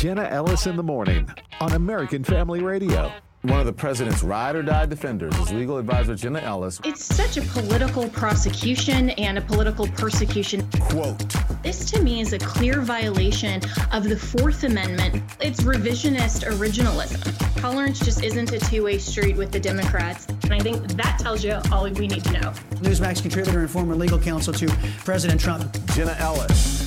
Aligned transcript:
Jenna 0.00 0.22
Ellis 0.22 0.66
in 0.66 0.76
the 0.76 0.82
morning 0.82 1.28
on 1.60 1.72
American 1.72 2.24
Family 2.24 2.62
Radio. 2.62 3.12
One 3.42 3.60
of 3.60 3.66
the 3.66 3.72
president's 3.74 4.22
ride 4.22 4.56
or 4.56 4.62
die 4.62 4.86
defenders 4.86 5.36
is 5.36 5.52
legal 5.52 5.76
advisor 5.76 6.14
Jenna 6.14 6.40
Ellis. 6.40 6.80
It's 6.84 7.04
such 7.04 7.36
a 7.36 7.42
political 7.42 8.08
prosecution 8.08 9.10
and 9.10 9.36
a 9.36 9.42
political 9.42 9.86
persecution. 9.88 10.66
Quote 10.80 11.18
This 11.62 11.84
to 11.90 12.00
me 12.00 12.22
is 12.22 12.32
a 12.32 12.38
clear 12.38 12.80
violation 12.80 13.60
of 13.92 14.04
the 14.04 14.16
Fourth 14.16 14.64
Amendment. 14.64 15.22
It's 15.38 15.60
revisionist 15.60 16.50
originalism. 16.50 17.60
Tolerance 17.60 18.00
just 18.00 18.24
isn't 18.24 18.52
a 18.52 18.58
two 18.58 18.84
way 18.84 18.96
street 18.96 19.36
with 19.36 19.52
the 19.52 19.60
Democrats. 19.60 20.26
And 20.44 20.54
I 20.54 20.60
think 20.60 20.80
that 20.92 21.18
tells 21.20 21.44
you 21.44 21.60
all 21.70 21.84
we 21.84 22.08
need 22.08 22.24
to 22.24 22.32
know. 22.32 22.52
Newsmax 22.80 23.20
contributor 23.20 23.60
and 23.60 23.70
former 23.70 23.94
legal 23.94 24.18
counsel 24.18 24.54
to 24.54 24.66
President 25.04 25.38
Trump. 25.38 25.70
Jenna 25.92 26.16
Ellis. 26.18 26.79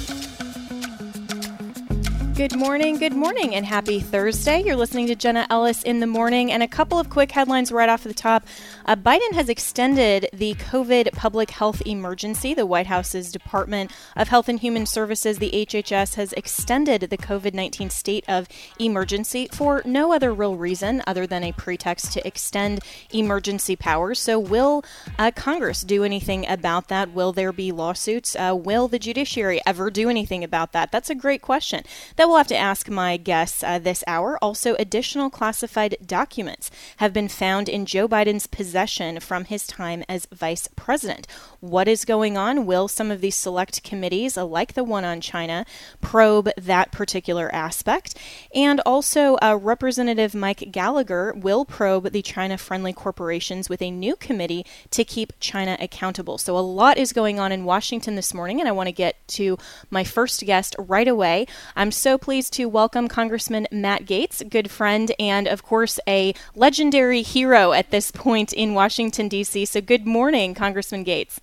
Good 2.35 2.55
morning, 2.55 2.97
good 2.97 3.13
morning, 3.13 3.53
and 3.53 3.63
happy 3.63 3.99
Thursday. 3.99 4.63
You're 4.63 4.75
listening 4.75 5.05
to 5.05 5.15
Jenna 5.15 5.45
Ellis 5.51 5.83
in 5.83 5.99
the 5.99 6.07
morning, 6.07 6.51
and 6.51 6.63
a 6.63 6.67
couple 6.67 6.97
of 6.97 7.11
quick 7.11 7.31
headlines 7.31 7.71
right 7.71 7.87
off 7.87 8.03
the 8.03 8.11
top. 8.11 8.47
Uh, 8.87 8.95
Biden 8.95 9.33
has 9.33 9.49
extended 9.49 10.29
the 10.33 10.55
COVID 10.55 11.11
public 11.11 11.51
health 11.51 11.83
emergency. 11.85 12.55
The 12.55 12.65
White 12.65 12.87
House's 12.87 13.31
Department 13.31 13.91
of 14.15 14.29
Health 14.29 14.49
and 14.49 14.59
Human 14.59 14.87
Services, 14.87 15.37
the 15.37 15.51
HHS, 15.51 16.15
has 16.15 16.33
extended 16.33 17.01
the 17.01 17.19
COVID 17.19 17.53
19 17.53 17.91
state 17.91 18.25
of 18.27 18.47
emergency 18.79 19.47
for 19.51 19.83
no 19.85 20.11
other 20.11 20.33
real 20.33 20.55
reason 20.55 21.03
other 21.05 21.27
than 21.27 21.43
a 21.43 21.51
pretext 21.51 22.13
to 22.13 22.27
extend 22.27 22.79
emergency 23.11 23.75
powers. 23.75 24.17
So, 24.17 24.39
will 24.39 24.83
uh, 25.19 25.29
Congress 25.35 25.83
do 25.83 26.03
anything 26.03 26.47
about 26.47 26.87
that? 26.87 27.13
Will 27.13 27.31
there 27.31 27.53
be 27.53 27.71
lawsuits? 27.71 28.35
Uh, 28.35 28.57
will 28.59 28.87
the 28.87 28.97
judiciary 28.97 29.61
ever 29.67 29.91
do 29.91 30.09
anything 30.09 30.43
about 30.43 30.71
that? 30.71 30.91
That's 30.91 31.11
a 31.11 31.15
great 31.15 31.43
question. 31.43 31.83
That 32.15 32.22
we'll 32.27 32.37
have 32.37 32.47
to 32.47 32.57
ask 32.57 32.89
my 32.89 33.17
guests 33.17 33.63
uh, 33.63 33.79
this 33.79 34.03
hour. 34.07 34.37
Also, 34.41 34.75
additional 34.75 35.29
classified 35.29 35.97
documents 36.05 36.69
have 36.97 37.13
been 37.13 37.27
found 37.27 37.67
in 37.67 37.85
Joe 37.85 38.07
Biden's 38.07 38.47
possession 38.47 39.19
from 39.19 39.45
his 39.45 39.67
time 39.67 40.03
as 40.07 40.27
vice 40.31 40.67
president. 40.75 41.27
What 41.59 41.87
is 41.87 42.05
going 42.05 42.37
on? 42.37 42.65
Will 42.65 42.87
some 42.87 43.11
of 43.11 43.21
these 43.21 43.35
select 43.35 43.83
committees, 43.83 44.37
uh, 44.37 44.45
like 44.45 44.73
the 44.73 44.83
one 44.83 45.05
on 45.05 45.21
China, 45.21 45.65
probe 46.01 46.49
that 46.57 46.91
particular 46.91 47.53
aspect? 47.53 48.15
And 48.53 48.79
also, 48.81 49.37
uh, 49.41 49.57
Representative 49.61 50.35
Mike 50.35 50.69
Gallagher 50.71 51.33
will 51.35 51.65
probe 51.65 52.11
the 52.11 52.21
China 52.21 52.57
friendly 52.57 52.93
corporations 52.93 53.69
with 53.69 53.81
a 53.81 53.91
new 53.91 54.15
committee 54.15 54.65
to 54.91 55.03
keep 55.03 55.33
China 55.39 55.77
accountable. 55.79 56.37
So, 56.37 56.57
a 56.57 56.59
lot 56.59 56.97
is 56.97 57.13
going 57.13 57.39
on 57.39 57.51
in 57.51 57.65
Washington 57.65 58.15
this 58.15 58.33
morning, 58.33 58.59
and 58.59 58.67
I 58.67 58.71
want 58.71 58.87
to 58.87 58.93
get 58.93 59.27
to 59.29 59.57
my 59.89 60.03
first 60.03 60.45
guest 60.45 60.75
right 60.77 61.07
away. 61.07 61.47
I'm 61.75 61.91
so 61.91 62.12
pleased 62.17 62.53
to 62.53 62.65
welcome 62.65 63.07
Congressman 63.07 63.67
Matt 63.71 64.05
Gaetz, 64.05 64.47
good 64.49 64.69
friend, 64.69 65.11
and 65.19 65.47
of 65.47 65.63
course, 65.63 65.99
a 66.07 66.33
legendary 66.55 67.21
hero 67.21 67.73
at 67.73 67.91
this 67.91 68.11
point 68.11 68.53
in 68.53 68.73
Washington, 68.73 69.27
D.C. 69.27 69.65
So, 69.65 69.81
good 69.81 70.05
morning, 70.05 70.53
Congressman 70.53 71.05
Gaetz. 71.05 71.39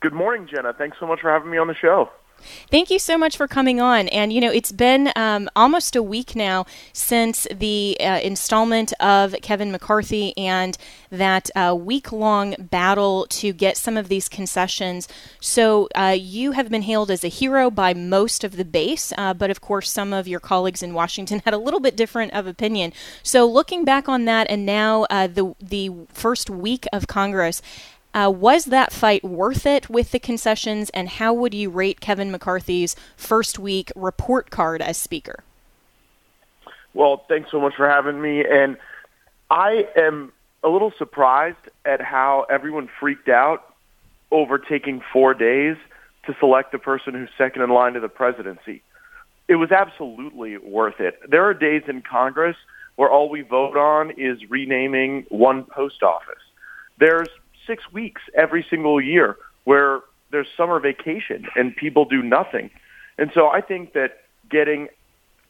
Good 0.00 0.12
morning, 0.12 0.46
Jenna. 0.46 0.72
Thanks 0.72 0.98
so 1.00 1.06
much 1.06 1.20
for 1.20 1.30
having 1.30 1.50
me 1.50 1.58
on 1.58 1.66
the 1.66 1.74
show. 1.74 2.10
Thank 2.70 2.90
you 2.90 2.98
so 2.98 3.18
much 3.18 3.36
for 3.36 3.46
coming 3.46 3.80
on. 3.80 4.08
And, 4.08 4.32
you 4.32 4.40
know, 4.40 4.50
it's 4.50 4.72
been 4.72 5.12
um, 5.16 5.50
almost 5.54 5.94
a 5.94 6.02
week 6.02 6.34
now 6.34 6.66
since 6.92 7.46
the 7.54 7.96
uh, 8.00 8.20
installment 8.22 8.92
of 9.00 9.34
Kevin 9.42 9.70
McCarthy 9.70 10.36
and 10.36 10.76
that 11.10 11.50
uh, 11.54 11.76
week 11.78 12.10
long 12.10 12.54
battle 12.58 13.26
to 13.28 13.52
get 13.52 13.76
some 13.76 13.96
of 13.96 14.08
these 14.08 14.28
concessions. 14.28 15.08
So, 15.40 15.88
uh, 15.94 16.16
you 16.18 16.52
have 16.52 16.70
been 16.70 16.82
hailed 16.82 17.10
as 17.10 17.22
a 17.22 17.28
hero 17.28 17.70
by 17.70 17.94
most 17.94 18.44
of 18.44 18.56
the 18.56 18.64
base, 18.64 19.12
uh, 19.18 19.34
but 19.34 19.50
of 19.50 19.60
course, 19.60 19.90
some 19.90 20.12
of 20.12 20.26
your 20.26 20.40
colleagues 20.40 20.82
in 20.82 20.94
Washington 20.94 21.40
had 21.44 21.54
a 21.54 21.58
little 21.58 21.80
bit 21.80 21.96
different 21.96 22.32
of 22.32 22.46
opinion. 22.46 22.92
So, 23.22 23.46
looking 23.46 23.84
back 23.84 24.08
on 24.08 24.24
that 24.24 24.48
and 24.50 24.64
now 24.64 25.06
uh, 25.10 25.26
the, 25.26 25.54
the 25.60 25.90
first 26.12 26.48
week 26.48 26.86
of 26.92 27.06
Congress, 27.06 27.60
uh, 28.14 28.30
was 28.34 28.66
that 28.66 28.92
fight 28.92 29.24
worth 29.24 29.66
it 29.66 29.90
with 29.90 30.12
the 30.12 30.20
concessions, 30.20 30.88
and 30.90 31.08
how 31.08 31.34
would 31.34 31.52
you 31.52 31.68
rate 31.68 32.00
Kevin 32.00 32.30
McCarthy's 32.30 32.94
first 33.16 33.58
week 33.58 33.90
report 33.96 34.50
card 34.50 34.80
as 34.80 34.96
Speaker? 34.96 35.42
Well, 36.94 37.24
thanks 37.28 37.50
so 37.50 37.60
much 37.60 37.74
for 37.74 37.88
having 37.88 38.22
me. 38.22 38.44
And 38.44 38.76
I 39.50 39.88
am 39.96 40.32
a 40.62 40.68
little 40.68 40.92
surprised 40.96 41.58
at 41.84 42.00
how 42.00 42.46
everyone 42.48 42.88
freaked 43.00 43.28
out 43.28 43.74
over 44.30 44.58
taking 44.58 45.02
four 45.12 45.34
days 45.34 45.76
to 46.26 46.36
select 46.38 46.72
the 46.72 46.78
person 46.78 47.14
who's 47.14 47.28
second 47.36 47.62
in 47.62 47.70
line 47.70 47.94
to 47.94 48.00
the 48.00 48.08
presidency. 48.08 48.82
It 49.48 49.56
was 49.56 49.72
absolutely 49.72 50.56
worth 50.56 51.00
it. 51.00 51.18
There 51.28 51.44
are 51.44 51.52
days 51.52 51.82
in 51.88 52.00
Congress 52.00 52.56
where 52.96 53.10
all 53.10 53.28
we 53.28 53.42
vote 53.42 53.76
on 53.76 54.12
is 54.12 54.38
renaming 54.48 55.26
one 55.28 55.64
post 55.64 56.02
office. 56.02 56.42
There's 56.98 57.28
six 57.66 57.82
weeks 57.92 58.22
every 58.34 58.64
single 58.68 59.00
year 59.00 59.36
where 59.64 60.00
there's 60.30 60.46
summer 60.56 60.80
vacation 60.80 61.46
and 61.56 61.74
people 61.76 62.04
do 62.04 62.22
nothing. 62.22 62.70
And 63.18 63.30
so 63.34 63.48
I 63.48 63.60
think 63.60 63.92
that 63.92 64.18
getting 64.50 64.88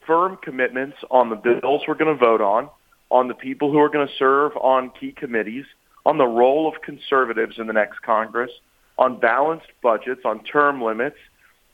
firm 0.07 0.39
commitments 0.43 0.97
on 1.11 1.31
the 1.31 1.37
bills 1.37 1.83
we're 1.89 1.95
going 1.95 2.17
to 2.17 2.23
vote 2.23 2.41
on, 2.41 2.69
on 3.11 3.29
the 3.29 3.35
people 3.35 3.71
who 3.71 3.79
are 3.79 3.89
going 3.89 4.07
to 4.07 4.13
serve 4.19 4.53
on 4.57 4.91
key 4.91 5.13
committees, 5.13 5.65
on 6.05 6.19
the 6.19 6.27
role 6.27 6.69
of 6.69 6.83
conservatives 6.83 7.59
in 7.59 7.67
the 7.67 7.73
next 7.73 8.03
Congress, 8.03 8.51
on 8.99 9.19
balanced 9.19 9.67
budgets, 9.83 10.23
on 10.25 10.45
term 10.45 10.83
limits, 10.83 11.17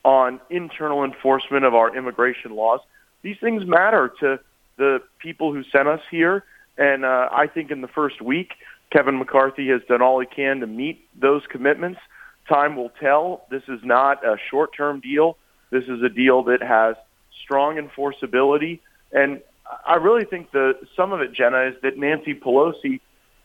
on 0.04 0.40
internal 0.48 1.04
enforcement 1.04 1.64
of 1.64 1.74
our 1.74 1.94
immigration 1.96 2.54
laws. 2.54 2.80
These 3.22 3.36
things 3.40 3.66
matter 3.66 4.12
to 4.20 4.40
the 4.76 5.02
people 5.18 5.52
who 5.52 5.62
sent 5.64 5.88
us 5.88 6.00
here. 6.10 6.44
And 6.78 7.04
uh, 7.04 7.28
I 7.30 7.46
think 7.46 7.70
in 7.70 7.82
the 7.82 7.88
first 7.88 8.22
week, 8.22 8.52
Kevin 8.90 9.18
McCarthy 9.18 9.68
has 9.68 9.80
done 9.88 10.02
all 10.02 10.20
he 10.20 10.26
can 10.26 10.60
to 10.60 10.66
meet 10.66 11.08
those 11.18 11.42
commitments. 11.48 12.00
Time 12.48 12.76
will 12.76 12.90
tell. 13.00 13.46
This 13.50 13.62
is 13.68 13.80
not 13.84 14.24
a 14.24 14.36
short-term 14.50 15.00
deal. 15.00 15.36
This 15.70 15.84
is 15.84 16.02
a 16.02 16.08
deal 16.08 16.42
that 16.44 16.62
has 16.62 16.96
strong 17.42 17.76
enforceability. 17.76 18.80
And 19.12 19.40
I 19.86 19.94
really 19.94 20.24
think 20.24 20.50
the 20.50 20.74
some 20.96 21.12
of 21.12 21.20
it, 21.20 21.32
Jenna, 21.32 21.68
is 21.68 21.74
that 21.82 21.96
Nancy 21.96 22.34
Pelosi 22.34 23.00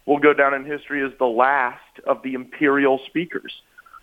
will 0.05 0.17
go 0.17 0.33
down 0.33 0.53
in 0.53 0.65
history 0.65 1.05
as 1.05 1.11
the 1.19 1.25
last 1.25 1.81
of 2.07 2.21
the 2.23 2.33
imperial 2.33 2.99
speakers. 3.05 3.53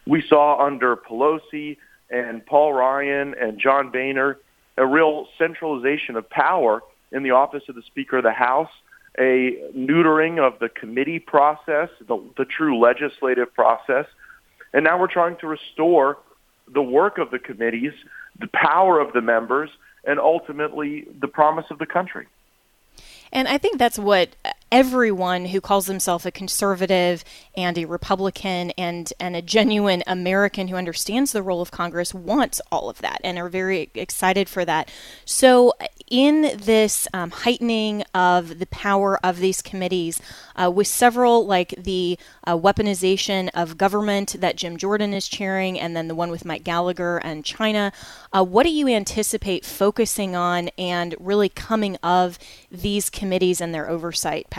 We 0.07 0.23
saw 0.23 0.65
under 0.65 0.97
Pelosi 0.97 1.79
and 2.11 2.45
Paul 2.47 2.73
Ryan 2.73 3.35
and 3.41 3.59
John 3.59 3.91
Boehner 3.91 4.39
a 4.77 4.87
real 4.87 5.27
centralization 5.39 6.17
of 6.17 6.29
power 6.31 6.83
in 7.11 7.23
the 7.23 7.31
office 7.31 7.65
of 7.69 7.75
the 7.75 7.83
Speaker 7.83 8.19
of 8.19 8.25
the 8.25 8.33
House 8.33 8.71
a 9.19 9.59
neutering 9.77 10.39
of 10.39 10.59
the 10.59 10.69
committee 10.69 11.19
process, 11.19 11.91
the, 12.07 12.23
the 12.37 12.45
true 12.45 12.79
legislative 12.79 13.53
process. 13.55 14.07
And 14.73 14.85
now 14.85 14.99
we're 14.99 15.13
trying 15.13 15.37
to 15.37 15.47
restore 15.47 16.19
the 16.73 16.83
work 16.83 17.19
of 17.19 17.31
the 17.31 17.39
committees, 17.39 17.93
the 18.39 18.49
power 18.49 18.99
of 19.01 19.13
the 19.13 19.21
members, 19.21 19.71
and 20.05 20.19
ultimately 20.19 21.07
the 21.21 21.29
promise 21.29 21.67
of 21.71 21.79
the 21.79 21.87
country. 21.87 22.27
And 23.33 23.49
I 23.49 23.59
think 23.59 23.79
that's 23.79 23.99
what 23.99 24.37
everyone 24.73 25.45
who 25.45 25.61
calls 25.61 25.87
himself 25.87 26.25
a 26.25 26.31
conservative 26.31 27.23
and 27.55 27.77
a 27.77 27.85
Republican 27.85 28.71
and, 28.79 29.13
and 29.21 29.37
a 29.37 29.43
genuine 29.43 30.03
American 30.07 30.69
who 30.69 30.77
understands 30.77 31.33
the 31.33 31.43
role 31.43 31.61
of 31.61 31.71
Congress 31.71 32.15
wants 32.15 32.59
all 32.73 32.89
of 32.89 32.99
that 33.03 33.21
and 33.23 33.39
are 33.39 33.51
very 33.51 33.91
excited 33.95 34.49
for 34.49 34.65
that. 34.65 34.91
So, 35.27 35.75
in 36.09 36.59
this 36.59 37.09
um, 37.15 37.31
heightening 37.31 38.03
of 38.15 38.59
the 38.59 38.67
power 38.67 39.19
of 39.25 39.39
these 39.39 39.63
committees, 39.63 40.21
uh, 40.57 40.71
with 40.71 40.87
several 40.87 41.47
like 41.47 41.75
the 41.79 42.19
uh, 42.47 42.57
weaponization 42.57 43.49
of 43.55 43.79
government 43.79 44.37
that 44.41 44.57
Jim 44.57 44.77
Jordan 44.77 45.15
is 45.15 45.29
chairing, 45.29 45.79
and 45.79 45.97
then 45.97 46.09
the 46.09 46.15
one 46.15 46.31
with 46.31 46.45
Mike 46.45 46.65
Gallagher 46.65 47.19
and 47.19 47.45
China, 47.45 47.93
uh, 48.33 48.45
what 48.45 48.65
do 48.65 48.71
you 48.71 48.89
anticipate 48.89 49.65
focusing 49.65 50.35
on 50.35 50.69
and 50.79 51.15
really 51.19 51.49
coming 51.49 51.97
of 52.03 52.39
these 52.71 53.11
committees 53.11 53.61
and 53.61 53.75
their 53.75 53.89
oversight 53.89 54.51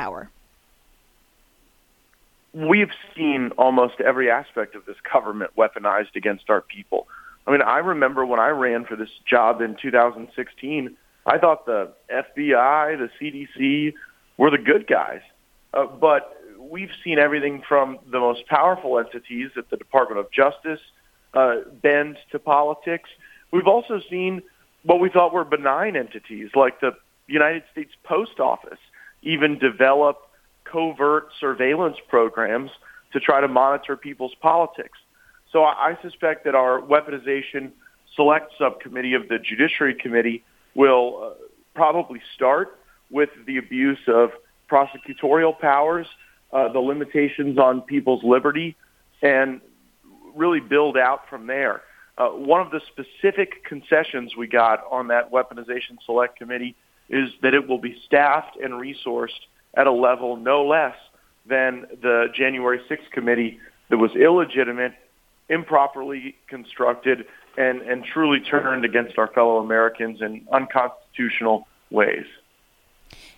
We've 2.53 2.91
seen 3.15 3.51
almost 3.57 4.00
every 4.00 4.29
aspect 4.29 4.75
of 4.75 4.85
this 4.85 4.97
government 5.11 5.51
weaponized 5.57 6.15
against 6.15 6.50
our 6.50 6.61
people. 6.61 7.07
I 7.47 7.51
mean, 7.51 7.61
I 7.61 7.79
remember 7.79 8.25
when 8.25 8.39
I 8.39 8.50
ran 8.50 8.85
for 8.85 8.95
this 8.95 9.09
job 9.25 9.61
in 9.61 9.75
2016, 9.75 10.95
I 11.25 11.38
thought 11.38 11.65
the 11.65 11.91
FBI, 12.11 12.97
the 12.97 13.09
CDC 13.19 13.94
were 14.38 14.51
the 14.51 14.57
good 14.57 14.88
guys. 14.88 15.21
Uh, 15.73 15.85
but 15.85 16.38
we've 16.59 16.91
seen 17.03 17.19
everything 17.19 17.63
from 17.67 18.00
the 18.11 18.19
most 18.19 18.45
powerful 18.47 19.00
entities 19.00 19.51
at 19.57 19.69
the 19.69 19.77
Department 19.77 20.19
of 20.19 20.31
Justice 20.31 20.79
uh, 21.33 21.57
bend 21.81 22.17
to 22.31 22.39
politics. 22.39 23.09
We've 23.51 23.67
also 23.67 24.00
seen 24.09 24.44
what 24.83 25.00
we 25.00 25.09
thought 25.09 25.33
were 25.33 25.45
benign 25.45 25.95
entities 25.95 26.50
like 26.55 26.79
the 26.81 26.91
United 27.27 27.63
States 27.71 27.94
Post 28.03 28.39
Office 28.39 28.79
even 29.24 29.58
develop 29.58 30.18
covert 30.64 31.30
surveillance 31.40 31.98
programs 32.10 32.72
to 33.12 33.20
try 33.20 33.42
to 33.42 33.48
monitor 33.48 33.96
people's 33.96 34.34
politics. 34.42 34.98
So 35.52 35.64
I, 35.64 35.92
I 35.92 36.02
suspect 36.02 36.46
that 36.46 36.56
our 36.56 36.81
weaponization 36.81 37.72
select 38.16 38.54
subcommittee 38.58 39.14
of 39.14 39.28
the 39.28 39.40
Judiciary 39.40 39.96
Committee 39.96 40.44
will 40.75 41.24
uh, 41.24 41.44
probably 41.75 42.22
start 42.36 42.80
with 43.10 43.30
the 43.46 43.58
abuse 43.58 44.00
of 44.08 44.31
prosecutorial 44.70 45.58
powers, 45.60 46.08
uh, 46.52 46.72
the 46.72 46.80
limitations 46.80 47.58
on 47.58 47.81
people's 47.81 48.24
liberty, 48.24 48.75
and 49.22 49.62
really 50.36 50.60
build 50.60 50.98
out 50.98 51.30
from 51.30 51.48
there. 51.48 51.81
Uh, 52.18 52.30
one 52.30 52.62
of 52.62 52.72
the 52.72 52.81
specific 52.92 53.64
concessions 53.64 54.36
we 54.36 54.48
got 54.48 54.84
on 54.92 55.08
that 55.08 55.31
weaponization 55.31 55.98
select 56.06 56.38
committee 56.38 56.75
is 57.09 57.29
that 57.41 57.53
it 57.53 57.67
will 57.67 57.77
be 57.77 58.00
staffed 58.05 58.55
and 58.57 58.73
resourced 58.73 59.39
at 59.73 59.88
a 59.88 59.91
level 59.91 60.38
no 60.38 60.65
less 60.65 60.95
than 61.45 61.85
the 62.01 62.27
January 62.33 62.79
6th 62.89 63.11
committee 63.11 63.59
that 63.89 63.97
was 63.97 64.11
illegitimate, 64.15 64.94
improperly 65.50 66.35
constructed, 66.47 67.25
and, 67.57 67.81
and 67.81 68.05
truly 68.05 68.39
turned 68.39 68.85
against 68.85 69.17
our 69.17 69.27
fellow 69.27 69.57
Americans 69.57 70.21
in 70.21 70.47
unconstitutional 70.51 71.67
ways. 71.89 72.25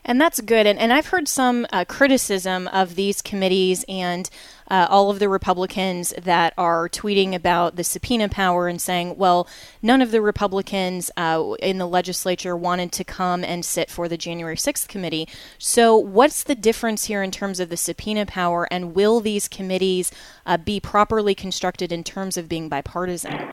And 0.05 0.21
that's 0.21 0.39
good. 0.39 0.67
And, 0.67 0.77
and 0.77 0.93
I've 0.93 1.07
heard 1.07 1.27
some 1.27 1.65
uh, 1.73 1.83
criticism 1.85 2.67
of 2.67 2.95
these 2.95 3.21
committees 3.21 3.83
and 3.89 4.29
uh, 4.69 4.87
all 4.89 5.09
of 5.09 5.19
the 5.19 5.29
Republicans 5.29 6.13
that 6.21 6.53
are 6.57 6.89
tweeting 6.89 7.33
about 7.33 7.75
the 7.75 7.83
subpoena 7.83 8.29
power 8.29 8.67
and 8.67 8.81
saying, 8.81 9.15
well, 9.17 9.47
none 9.81 10.01
of 10.01 10.11
the 10.11 10.21
Republicans 10.21 11.11
uh, 11.17 11.53
in 11.59 11.77
the 11.77 11.87
legislature 11.87 12.55
wanted 12.55 12.91
to 12.91 13.03
come 13.03 13.43
and 13.43 13.63
sit 13.63 13.89
for 13.89 14.07
the 14.07 14.17
January 14.17 14.55
6th 14.55 14.87
committee. 14.87 15.27
So, 15.57 15.95
what's 15.95 16.43
the 16.43 16.55
difference 16.55 17.05
here 17.05 17.21
in 17.21 17.31
terms 17.31 17.59
of 17.59 17.69
the 17.69 17.77
subpoena 17.77 18.25
power, 18.25 18.67
and 18.71 18.95
will 18.95 19.19
these 19.19 19.47
committees 19.47 20.11
uh, 20.45 20.57
be 20.57 20.79
properly 20.79 21.35
constructed 21.35 21.91
in 21.91 22.03
terms 22.03 22.37
of 22.37 22.49
being 22.49 22.69
bipartisan? 22.69 23.51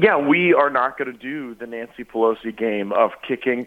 Yeah, 0.00 0.16
we 0.16 0.54
are 0.54 0.70
not 0.70 0.96
going 0.96 1.12
to 1.12 1.18
do 1.18 1.56
the 1.56 1.66
Nancy 1.66 2.04
Pelosi 2.04 2.56
game 2.56 2.92
of 2.92 3.10
kicking 3.26 3.66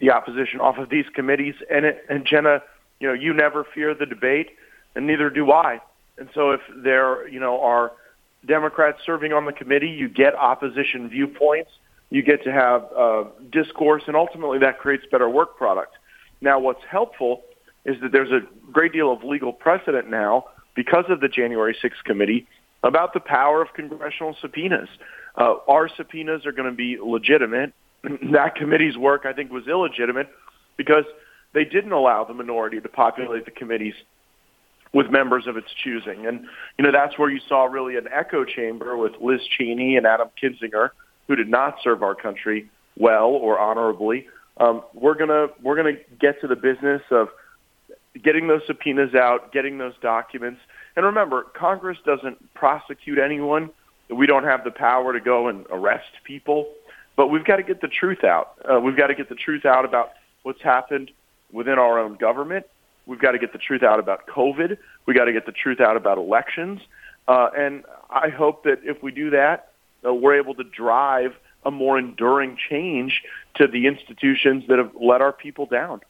the 0.00 0.10
opposition 0.10 0.60
off 0.60 0.76
of 0.76 0.90
these 0.90 1.04
committees. 1.14 1.54
And, 1.70 1.84
it, 1.84 2.04
and 2.08 2.26
Jenna, 2.26 2.62
you 3.00 3.08
know, 3.08 3.14
you 3.14 3.32
never 3.32 3.64
fear 3.74 3.94
the 3.94 4.06
debate, 4.06 4.50
and 4.94 5.06
neither 5.06 5.30
do 5.30 5.52
I. 5.52 5.80
And 6.18 6.28
so 6.34 6.50
if 6.50 6.60
there, 6.82 7.28
you 7.28 7.40
know, 7.40 7.60
are 7.60 7.92
Democrats 8.46 8.98
serving 9.04 9.32
on 9.32 9.44
the 9.44 9.52
committee, 9.52 9.88
you 9.88 10.08
get 10.08 10.34
opposition 10.34 11.08
viewpoints, 11.08 11.70
you 12.10 12.22
get 12.22 12.42
to 12.44 12.52
have 12.52 12.84
uh, 12.96 13.24
discourse, 13.50 14.02
and 14.06 14.16
ultimately 14.16 14.58
that 14.58 14.78
creates 14.78 15.04
better 15.10 15.28
work 15.28 15.56
product. 15.56 15.94
Now, 16.40 16.58
what's 16.58 16.82
helpful 16.88 17.42
is 17.84 18.00
that 18.02 18.12
there's 18.12 18.30
a 18.30 18.40
great 18.72 18.92
deal 18.92 19.12
of 19.12 19.22
legal 19.24 19.52
precedent 19.52 20.10
now 20.10 20.46
because 20.74 21.04
of 21.08 21.20
the 21.20 21.28
January 21.28 21.76
6th 21.82 22.04
committee 22.04 22.46
about 22.82 23.12
the 23.12 23.20
power 23.20 23.60
of 23.60 23.74
congressional 23.74 24.36
subpoenas. 24.40 24.88
Uh, 25.36 25.56
our 25.68 25.88
subpoenas 25.96 26.46
are 26.46 26.52
going 26.52 26.68
to 26.68 26.76
be 26.76 26.98
legitimate 27.00 27.72
that 28.32 28.54
committee's 28.54 28.96
work, 28.96 29.26
I 29.26 29.32
think, 29.32 29.50
was 29.50 29.66
illegitimate 29.66 30.28
because 30.76 31.04
they 31.52 31.64
didn't 31.64 31.92
allow 31.92 32.24
the 32.24 32.34
minority 32.34 32.80
to 32.80 32.88
populate 32.88 33.44
the 33.44 33.50
committees 33.50 33.94
with 34.92 35.10
members 35.10 35.46
of 35.46 35.56
its 35.56 35.68
choosing. 35.82 36.26
And, 36.26 36.46
you 36.78 36.84
know, 36.84 36.92
that's 36.92 37.18
where 37.18 37.30
you 37.30 37.40
saw 37.48 37.64
really 37.64 37.96
an 37.96 38.08
echo 38.12 38.44
chamber 38.44 38.96
with 38.96 39.12
Liz 39.20 39.40
Cheney 39.56 39.96
and 39.96 40.06
Adam 40.06 40.28
Kinzinger, 40.42 40.90
who 41.26 41.36
did 41.36 41.48
not 41.48 41.76
serve 41.82 42.02
our 42.02 42.14
country 42.14 42.70
well 42.96 43.28
or 43.28 43.58
honorably. 43.58 44.26
Um, 44.56 44.82
we're 44.92 45.14
gonna 45.14 45.48
we're 45.62 45.76
gonna 45.76 45.98
get 46.20 46.40
to 46.40 46.48
the 46.48 46.56
business 46.56 47.02
of 47.10 47.28
getting 48.22 48.48
those 48.48 48.62
subpoenas 48.66 49.14
out, 49.14 49.52
getting 49.52 49.78
those 49.78 49.94
documents. 50.02 50.60
And 50.96 51.06
remember, 51.06 51.44
Congress 51.54 51.98
doesn't 52.04 52.54
prosecute 52.54 53.18
anyone. 53.18 53.70
We 54.10 54.26
don't 54.26 54.44
have 54.44 54.64
the 54.64 54.72
power 54.72 55.12
to 55.12 55.20
go 55.20 55.48
and 55.48 55.64
arrest 55.70 56.10
people. 56.24 56.72
But 57.14 57.28
we've 57.28 57.44
got 57.44 57.56
to 57.56 57.62
get 57.62 57.80
the 57.80 57.88
truth 57.88 58.24
out. 58.24 58.54
Uh, 58.64 58.80
we've 58.80 58.96
got 58.96 59.08
to 59.08 59.14
get 59.14 59.28
the 59.28 59.34
truth 59.34 59.64
out 59.64 59.84
about 59.84 60.10
what's 60.42 60.62
happened 60.62 61.10
within 61.52 61.78
our 61.78 61.98
own 61.98 62.16
government. 62.16 62.66
We've 63.06 63.18
got 63.18 63.32
to 63.32 63.38
get 63.38 63.52
the 63.52 63.58
truth 63.58 63.82
out 63.82 63.98
about 63.98 64.26
COVID. 64.26 64.76
We've 65.06 65.16
got 65.16 65.24
to 65.24 65.32
get 65.32 65.46
the 65.46 65.52
truth 65.52 65.80
out 65.80 65.96
about 65.96 66.18
elections. 66.18 66.80
Uh, 67.26 67.48
and 67.56 67.84
I 68.10 68.28
hope 68.28 68.64
that 68.64 68.80
if 68.84 69.02
we 69.02 69.12
do 69.12 69.30
that, 69.30 69.72
uh, 70.06 70.12
we're 70.12 70.36
able 70.36 70.54
to 70.54 70.64
drive 70.64 71.34
a 71.64 71.70
more 71.70 71.98
enduring 71.98 72.56
change 72.68 73.22
to 73.54 73.66
the 73.66 73.86
institutions 73.86 74.64
that 74.68 74.78
have 74.78 74.92
let 75.00 75.20
our 75.20 75.32
people 75.32 75.66
down. 75.66 76.00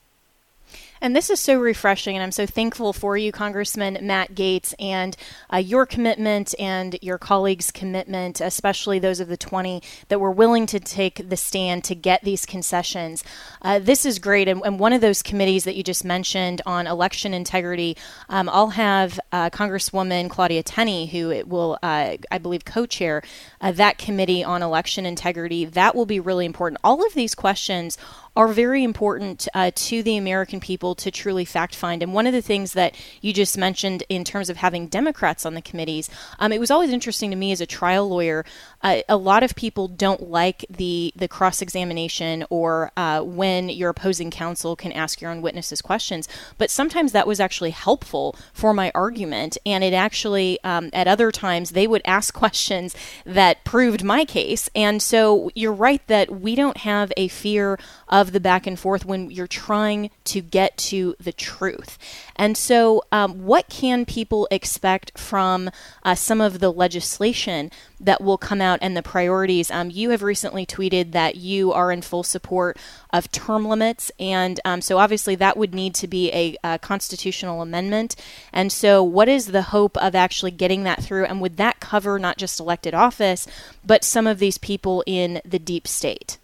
And 1.00 1.14
this 1.14 1.30
is 1.30 1.38
so 1.38 1.58
refreshing, 1.58 2.16
and 2.16 2.22
I'm 2.22 2.32
so 2.32 2.44
thankful 2.46 2.92
for 2.92 3.16
you, 3.16 3.30
Congressman 3.30 3.98
Matt 4.02 4.34
Gaetz, 4.34 4.74
and 4.80 5.16
uh, 5.52 5.58
your 5.58 5.86
commitment 5.86 6.54
and 6.58 6.98
your 7.00 7.18
colleagues' 7.18 7.70
commitment, 7.70 8.40
especially 8.40 8.98
those 8.98 9.20
of 9.20 9.28
the 9.28 9.36
20 9.36 9.80
that 10.08 10.18
were 10.18 10.30
willing 10.30 10.66
to 10.66 10.80
take 10.80 11.28
the 11.28 11.36
stand 11.36 11.84
to 11.84 11.94
get 11.94 12.24
these 12.24 12.44
concessions. 12.44 13.22
Uh, 13.62 13.78
this 13.78 14.04
is 14.04 14.18
great, 14.18 14.48
and, 14.48 14.60
and, 14.64 14.78
one 14.78 14.92
of 14.92 15.00
those 15.00 15.22
committees 15.22 15.64
that 15.64 15.76
you 15.76 15.82
just 15.82 16.04
mentioned 16.04 16.62
on 16.66 16.86
election 16.86 17.34
integrity, 17.34 17.96
um, 18.28 18.48
I'll 18.48 18.70
have 18.70 19.18
uh, 19.32 19.50
Congresswoman 19.50 20.28
Claudia 20.30 20.62
Tenney, 20.62 21.06
who 21.06 21.44
will, 21.46 21.78
uh, 21.82 22.16
I 22.30 22.38
believe, 22.38 22.64
co-chair 22.64 23.22
uh, 23.60 23.72
that 23.72 23.98
committee 23.98 24.42
on 24.44 24.62
election 24.62 25.06
integrity. 25.06 25.64
That 25.64 25.94
will 25.94 26.06
be 26.06 26.20
really 26.20 26.46
important. 26.46 26.80
All 26.84 27.04
of 27.04 27.14
these 27.14 27.34
questions 27.34 27.98
are 28.36 28.46
very 28.46 28.84
important 28.84 29.48
uh, 29.52 29.72
to 29.74 30.02
the 30.04 30.16
American 30.16 30.60
people 30.60 30.87
to 30.96 31.10
truly 31.10 31.44
fact 31.44 31.74
find. 31.74 32.02
And 32.02 32.14
one 32.14 32.26
of 32.26 32.32
the 32.32 32.42
things 32.42 32.72
that 32.72 32.94
you 33.20 33.32
just 33.32 33.58
mentioned 33.58 34.02
in 34.08 34.24
terms 34.24 34.50
of 34.50 34.56
having 34.58 34.88
Democrats 34.88 35.46
on 35.46 35.54
the 35.54 35.62
committees, 35.62 36.10
um, 36.38 36.52
it 36.52 36.60
was 36.60 36.70
always 36.70 36.90
interesting 36.90 37.30
to 37.30 37.36
me 37.36 37.52
as 37.52 37.60
a 37.60 37.66
trial 37.66 38.08
lawyer. 38.08 38.44
Uh, 38.82 39.00
a 39.08 39.16
lot 39.16 39.42
of 39.42 39.54
people 39.54 39.88
don't 39.88 40.28
like 40.28 40.64
the 40.70 41.12
the 41.16 41.28
cross 41.28 41.60
examination 41.62 42.44
or 42.50 42.92
uh, 42.96 43.22
when 43.22 43.68
your 43.68 43.90
opposing 43.90 44.30
counsel 44.30 44.76
can 44.76 44.92
ask 44.92 45.20
your 45.20 45.30
own 45.30 45.42
witnesses 45.42 45.82
questions. 45.82 46.28
But 46.58 46.70
sometimes 46.70 47.12
that 47.12 47.26
was 47.26 47.40
actually 47.40 47.70
helpful 47.70 48.36
for 48.52 48.72
my 48.72 48.92
argument, 48.94 49.58
and 49.66 49.82
it 49.82 49.92
actually 49.92 50.58
um, 50.64 50.90
at 50.92 51.08
other 51.08 51.30
times 51.30 51.70
they 51.70 51.86
would 51.86 52.02
ask 52.04 52.34
questions 52.38 52.94
that 53.24 53.64
proved 53.64 54.04
my 54.04 54.24
case. 54.24 54.70
And 54.74 55.02
so 55.02 55.50
you're 55.54 55.72
right 55.72 56.06
that 56.06 56.30
we 56.30 56.54
don't 56.54 56.78
have 56.78 57.12
a 57.16 57.28
fear 57.28 57.78
of 58.08 58.32
the 58.32 58.40
back 58.40 58.66
and 58.66 58.78
forth 58.78 59.04
when 59.04 59.30
you're 59.30 59.46
trying 59.46 60.10
to 60.24 60.40
get 60.40 60.76
to 60.76 61.14
the 61.20 61.32
truth. 61.32 61.98
And 62.36 62.56
so, 62.56 63.02
um, 63.12 63.44
what 63.44 63.68
can 63.68 64.04
people 64.06 64.48
expect 64.50 65.18
from 65.18 65.70
uh, 66.04 66.14
some 66.14 66.40
of 66.40 66.60
the 66.60 66.72
legislation 66.72 67.70
that 68.00 68.22
will 68.22 68.38
come 68.38 68.60
out 68.60 68.78
and 68.80 68.96
the 68.96 69.02
priorities? 69.02 69.70
Um, 69.70 69.90
you 69.90 70.10
have 70.10 70.22
recently 70.22 70.64
tweeted 70.64 71.12
that 71.12 71.36
you 71.36 71.72
are 71.72 71.90
in 71.90 72.02
full 72.02 72.22
support 72.22 72.78
of 73.12 73.30
term 73.32 73.66
limits, 73.66 74.10
and 74.18 74.60
um, 74.64 74.80
so 74.80 74.98
obviously 74.98 75.34
that 75.36 75.56
would 75.56 75.74
need 75.74 75.94
to 75.96 76.06
be 76.06 76.30
a, 76.32 76.56
a 76.62 76.78
constitutional 76.78 77.62
amendment. 77.62 78.14
And 78.52 78.72
so, 78.72 79.02
what 79.02 79.28
is 79.28 79.46
the 79.46 79.62
hope 79.62 79.96
of 79.98 80.14
actually 80.14 80.52
getting 80.52 80.84
that 80.84 81.02
through? 81.02 81.24
And 81.24 81.40
would 81.40 81.56
that 81.56 81.80
cover 81.80 82.18
not 82.18 82.38
just 82.38 82.60
elected 82.60 82.94
office, 82.94 83.46
but 83.84 84.04
some 84.04 84.26
of 84.26 84.38
these 84.38 84.58
people 84.58 85.02
in 85.06 85.40
the 85.44 85.58
deep 85.58 85.86
state? 85.86 86.38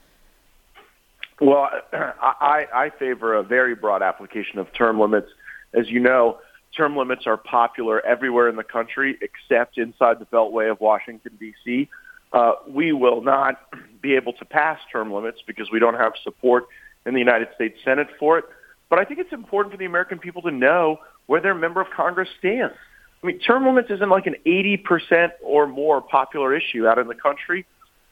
Well, 1.40 1.68
I, 1.92 2.66
I 2.72 2.90
favor 2.98 3.34
a 3.34 3.42
very 3.42 3.74
broad 3.74 4.02
application 4.02 4.58
of 4.58 4.72
term 4.72 5.00
limits. 5.00 5.28
As 5.72 5.88
you 5.88 6.00
know, 6.00 6.38
term 6.76 6.96
limits 6.96 7.26
are 7.26 7.36
popular 7.36 8.04
everywhere 8.04 8.48
in 8.48 8.56
the 8.56 8.64
country 8.64 9.18
except 9.20 9.78
inside 9.78 10.18
the 10.18 10.26
Beltway 10.26 10.70
of 10.70 10.80
Washington, 10.80 11.32
D.C. 11.38 11.88
Uh, 12.32 12.52
we 12.68 12.92
will 12.92 13.22
not 13.22 13.60
be 14.02 14.14
able 14.14 14.32
to 14.34 14.44
pass 14.44 14.78
term 14.92 15.12
limits 15.12 15.40
because 15.46 15.70
we 15.72 15.78
don't 15.78 15.94
have 15.94 16.12
support 16.22 16.64
in 17.06 17.14
the 17.14 17.20
United 17.20 17.48
States 17.54 17.78
Senate 17.84 18.08
for 18.18 18.38
it. 18.38 18.44
But 18.90 18.98
I 18.98 19.04
think 19.04 19.20
it's 19.20 19.32
important 19.32 19.72
for 19.72 19.78
the 19.78 19.86
American 19.86 20.18
people 20.18 20.42
to 20.42 20.50
know 20.50 20.98
where 21.26 21.40
their 21.40 21.54
member 21.54 21.80
of 21.80 21.88
Congress 21.94 22.28
stands. 22.38 22.74
I 23.22 23.26
mean, 23.26 23.38
term 23.38 23.64
limits 23.64 23.90
isn't 23.90 24.08
like 24.08 24.26
an 24.26 24.36
80% 24.46 25.30
or 25.42 25.66
more 25.66 26.02
popular 26.02 26.54
issue 26.54 26.86
out 26.86 26.98
in 26.98 27.08
the 27.08 27.14
country. 27.14 27.64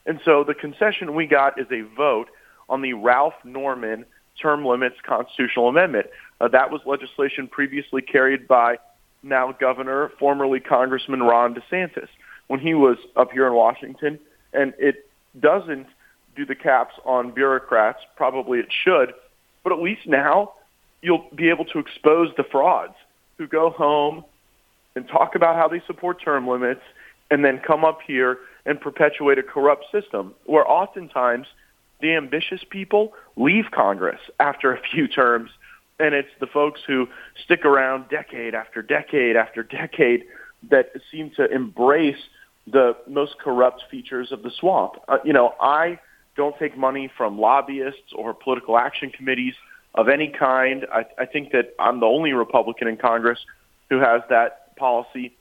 And 0.07 0.21
so 0.25 0.43
the 0.43 0.55
concession 0.55 1.15
we 1.15 1.27
got 1.27 1.61
is 1.61 1.67
a 1.71 1.83
vote 1.95 2.29
on 2.69 2.83
the 2.83 2.93
Ralph 2.95 3.35
Norman 3.45 4.05
term 4.41 4.65
limits 4.65 4.97
constitutional 5.07 5.69
amendment. 5.69 6.07
Uh, 6.41 6.49
that 6.49 6.71
was 6.71 6.81
legislation 6.87 7.47
previously 7.47 8.03
carried 8.03 8.49
by 8.49 8.79
now 9.23 9.53
Governor, 9.53 10.11
formerly 10.19 10.61
Congressman 10.61 11.23
Ron 11.23 11.55
DeSantis, 11.55 12.09
when 12.49 12.61
he 12.61 12.75
was 12.75 12.99
up 13.17 13.31
here 13.33 13.47
in 13.47 13.55
Washington. 13.55 14.19
And 14.53 14.75
it 14.79 15.09
doesn't 15.39 15.87
do 16.35 16.45
the 16.45 16.55
caps 16.55 16.95
on 17.05 17.31
bureaucrats. 17.31 18.01
Probably 18.17 18.59
it 18.59 18.69
should. 18.71 19.13
But 19.63 19.73
at 19.73 19.81
least 19.81 20.07
now 20.07 20.55
you'll 21.03 21.27
be 21.35 21.51
able 21.51 21.65
to 21.67 21.79
expose 21.79 22.31
the 22.37 22.45
frauds 22.45 22.95
who 23.39 23.47
go 23.47 23.71
home 23.71 24.25
and 24.95 25.07
talk 25.09 25.35
about 25.35 25.57
how 25.57 25.69
they 25.69 25.83
support 25.87 26.21
term 26.23 26.49
limits 26.49 26.83
and 27.31 27.45
then 27.45 27.59
come 27.59 27.85
up 27.85 28.01
here 28.07 28.39
and 28.67 28.81
perpetuate 28.81 29.39
a 29.39 29.43
corrupt 29.43 29.85
system 29.93 30.35
where 30.47 30.69
oftentimes– 30.69 31.47
the 32.03 32.15
ambitious 32.15 32.61
people 32.69 33.15
leave 33.37 33.67
Congress 33.73 34.21
after 34.39 34.75
a 34.75 34.81
few 34.93 35.09
terms, 35.09 35.51
and 35.99 36.15
it's 36.15 36.29
the 36.41 36.47
folks 36.47 36.81
who 36.87 37.07
stick 37.45 37.65
around 37.65 38.09
decade 38.11 38.55
after 38.55 38.83
decade 38.83 39.37
after 39.37 39.63
decade 39.63 40.25
that 40.71 40.91
seem 41.11 41.31
to 41.37 41.51
embrace 41.51 42.23
the 42.67 42.97
most 43.09 43.39
corrupt 43.39 43.85
features 43.91 44.31
of 44.31 44.43
the 44.43 44.51
swamp. 44.61 44.95
Uh, 45.09 45.19
you 45.25 45.33
know, 45.33 45.55
I 45.61 45.99
don't 46.37 46.57
take 46.59 46.77
money 46.77 47.11
from 47.17 47.39
lobbyists 47.39 48.13
or 48.15 48.35
political 48.35 48.79
action 48.79 49.11
committees 49.11 49.55
of 49.95 50.09
any 50.09 50.29
kind. 50.29 50.87
I, 50.93 51.05
I 51.19 51.27
think 51.27 51.53
that 51.53 51.75
I'm 51.79 52.01
the 52.01 52.07
only 52.07 52.33
Republican 52.33 52.89
in 52.89 52.97
Congress 52.97 53.39
who 53.91 53.99
has 54.01 54.23
that 54.31 54.77
policy. 54.77 55.35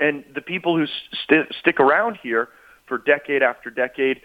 And 0.00 0.24
the 0.34 0.40
people 0.40 0.76
who 0.76 0.86
st- 1.24 1.54
stick 1.60 1.78
around 1.78 2.18
here 2.22 2.48
for 2.88 2.98
decade 2.98 3.42
after 3.42 3.70
decade, 3.70 4.20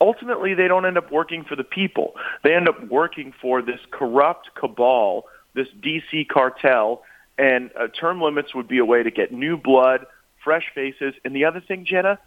ultimately 0.00 0.54
they 0.54 0.68
don't 0.68 0.86
end 0.86 0.98
up 0.98 1.10
working 1.10 1.44
for 1.44 1.56
the 1.56 1.64
people. 1.64 2.14
They 2.42 2.54
end 2.54 2.68
up 2.68 2.88
working 2.88 3.32
for 3.40 3.62
this 3.62 3.80
corrupt 3.90 4.50
cabal, 4.54 5.24
this 5.54 5.68
DC 5.80 6.28
cartel, 6.28 7.02
and 7.38 7.70
uh, 7.78 7.88
term 7.88 8.20
limits 8.20 8.54
would 8.54 8.68
be 8.68 8.78
a 8.78 8.84
way 8.84 9.02
to 9.02 9.10
get 9.10 9.32
new 9.32 9.56
blood, 9.56 10.06
fresh 10.42 10.64
faces. 10.74 11.14
And 11.24 11.34
the 11.34 11.44
other 11.44 11.60
thing, 11.60 11.84
Jenna, 11.84 12.18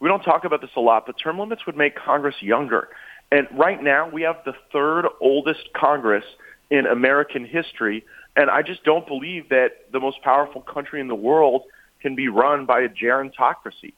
we 0.00 0.08
don't 0.08 0.22
talk 0.22 0.44
about 0.44 0.60
this 0.60 0.70
a 0.76 0.80
lot, 0.80 1.06
but 1.06 1.16
term 1.18 1.38
limits 1.38 1.66
would 1.66 1.76
make 1.76 1.96
Congress 1.96 2.36
younger. 2.40 2.88
And 3.30 3.46
right 3.52 3.82
now, 3.82 4.08
we 4.08 4.22
have 4.22 4.36
the 4.44 4.54
third 4.72 5.06
oldest 5.20 5.72
Congress 5.74 6.24
in 6.70 6.86
American 6.86 7.44
history. 7.44 8.04
And 8.36 8.50
I 8.50 8.62
just 8.62 8.84
don't 8.84 9.06
believe 9.06 9.48
that 9.48 9.90
the 9.92 10.00
most 10.00 10.22
powerful 10.22 10.60
country 10.60 11.00
in 11.00 11.08
the 11.08 11.14
world 11.14 11.62
can 12.00 12.14
be 12.14 12.28
run 12.28 12.66
by 12.66 12.80
a 12.80 12.88
gerontocracy, 12.88 13.94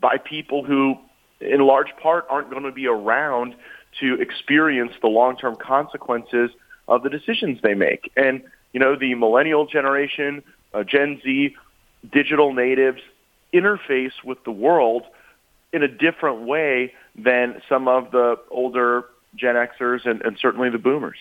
by 0.00 0.16
people 0.18 0.64
who, 0.64 0.96
in 1.40 1.60
large 1.60 1.94
part, 2.02 2.26
aren't 2.28 2.50
going 2.50 2.64
to 2.64 2.72
be 2.72 2.86
around 2.86 3.54
to 4.00 4.14
experience 4.20 4.92
the 5.00 5.08
long-term 5.08 5.56
consequences 5.56 6.50
of 6.86 7.02
the 7.02 7.10
decisions 7.10 7.58
they 7.62 7.74
make. 7.74 8.12
And 8.16 8.42
you 8.72 8.80
know, 8.80 8.96
the 8.96 9.14
millennial 9.14 9.66
generation, 9.66 10.42
uh, 10.72 10.84
Gen 10.84 11.20
Z, 11.24 11.56
digital 12.12 12.52
natives 12.52 13.00
interface 13.52 14.12
with 14.24 14.42
the 14.44 14.52
world 14.52 15.02
in 15.72 15.82
a 15.82 15.88
different 15.88 16.42
way 16.42 16.92
than 17.16 17.60
some 17.68 17.88
of 17.88 18.10
the 18.12 18.36
older 18.50 19.04
Gen 19.34 19.54
Xers 19.54 20.06
and, 20.06 20.22
and 20.22 20.38
certainly 20.40 20.70
the 20.70 20.78
boomers. 20.78 21.18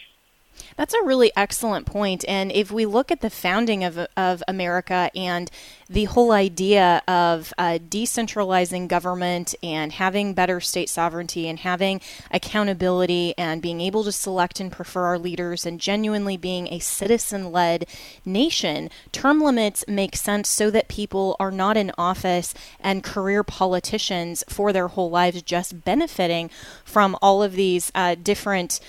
That's 0.75 0.94
a 0.94 1.04
really 1.04 1.32
excellent 1.36 1.86
point. 1.86 2.24
And 2.28 2.51
if 2.51 2.72
we 2.72 2.86
look 2.86 3.12
at 3.12 3.22
the 3.22 3.30
founding 3.30 3.84
of, 3.84 3.98
of 4.16 4.44
America 4.48 5.12
and 5.16 5.51
the 5.89 6.06
whole 6.06 6.32
idea 6.32 7.01
of 7.08 7.54
uh, 7.58 7.80
decentralizing 7.89 8.88
government 8.88 9.56
and 9.63 9.92
having 9.92 10.34
better 10.34 10.62
state 10.62 10.88
sovereignty 10.88 11.48
and 11.48 11.60
having 11.60 12.00
accountability 12.32 13.34
and 13.38 13.62
being 13.62 13.82
able 13.82 14.04
to 14.04 14.12
select 14.12 14.60
and 14.60 14.72
prefer 14.72 15.06
our 15.06 15.20
leaders 15.20 15.66
and 15.66 15.82
genuinely 15.82 16.38
being 16.38 16.68
a 16.72 16.80
citizen 16.80 17.51
led 17.51 17.86
nation, 18.24 18.89
term 19.12 19.42
limits 19.42 19.84
make 19.88 20.16
sense 20.16 20.48
so 20.48 20.70
that 20.70 20.88
people 20.88 21.36
are 21.39 21.51
not 21.51 21.75
in 21.75 21.92
office 21.98 22.54
and 22.80 23.04
career 23.04 23.44
politicians 23.44 24.44
for 24.48 24.72
their 24.72 24.89
whole 24.89 25.10
lives 25.10 25.42
just 25.42 25.84
benefiting 25.84 26.50
from 26.86 27.18
all 27.22 27.42
of 27.42 27.54
these 27.54 27.92
uh, 27.96 28.16
different 28.16 28.80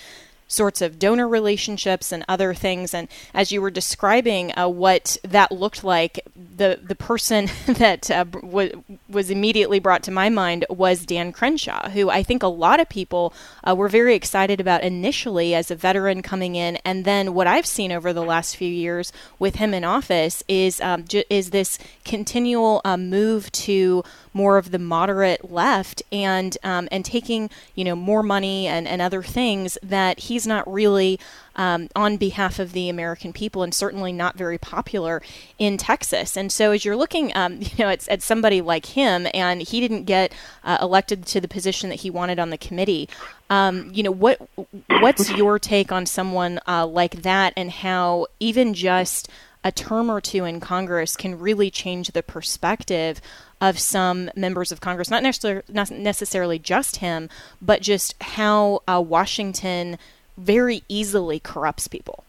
sorts 0.51 0.81
of 0.81 0.99
donor 0.99 1.27
relationships 1.27 2.11
and 2.11 2.25
other 2.27 2.53
things. 2.53 2.93
And 2.93 3.07
as 3.33 3.51
you 3.51 3.61
were 3.61 3.71
describing 3.71 4.57
uh, 4.57 4.67
what 4.67 5.17
that 5.23 5.51
looked 5.51 5.83
like, 5.83 6.19
the 6.35 6.79
the 6.81 6.95
person 6.95 7.49
that 7.65 8.11
uh, 8.11 8.25
w- 8.25 8.83
was 9.09 9.29
immediately 9.29 9.79
brought 9.79 10.03
to 10.03 10.11
my 10.11 10.29
mind 10.29 10.65
was 10.69 11.05
Dan 11.05 11.31
Crenshaw, 11.31 11.89
who 11.89 12.09
I 12.09 12.23
think 12.23 12.43
a 12.43 12.47
lot 12.47 12.79
of 12.79 12.89
people 12.89 13.33
uh, 13.63 13.75
were 13.75 13.89
very 13.89 14.13
excited 14.15 14.59
about 14.59 14.83
initially 14.83 15.55
as 15.55 15.71
a 15.71 15.75
veteran 15.75 16.21
coming 16.21 16.55
in, 16.55 16.77
and 16.85 17.05
then 17.05 17.33
what 17.33 17.47
I've 17.47 17.65
seen 17.65 17.91
over 17.91 18.13
the 18.13 18.23
last 18.23 18.55
few 18.57 18.69
years 18.69 19.13
with 19.39 19.55
him 19.55 19.73
in 19.73 19.83
office 19.83 20.43
is 20.47 20.81
um, 20.81 21.05
j- 21.05 21.25
is 21.29 21.51
this 21.51 21.79
continual 22.03 22.81
uh, 22.83 22.97
move 22.97 23.51
to 23.51 24.03
more 24.33 24.57
of 24.57 24.71
the 24.71 24.79
moderate 24.79 25.51
left 25.51 26.01
and 26.11 26.57
um, 26.63 26.87
and 26.91 27.03
taking 27.05 27.49
you 27.75 27.83
know 27.83 27.95
more 27.95 28.23
money 28.23 28.67
and, 28.67 28.87
and 28.87 29.01
other 29.01 29.23
things 29.23 29.77
that 29.83 30.19
he's 30.19 30.40
not 30.47 30.71
really 30.71 31.19
um, 31.55 31.89
on 31.95 32.17
behalf 32.17 32.59
of 32.59 32.71
the 32.71 32.89
American 32.89 33.33
people 33.33 33.63
and 33.63 33.73
certainly 33.73 34.13
not 34.13 34.37
very 34.37 34.57
popular 34.57 35.21
in 35.59 35.77
Texas. 35.77 36.37
And 36.37 36.51
so 36.51 36.71
as 36.71 36.85
you're 36.85 36.95
looking 36.95 37.35
um, 37.35 37.53
you 37.61 37.69
know 37.79 37.89
at, 37.89 38.07
at, 38.07 38.21
somebody 38.21 38.61
like 38.61 38.85
him 38.87 39.27
and 39.33 39.61
he 39.61 39.79
didn't 39.79 40.03
get 40.05 40.33
uh, 40.63 40.77
elected 40.81 41.25
to 41.27 41.41
the 41.41 41.47
position 41.47 41.89
that 41.89 42.01
he 42.01 42.09
wanted 42.09 42.39
on 42.39 42.49
the 42.49 42.57
committee. 42.57 43.09
Um, 43.49 43.91
you 43.93 44.03
know 44.03 44.11
what 44.11 44.39
what's 44.87 45.29
your 45.31 45.59
take 45.59 45.91
on 45.91 46.05
someone 46.05 46.59
uh, 46.67 46.85
like 46.85 47.23
that 47.23 47.53
and 47.57 47.69
how 47.69 48.27
even 48.39 48.73
just 48.73 49.29
a 49.63 49.71
term 49.71 50.09
or 50.09 50.19
two 50.21 50.45
in 50.45 50.59
Congress 50.59 51.15
can 51.15 51.37
really 51.37 51.69
change 51.69 52.11
the 52.11 52.23
perspective 52.23 53.21
of 53.59 53.77
some 53.77 54.31
members 54.35 54.71
of 54.71 54.81
Congress, 54.81 55.11
not 55.11 55.21
necessarily, 55.21 55.61
not 55.69 55.91
necessarily 55.91 56.57
just 56.57 56.97
him, 56.97 57.29
but 57.61 57.81
just 57.81 58.21
how 58.21 58.81
uh, 58.87 59.01
Washington 59.05 59.99
very 60.41 60.83
easily 60.87 61.39
corrupts 61.39 61.87
people. 61.87 62.23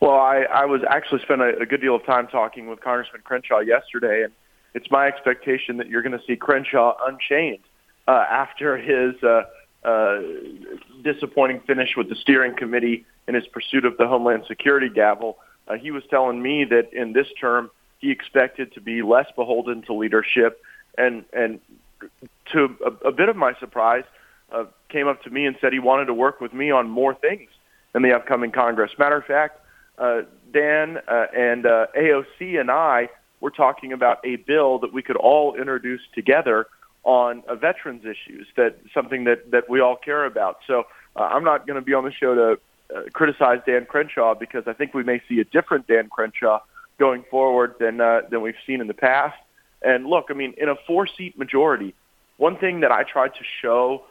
Well, 0.00 0.16
I, 0.16 0.44
I 0.52 0.64
was 0.66 0.82
actually 0.88 1.22
spent 1.22 1.40
a, 1.40 1.58
a 1.58 1.66
good 1.66 1.80
deal 1.80 1.94
of 1.94 2.04
time 2.04 2.26
talking 2.26 2.68
with 2.68 2.80
Congressman 2.80 3.22
Crenshaw 3.22 3.60
yesterday, 3.60 4.22
and 4.24 4.32
it's 4.74 4.90
my 4.90 5.06
expectation 5.06 5.78
that 5.78 5.88
you're 5.88 6.02
going 6.02 6.18
to 6.18 6.24
see 6.26 6.36
Crenshaw 6.36 6.96
unchained 7.06 7.62
uh, 8.06 8.24
after 8.28 8.76
his 8.76 9.14
uh, 9.22 9.42
uh, 9.84 10.20
disappointing 11.02 11.60
finish 11.60 11.90
with 11.96 12.08
the 12.08 12.16
steering 12.16 12.56
committee 12.56 13.04
in 13.28 13.34
his 13.34 13.46
pursuit 13.46 13.84
of 13.84 13.96
the 13.96 14.06
Homeland 14.06 14.44
Security 14.46 14.88
gavel. 14.88 15.38
Uh, 15.66 15.74
he 15.74 15.90
was 15.90 16.02
telling 16.10 16.42
me 16.42 16.64
that 16.64 16.92
in 16.92 17.12
this 17.12 17.28
term 17.40 17.70
he 17.98 18.10
expected 18.10 18.74
to 18.74 18.80
be 18.80 19.02
less 19.02 19.26
beholden 19.34 19.82
to 19.82 19.94
leadership, 19.94 20.60
and 20.98 21.24
and 21.32 21.60
to 22.52 22.76
a, 22.84 23.08
a 23.08 23.12
bit 23.12 23.28
of 23.28 23.36
my 23.36 23.54
surprise, 23.58 24.04
uh, 24.54 24.64
came 24.88 25.08
up 25.08 25.22
to 25.24 25.30
me 25.30 25.46
and 25.46 25.56
said 25.60 25.72
he 25.72 25.78
wanted 25.78 26.06
to 26.06 26.14
work 26.14 26.40
with 26.40 26.52
me 26.52 26.70
on 26.70 26.88
more 26.88 27.14
things 27.14 27.50
in 27.94 28.02
the 28.02 28.12
upcoming 28.12 28.52
Congress. 28.52 28.92
Matter 28.98 29.16
of 29.16 29.24
fact, 29.24 29.60
uh, 29.98 30.22
Dan 30.52 30.98
uh, 31.08 31.26
and 31.36 31.66
uh, 31.66 31.86
AOC 31.96 32.60
and 32.60 32.70
I 32.70 33.08
were 33.40 33.50
talking 33.50 33.92
about 33.92 34.18
a 34.24 34.36
bill 34.36 34.78
that 34.78 34.92
we 34.92 35.02
could 35.02 35.16
all 35.16 35.54
introduce 35.54 36.00
together 36.14 36.66
on 37.02 37.42
uh, 37.48 37.54
veterans 37.54 38.04
issues. 38.04 38.46
That 38.56 38.78
something 38.92 39.24
that 39.24 39.50
that 39.50 39.68
we 39.68 39.80
all 39.80 39.96
care 39.96 40.24
about. 40.24 40.60
So 40.66 40.84
uh, 41.16 41.22
I'm 41.22 41.44
not 41.44 41.66
going 41.66 41.76
to 41.76 41.84
be 41.84 41.94
on 41.94 42.04
the 42.04 42.12
show 42.12 42.34
to 42.34 42.60
uh, 42.94 43.02
criticize 43.12 43.60
Dan 43.66 43.86
Crenshaw 43.86 44.34
because 44.34 44.64
I 44.66 44.72
think 44.72 44.94
we 44.94 45.02
may 45.02 45.20
see 45.28 45.40
a 45.40 45.44
different 45.44 45.86
Dan 45.86 46.08
Crenshaw 46.08 46.60
going 46.98 47.24
forward 47.30 47.74
than 47.78 48.00
uh, 48.00 48.22
than 48.30 48.40
we've 48.40 48.54
seen 48.66 48.80
in 48.80 48.86
the 48.86 48.94
past. 48.94 49.36
And 49.82 50.06
look, 50.06 50.26
I 50.30 50.34
mean, 50.34 50.54
in 50.56 50.68
a 50.70 50.76
four-seat 50.86 51.38
majority, 51.38 51.94
one 52.38 52.56
thing 52.56 52.80
that 52.80 52.90
I 52.90 53.02
tried 53.02 53.34
to 53.34 53.44
show 53.60 54.04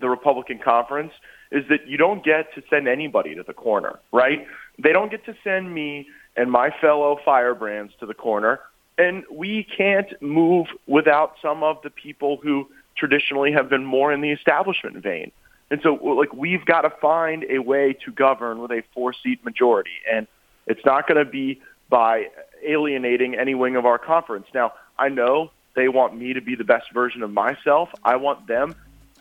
the 0.00 0.08
Republican 0.08 0.58
conference 0.58 1.12
is 1.50 1.64
that 1.68 1.86
you 1.86 1.96
don't 1.96 2.24
get 2.24 2.54
to 2.54 2.62
send 2.70 2.88
anybody 2.88 3.34
to 3.34 3.42
the 3.42 3.52
corner, 3.52 3.98
right? 4.12 4.46
They 4.78 4.92
don't 4.92 5.10
get 5.10 5.24
to 5.26 5.34
send 5.42 5.72
me 5.72 6.08
and 6.36 6.50
my 6.50 6.70
fellow 6.80 7.18
firebrands 7.24 7.92
to 8.00 8.06
the 8.06 8.14
corner, 8.14 8.60
and 8.96 9.24
we 9.30 9.64
can't 9.64 10.20
move 10.22 10.68
without 10.86 11.34
some 11.42 11.62
of 11.62 11.82
the 11.82 11.90
people 11.90 12.38
who 12.42 12.68
traditionally 12.96 13.52
have 13.52 13.68
been 13.68 13.84
more 13.84 14.12
in 14.12 14.20
the 14.20 14.30
establishment 14.30 14.96
vein. 14.96 15.32
And 15.70 15.80
so, 15.82 15.94
like, 15.94 16.32
we've 16.32 16.64
got 16.64 16.82
to 16.82 16.90
find 16.90 17.44
a 17.48 17.58
way 17.58 17.96
to 18.04 18.12
govern 18.12 18.60
with 18.60 18.70
a 18.70 18.82
four-seat 18.94 19.44
majority, 19.44 19.90
and 20.10 20.26
it's 20.66 20.84
not 20.84 21.08
going 21.08 21.24
to 21.24 21.30
be 21.30 21.60
by 21.88 22.28
alienating 22.64 23.34
any 23.34 23.54
wing 23.54 23.76
of 23.76 23.86
our 23.86 23.98
conference. 23.98 24.46
Now, 24.54 24.72
I 24.98 25.08
know 25.08 25.50
they 25.74 25.88
want 25.88 26.16
me 26.16 26.34
to 26.34 26.40
be 26.40 26.54
the 26.54 26.64
best 26.64 26.92
version 26.92 27.22
of 27.22 27.30
myself. 27.30 27.88
I 28.04 28.16
want 28.16 28.46
them 28.46 28.74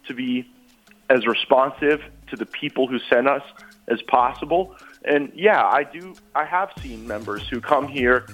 to 0.07 0.13
be 0.13 0.49
as 1.09 1.25
responsive 1.25 2.01
to 2.27 2.35
the 2.35 2.45
people 2.45 2.87
who 2.87 2.99
sent 3.09 3.27
us 3.27 3.43
as 3.87 4.01
possible. 4.03 4.75
And 5.05 5.31
yeah, 5.35 5.65
I 5.65 5.83
do. 5.83 6.15
I 6.35 6.45
have 6.45 6.71
seen 6.81 7.07
members 7.07 7.47
who 7.47 7.59
come 7.59 7.87
here 7.87 8.27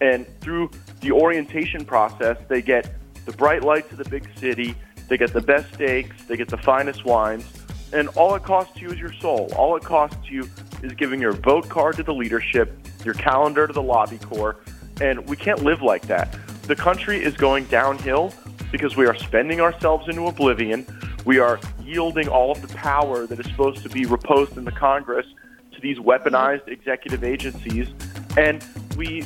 and 0.00 0.26
through 0.40 0.70
the 1.00 1.12
orientation 1.12 1.84
process, 1.84 2.36
they 2.48 2.62
get 2.62 2.92
the 3.24 3.32
bright 3.32 3.62
lights 3.62 3.92
of 3.92 3.98
the 3.98 4.08
big 4.08 4.28
city, 4.38 4.74
they 5.08 5.16
get 5.16 5.32
the 5.32 5.40
best 5.40 5.72
steaks, 5.74 6.16
they 6.26 6.36
get 6.36 6.48
the 6.48 6.56
finest 6.56 7.04
wines, 7.04 7.44
and 7.92 8.08
all 8.10 8.34
it 8.34 8.42
costs 8.42 8.80
you 8.80 8.90
is 8.90 8.98
your 8.98 9.12
soul. 9.14 9.52
All 9.56 9.76
it 9.76 9.84
costs 9.84 10.28
you 10.28 10.48
is 10.82 10.92
giving 10.94 11.20
your 11.20 11.32
vote 11.32 11.68
card 11.68 11.96
to 11.96 12.02
the 12.02 12.14
leadership, 12.14 12.76
your 13.04 13.14
calendar 13.14 13.66
to 13.66 13.72
the 13.72 13.82
lobby 13.82 14.18
corps, 14.18 14.56
and 15.00 15.28
we 15.28 15.36
can't 15.36 15.62
live 15.62 15.82
like 15.82 16.06
that. 16.08 16.36
The 16.62 16.76
country 16.76 17.22
is 17.22 17.36
going 17.36 17.64
downhill 17.66 18.32
because 18.72 18.96
we 18.96 19.06
are 19.06 19.14
spending 19.14 19.60
ourselves 19.60 20.08
into 20.08 20.26
oblivion. 20.26 20.84
We 21.24 21.38
are 21.38 21.60
yielding 21.84 22.28
all 22.28 22.50
of 22.50 22.60
the 22.60 22.74
power 22.74 23.26
that 23.26 23.38
is 23.38 23.46
supposed 23.46 23.82
to 23.84 23.88
be 23.88 24.06
reposed 24.06 24.56
in 24.56 24.64
the 24.64 24.72
Congress 24.72 25.26
to 25.72 25.80
these 25.80 25.98
weaponized 25.98 26.66
executive 26.66 27.22
agencies, 27.22 27.88
and 28.36 28.64
we 28.96 29.24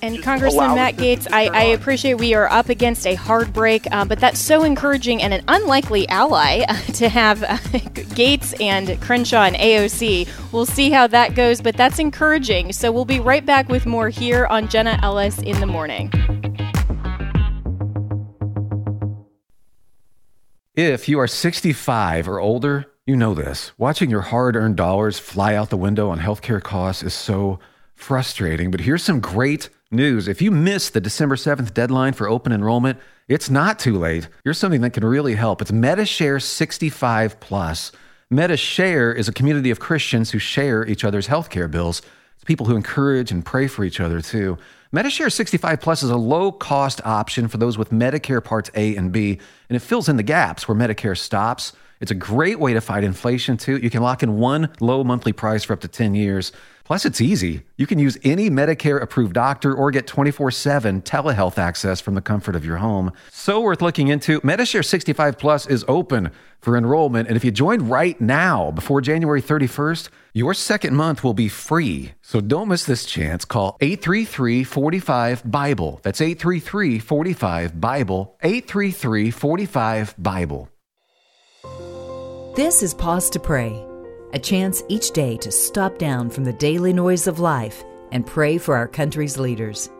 and 0.00 0.22
Congressman 0.22 0.76
Matt 0.76 0.94
Gaetz, 0.96 1.26
I, 1.32 1.48
I, 1.48 1.62
appreciate 1.64 2.14
we 2.14 2.32
are 2.32 2.48
up 2.52 2.68
against 2.68 3.04
a 3.04 3.14
hard 3.16 3.52
break, 3.52 3.84
uh, 3.90 4.04
but 4.04 4.20
that's 4.20 4.38
so 4.38 4.62
encouraging 4.62 5.22
and 5.22 5.34
an 5.34 5.42
unlikely 5.48 6.08
ally 6.08 6.64
uh, 6.68 6.76
to 6.94 7.08
have 7.08 7.42
uh, 7.42 7.56
Gaetz 7.56 8.60
and 8.60 9.00
Crenshaw 9.00 9.42
and 9.42 9.56
AOC. 9.56 10.28
We'll 10.52 10.66
see 10.66 10.90
how 10.90 11.08
that 11.08 11.34
goes, 11.34 11.60
but 11.60 11.76
that's 11.76 11.98
encouraging. 11.98 12.72
So 12.72 12.92
we'll 12.92 13.06
be 13.06 13.18
right 13.18 13.44
back 13.44 13.68
with 13.68 13.86
more 13.86 14.08
here 14.08 14.46
on 14.46 14.68
Jenna 14.68 15.00
Ellis 15.02 15.40
in 15.40 15.58
the 15.58 15.66
morning. 15.66 16.12
If 20.78 21.08
you 21.08 21.18
are 21.18 21.26
65 21.26 22.28
or 22.28 22.38
older, 22.38 22.86
you 23.04 23.16
know 23.16 23.34
this. 23.34 23.72
Watching 23.78 24.10
your 24.10 24.20
hard 24.20 24.54
earned 24.54 24.76
dollars 24.76 25.18
fly 25.18 25.56
out 25.56 25.70
the 25.70 25.76
window 25.76 26.08
on 26.10 26.20
healthcare 26.20 26.62
costs 26.62 27.02
is 27.02 27.12
so 27.12 27.58
frustrating. 27.96 28.70
But 28.70 28.82
here's 28.82 29.02
some 29.02 29.18
great 29.18 29.70
news. 29.90 30.28
If 30.28 30.40
you 30.40 30.52
missed 30.52 30.92
the 30.94 31.00
December 31.00 31.34
7th 31.34 31.74
deadline 31.74 32.12
for 32.12 32.28
open 32.28 32.52
enrollment, 32.52 33.00
it's 33.26 33.50
not 33.50 33.80
too 33.80 33.98
late. 33.98 34.28
Here's 34.44 34.58
something 34.58 34.82
that 34.82 34.92
can 34.92 35.04
really 35.04 35.34
help. 35.34 35.60
It's 35.60 35.72
MediShare 35.72 36.40
65 36.40 37.40
Plus. 37.40 37.90
MediShare 38.32 39.16
is 39.16 39.26
a 39.26 39.32
community 39.32 39.72
of 39.72 39.80
Christians 39.80 40.30
who 40.30 40.38
share 40.38 40.86
each 40.86 41.02
other's 41.02 41.26
healthcare 41.26 41.68
bills. 41.68 42.02
It's 42.36 42.44
people 42.44 42.66
who 42.66 42.76
encourage 42.76 43.32
and 43.32 43.44
pray 43.44 43.66
for 43.66 43.82
each 43.82 43.98
other 43.98 44.20
too. 44.20 44.56
MediShare 44.90 45.30
65 45.30 45.82
Plus 45.82 46.02
is 46.02 46.08
a 46.08 46.16
low 46.16 46.50
cost 46.50 47.02
option 47.04 47.46
for 47.46 47.58
those 47.58 47.76
with 47.76 47.90
Medicare 47.90 48.42
Parts 48.42 48.70
A 48.74 48.96
and 48.96 49.12
B, 49.12 49.38
and 49.68 49.76
it 49.76 49.80
fills 49.80 50.08
in 50.08 50.16
the 50.16 50.22
gaps 50.22 50.66
where 50.66 50.74
Medicare 50.74 51.16
stops. 51.16 51.74
It's 52.00 52.10
a 52.10 52.14
great 52.14 52.58
way 52.58 52.72
to 52.72 52.80
fight 52.80 53.04
inflation 53.04 53.58
too. 53.58 53.76
You 53.76 53.90
can 53.90 54.02
lock 54.02 54.22
in 54.22 54.38
one 54.38 54.70
low 54.80 55.04
monthly 55.04 55.34
price 55.34 55.62
for 55.62 55.74
up 55.74 55.80
to 55.80 55.88
10 55.88 56.14
years. 56.14 56.52
Plus, 56.88 57.04
it's 57.04 57.20
easy. 57.20 57.64
You 57.76 57.86
can 57.86 57.98
use 57.98 58.16
any 58.24 58.48
Medicare 58.48 58.98
approved 59.02 59.34
doctor 59.34 59.74
or 59.74 59.90
get 59.90 60.06
24 60.06 60.50
7 60.50 61.02
telehealth 61.02 61.58
access 61.58 62.00
from 62.00 62.14
the 62.14 62.22
comfort 62.22 62.56
of 62.56 62.64
your 62.64 62.78
home. 62.78 63.12
So 63.30 63.60
worth 63.60 63.82
looking 63.82 64.08
into. 64.08 64.40
MediShare 64.40 64.82
65 64.82 65.36
Plus 65.36 65.66
is 65.66 65.84
open 65.86 66.30
for 66.60 66.78
enrollment. 66.78 67.28
And 67.28 67.36
if 67.36 67.44
you 67.44 67.50
join 67.50 67.90
right 67.90 68.18
now 68.18 68.70
before 68.70 69.02
January 69.02 69.42
31st, 69.42 70.08
your 70.32 70.54
second 70.54 70.96
month 70.96 71.22
will 71.22 71.34
be 71.34 71.50
free. 71.50 72.12
So 72.22 72.40
don't 72.40 72.68
miss 72.68 72.86
this 72.86 73.04
chance. 73.04 73.44
Call 73.44 73.76
833 73.82 74.64
45 74.64 75.42
Bible. 75.44 76.00
That's 76.02 76.22
833 76.22 77.00
45 77.00 77.78
Bible. 77.78 78.34
833 78.40 79.30
45 79.30 80.14
Bible. 80.16 80.70
This 82.56 82.82
is 82.82 82.94
Pause 82.94 83.28
to 83.30 83.40
Pray 83.40 83.87
a 84.32 84.38
chance 84.38 84.82
each 84.88 85.12
day 85.12 85.36
to 85.38 85.50
stop 85.50 85.98
down 85.98 86.28
from 86.28 86.44
the 86.44 86.52
daily 86.52 86.92
noise 86.92 87.26
of 87.26 87.38
life 87.38 87.84
and 88.12 88.26
pray 88.26 88.58
for 88.58 88.76
our 88.76 88.88
country's 88.88 89.38
leaders. 89.38 89.90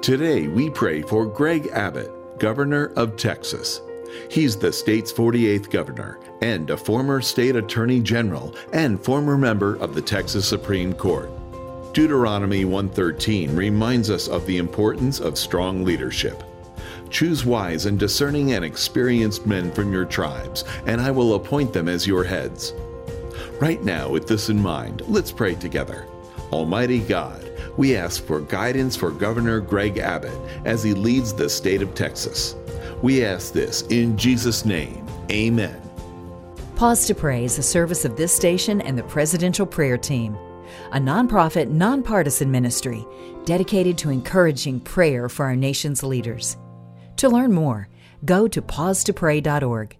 Today, 0.00 0.48
we 0.48 0.68
pray 0.68 1.02
for 1.02 1.26
Greg 1.26 1.68
Abbott, 1.68 2.38
Governor 2.38 2.92
of 2.96 3.16
Texas. 3.16 3.80
He's 4.28 4.56
the 4.56 4.72
state's 4.72 5.12
48th 5.12 5.70
governor 5.70 6.18
and 6.42 6.70
a 6.70 6.76
former 6.76 7.20
state 7.20 7.56
attorney 7.56 8.00
general 8.00 8.54
and 8.72 9.02
former 9.02 9.38
member 9.38 9.76
of 9.76 9.94
the 9.94 10.02
Texas 10.02 10.46
Supreme 10.46 10.92
Court. 10.92 11.30
Deuteronomy 11.92 12.64
113 12.64 13.54
reminds 13.54 14.10
us 14.10 14.26
of 14.26 14.44
the 14.46 14.58
importance 14.58 15.20
of 15.20 15.38
strong 15.38 15.84
leadership. 15.84 16.42
Choose 17.10 17.44
wise 17.44 17.86
and 17.86 17.98
discerning 17.98 18.52
and 18.52 18.64
experienced 18.64 19.46
men 19.46 19.70
from 19.70 19.92
your 19.92 20.06
tribes, 20.06 20.64
and 20.86 21.00
I 21.00 21.10
will 21.10 21.34
appoint 21.34 21.72
them 21.72 21.88
as 21.88 22.06
your 22.06 22.24
heads. 22.24 22.72
Right 23.62 23.84
now, 23.84 24.08
with 24.08 24.26
this 24.26 24.48
in 24.48 24.60
mind, 24.60 25.02
let's 25.06 25.30
pray 25.30 25.54
together. 25.54 26.08
Almighty 26.50 26.98
God, 26.98 27.48
we 27.76 27.94
ask 27.94 28.24
for 28.24 28.40
guidance 28.40 28.96
for 28.96 29.12
Governor 29.12 29.60
Greg 29.60 29.98
Abbott 29.98 30.36
as 30.64 30.82
he 30.82 30.94
leads 30.94 31.32
the 31.32 31.48
state 31.48 31.80
of 31.80 31.94
Texas. 31.94 32.56
We 33.02 33.24
ask 33.24 33.52
this 33.52 33.82
in 33.82 34.18
Jesus' 34.18 34.64
name. 34.64 35.06
Amen. 35.30 35.80
Pause 36.74 37.06
to 37.06 37.14
Pray 37.14 37.44
is 37.44 37.56
a 37.56 37.62
service 37.62 38.04
of 38.04 38.16
this 38.16 38.34
station 38.34 38.80
and 38.80 38.98
the 38.98 39.04
Presidential 39.04 39.64
Prayer 39.64 39.96
Team, 39.96 40.36
a 40.90 40.98
nonprofit, 40.98 41.68
nonpartisan 41.70 42.50
ministry 42.50 43.06
dedicated 43.44 43.96
to 43.98 44.10
encouraging 44.10 44.80
prayer 44.80 45.28
for 45.28 45.46
our 45.46 45.54
nation's 45.54 46.02
leaders. 46.02 46.56
To 47.18 47.28
learn 47.28 47.52
more, 47.52 47.88
go 48.24 48.48
to 48.48 48.60
pausetopray.org. 48.60 49.96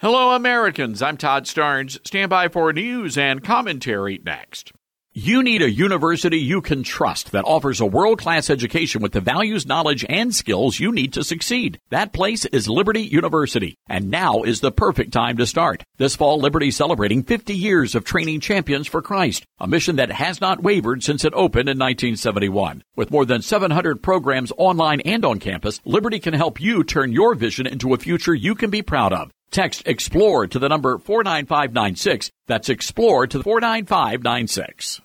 Hello, 0.00 0.30
Americans. 0.30 1.02
I'm 1.02 1.16
Todd 1.16 1.46
Starnes. 1.46 1.98
Stand 2.06 2.30
by 2.30 2.46
for 2.46 2.72
news 2.72 3.18
and 3.18 3.42
commentary 3.42 4.20
next. 4.24 4.70
You 5.12 5.42
need 5.42 5.60
a 5.60 5.68
university 5.68 6.38
you 6.38 6.60
can 6.60 6.84
trust 6.84 7.32
that 7.32 7.44
offers 7.44 7.80
a 7.80 7.84
world 7.84 8.20
class 8.20 8.48
education 8.48 9.02
with 9.02 9.10
the 9.10 9.20
values, 9.20 9.66
knowledge, 9.66 10.06
and 10.08 10.32
skills 10.32 10.78
you 10.78 10.92
need 10.92 11.14
to 11.14 11.24
succeed. 11.24 11.80
That 11.90 12.12
place 12.12 12.44
is 12.44 12.68
Liberty 12.68 13.00
University, 13.00 13.74
and 13.88 14.08
now 14.08 14.44
is 14.44 14.60
the 14.60 14.70
perfect 14.70 15.12
time 15.12 15.36
to 15.38 15.46
start. 15.46 15.82
This 15.96 16.14
fall, 16.14 16.38
Liberty 16.38 16.70
celebrating 16.70 17.24
50 17.24 17.52
years 17.52 17.96
of 17.96 18.04
training 18.04 18.38
champions 18.38 18.86
for 18.86 19.02
Christ, 19.02 19.46
a 19.58 19.66
mission 19.66 19.96
that 19.96 20.12
has 20.12 20.40
not 20.40 20.62
wavered 20.62 21.02
since 21.02 21.24
it 21.24 21.34
opened 21.34 21.68
in 21.68 21.76
1971. 21.76 22.84
With 22.94 23.10
more 23.10 23.24
than 23.24 23.42
700 23.42 24.00
programs 24.00 24.52
online 24.56 25.00
and 25.00 25.24
on 25.24 25.40
campus, 25.40 25.80
Liberty 25.84 26.20
can 26.20 26.34
help 26.34 26.60
you 26.60 26.84
turn 26.84 27.10
your 27.10 27.34
vision 27.34 27.66
into 27.66 27.94
a 27.94 27.98
future 27.98 28.32
you 28.32 28.54
can 28.54 28.70
be 28.70 28.82
proud 28.82 29.12
of. 29.12 29.32
Text 29.50 29.82
EXPLORE 29.86 30.46
to 30.48 30.58
the 30.58 30.68
number 30.68 30.98
49596. 30.98 32.30
That's 32.46 32.68
EXPLORE 32.68 33.26
to 33.28 33.38
the 33.38 33.44
49596. 33.44 35.00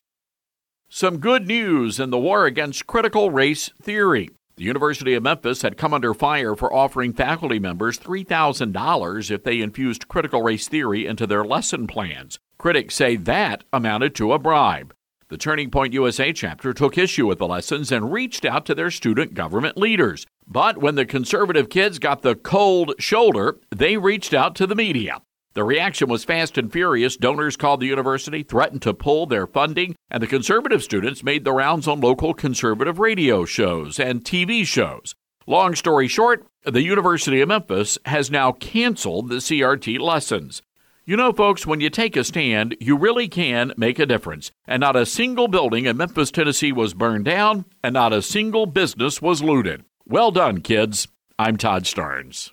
Some 0.89 1.19
good 1.19 1.47
news 1.47 1.99
in 1.99 2.10
the 2.10 2.19
war 2.19 2.45
against 2.45 2.86
critical 2.86 3.32
race 3.32 3.69
theory. 3.82 4.29
The 4.58 4.65
University 4.65 5.13
of 5.15 5.23
Memphis 5.23 5.62
had 5.62 5.77
come 5.77 5.93
under 5.93 6.13
fire 6.13 6.56
for 6.56 6.71
offering 6.71 7.13
faculty 7.13 7.58
members 7.58 7.97
$3,000 7.97 9.32
if 9.32 9.43
they 9.43 9.62
infused 9.62 10.08
critical 10.08 10.43
race 10.43 10.67
theory 10.67 11.08
into 11.08 11.25
their 11.25 11.45
lesson 11.45 11.88
plans. 11.88 12.38
Critics 12.60 12.95
say 12.95 13.15
that 13.15 13.63
amounted 13.71 14.13
to 14.15 14.34
a 14.34 14.39
bribe. 14.39 14.93
The 15.29 15.38
Turning 15.38 15.71
Point 15.71 15.93
USA 15.93 16.32
chapter 16.34 16.73
took 16.73 16.97
issue 16.97 17.25
with 17.25 17.39
the 17.39 17.47
lessons 17.47 17.91
and 17.91 18.13
reached 18.13 18.45
out 18.45 18.67
to 18.67 18.75
their 18.75 18.91
student 18.91 19.34
government 19.34 19.77
leaders. 19.77 20.27
But 20.54 20.78
when 20.78 20.94
the 20.94 21.06
conservative 21.08 21.68
kids 21.68 21.98
got 21.98 22.22
the 22.22 22.36
cold 22.36 22.94
shoulder, 23.00 23.58
they 23.76 23.98
reached 23.98 24.36
out 24.36 24.54
to 24.58 24.68
the 24.68 24.76
media. 24.76 25.20
The 25.56 25.63
reaction 25.63 26.10
was 26.10 26.24
fast 26.24 26.60
and 26.60 26.72
furious. 26.72 27.18
Donors 27.18 27.58
called 27.58 27.80
the 27.80 27.88
university, 27.88 28.44
threatened 28.44 28.84
to 28.84 28.94
pull 28.94 29.26
their 29.26 29.48
funding, 29.48 29.96
and 30.12 30.22
the 30.22 30.28
conservative 30.28 30.84
students 30.84 31.24
made 31.24 31.44
the 31.44 31.54
rounds 31.54 31.88
on 31.88 32.02
local 32.02 32.36
conservative 32.36 33.00
radio 33.00 33.46
shows 33.46 34.00
and 34.00 34.24
TV 34.24 34.63
shows. 34.63 35.16
Long 35.48 35.74
story 35.74 36.08
short, 36.08 36.46
the 36.63 36.84
University 36.84 37.42
of 37.42 37.48
Memphis 37.48 37.98
has 38.06 38.30
now 38.30 38.52
canceled 38.52 39.30
the 39.30 39.38
CRT 39.38 40.00
lessons. 40.00 40.62
You 41.04 41.18
know, 41.18 41.34
folks, 41.34 41.66
when 41.66 41.82
you 41.82 41.89
take 41.89 42.16
a 42.16 42.24
stand, 42.24 42.78
you 42.80 42.96
really 42.96 43.28
can 43.28 43.74
make 43.76 43.98
a 43.98 44.06
difference. 44.06 44.52
And 44.68 44.82
not 44.82 44.96
a 44.96 45.08
single 45.08 45.48
building 45.48 45.86
in 45.86 45.98
Memphis, 45.98 46.30
Tennessee 46.30 46.72
was 46.72 46.94
burned 46.94 47.26
down, 47.26 47.66
and 47.84 47.94
not 47.94 48.13
a 48.13 48.22
single 48.22 48.68
business 48.68 49.20
was 49.20 49.42
looted. 49.42 49.84
Well 50.06 50.32
done, 50.32 50.60
kids. 50.60 51.08
I'm 51.39 51.56
Todd 51.56 51.86
Starnes. 51.86 52.52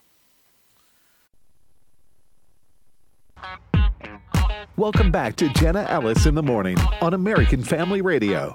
Welcome 4.77 5.11
back 5.11 5.35
to 5.37 5.49
Jenna 5.49 5.85
Ellis 5.89 6.27
in 6.27 6.37
the 6.37 6.43
Morning 6.43 6.79
on 7.03 7.13
American 7.13 7.63
Family 7.65 8.03
Radio. 8.03 8.53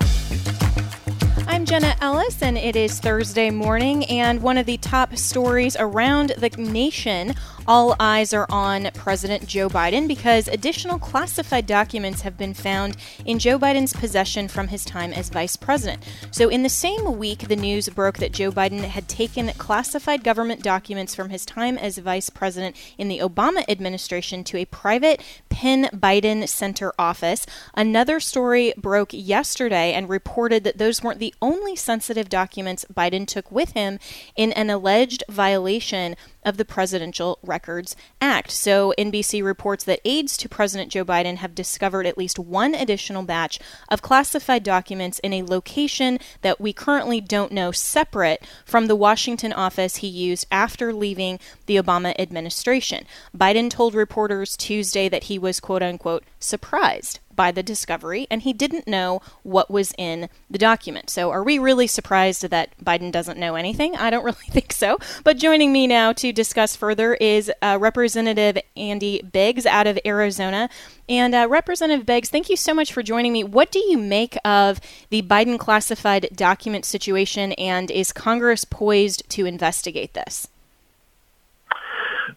I'm 1.66 1.82
Jenna 1.82 1.96
Ellis, 2.00 2.44
and 2.44 2.60
it 2.60 2.76
is 2.76 3.00
Thursday 3.00 3.50
morning. 3.50 4.06
And 4.06 4.44
one 4.44 4.60
of 4.60 4.68
the 4.68 4.78
top 4.78 5.18
stories 5.18 5.76
around 5.76 6.36
the 6.38 6.50
nation 6.50 7.34
all 7.68 7.96
eyes 8.00 8.34
are 8.34 8.46
on 8.50 8.90
President 8.94 9.48
Joe 9.48 9.70
Biden 9.70 10.08
because 10.08 10.48
additional 10.48 11.00
classified 11.00 11.66
documents 11.66 12.22
have 12.22 12.38
been 12.38 12.54
found 12.54 12.96
in 13.26 13.40
Joe 13.40 13.58
Biden's 13.58 13.94
possession 13.94 14.48
from 14.48 14.68
his 14.68 14.86
time 14.86 15.12
as 15.12 15.30
vice 15.30 15.56
president. 15.56 16.04
So, 16.30 16.50
in 16.50 16.62
the 16.62 16.70
same 16.70 17.18
week, 17.18 17.48
the 17.48 17.56
news 17.56 17.90
broke 17.90 18.18
that 18.20 18.34
Joe 18.34 18.52
Biden 18.52 18.82
had 18.82 19.08
taken 19.08 19.48
classified 19.54 20.24
government 20.24 20.62
documents 20.62 21.16
from 21.16 21.30
his 21.30 21.46
time 21.46 21.78
as 21.78 21.98
vice 21.98 22.30
president 22.30 22.76
in 23.00 23.08
the 23.08 23.20
Obama 23.20 23.68
administration 23.68 24.44
to 24.44 24.58
a 24.58 24.66
private 24.66 25.22
Penn 25.50 25.90
Biden 25.92 26.48
Center 26.48 26.94
office. 27.00 27.48
Another 27.74 28.20
story 28.20 28.74
broke 28.78 29.10
yesterday 29.12 29.94
and 29.94 30.08
reported 30.08 30.64
that 30.66 30.78
those 30.78 31.02
weren't 31.02 31.20
the 31.20 31.34
only 31.42 31.55
sensitive 31.76 32.30
documents 32.30 32.86
Biden 32.94 33.26
took 33.28 33.52
with 33.52 33.72
him 33.72 34.00
in 34.36 34.52
an 34.54 34.70
alleged 34.70 35.24
violation 35.30 36.16
of 36.44 36.58
the 36.58 36.66
Presidential 36.66 37.40
Records 37.42 37.96
Act. 38.22 38.52
So 38.52 38.94
NBC 38.98 39.44
reports 39.44 39.84
that 39.86 40.00
aides 40.06 40.38
to 40.38 40.50
President 40.50 40.92
Joe 40.92 41.04
Biden 41.04 41.38
have 41.38 41.56
discovered 41.56 42.06
at 42.06 42.18
least 42.18 42.38
one 42.38 42.76
additional 42.76 43.24
batch 43.24 43.60
of 43.90 44.02
classified 44.02 44.64
documents 44.64 45.20
in 45.20 45.34
a 45.34 45.44
location 45.44 46.20
that 46.42 46.62
we 46.62 46.74
currently 46.74 47.20
don't 47.22 47.52
know 47.52 47.72
separate 47.72 48.46
from 48.66 48.88
the 48.88 48.96
Washington 48.96 49.54
office 49.54 49.98
he 49.98 50.08
used 50.08 50.46
after 50.52 50.94
leaving 50.94 51.40
the 51.66 51.78
Obama 51.78 52.14
administration. 52.20 53.06
Biden 53.36 53.70
told 53.70 53.96
reporters 53.96 54.56
Tuesday 54.56 55.10
that 55.10 55.26
he 55.26 55.40
was 55.40 55.60
quote 55.60 55.84
unquote 55.84 56.24
surprised 56.40 57.20
by 57.36 57.52
the 57.52 57.64
discovery, 57.64 58.28
and 58.30 58.42
he 58.42 58.54
didn't 58.54 58.88
know 58.88 59.22
what 59.44 59.70
was 59.70 59.94
in 59.98 60.30
the 60.50 60.58
document. 60.58 61.10
So, 61.10 61.32
are 61.32 61.44
we 61.44 61.60
really 61.60 61.88
surprised 61.88 62.50
that 62.50 62.70
Biden 62.84 63.12
doesn't 63.12 63.40
know 63.40 63.56
anything? 63.56 63.96
I 63.96 64.10
don't 64.10 64.24
really 64.26 64.48
think 64.50 64.74
so. 64.74 64.98
But 65.24 65.38
joining 65.38 65.72
me 65.72 65.88
now 65.88 66.14
to 66.14 66.32
discuss 66.32 66.76
further 66.76 67.16
is 67.16 67.52
uh, 67.62 67.78
Representative 67.80 68.58
Andy 68.76 69.22
Biggs 69.22 69.66
out 69.66 69.88
of 69.88 70.00
Arizona. 70.06 70.70
And 71.08 71.36
uh, 71.36 71.48
Representative 71.50 72.06
Biggs, 72.06 72.30
thank 72.30 72.50
you 72.50 72.56
so 72.56 72.74
much 72.74 72.92
for 72.92 73.04
joining 73.04 73.32
me. 73.34 73.44
What 73.44 73.72
do 73.72 73.80
you 73.80 73.98
make 73.98 74.38
of 74.44 74.80
the 75.10 75.22
Biden 75.22 75.60
classified 75.60 76.30
document 76.36 76.86
situation, 76.86 77.52
and 77.54 77.92
is 77.92 78.12
Congress 78.12 78.66
poised 78.66 79.30
to 79.30 79.46
investigate 79.46 80.14
this? 80.14 80.48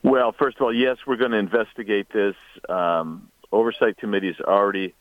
Well, 0.02 0.32
first 0.32 0.58
of 0.58 0.62
all, 0.62 0.72
yes, 0.72 0.98
we're 1.06 1.16
going 1.16 1.32
to 1.32 1.38
investigate 1.38 2.08
this. 2.12 2.34
Um, 2.68 3.28
oversight 3.52 3.96
committee 3.96 4.28
is 4.28 4.40
already 4.40 4.94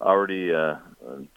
already 0.00 0.52
uh, 0.52 0.76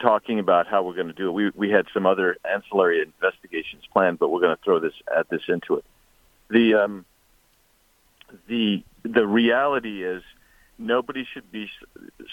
talking 0.00 0.38
about 0.38 0.66
how 0.66 0.82
we're 0.82 0.94
going 0.94 1.06
to 1.08 1.12
do 1.12 1.28
it. 1.28 1.32
We 1.32 1.50
we 1.50 1.70
had 1.70 1.86
some 1.94 2.06
other 2.06 2.36
ancillary 2.44 3.02
investigations 3.02 3.84
planned, 3.92 4.18
but 4.18 4.28
we're 4.28 4.40
going 4.40 4.56
to 4.56 4.62
throw 4.62 4.78
this 4.78 4.94
at 5.14 5.28
this 5.28 5.42
into 5.48 5.76
it. 5.76 5.84
The 6.50 6.74
um, 6.74 7.04
the 8.46 8.82
the 9.02 9.26
reality 9.26 10.04
is 10.04 10.22
nobody 10.78 11.26
should 11.32 11.50
be 11.50 11.70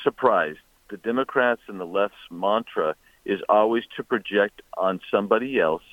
surprised. 0.03 0.59
The 0.89 0.97
Democrats 0.97 1.61
and 1.67 1.79
the 1.79 1.85
left's 1.85 2.17
mantra 2.29 2.95
is 3.23 3.41
always 3.49 3.83
to 3.97 4.03
project 4.03 4.61
on 4.77 4.99
somebody 5.09 5.59
else 5.59 5.83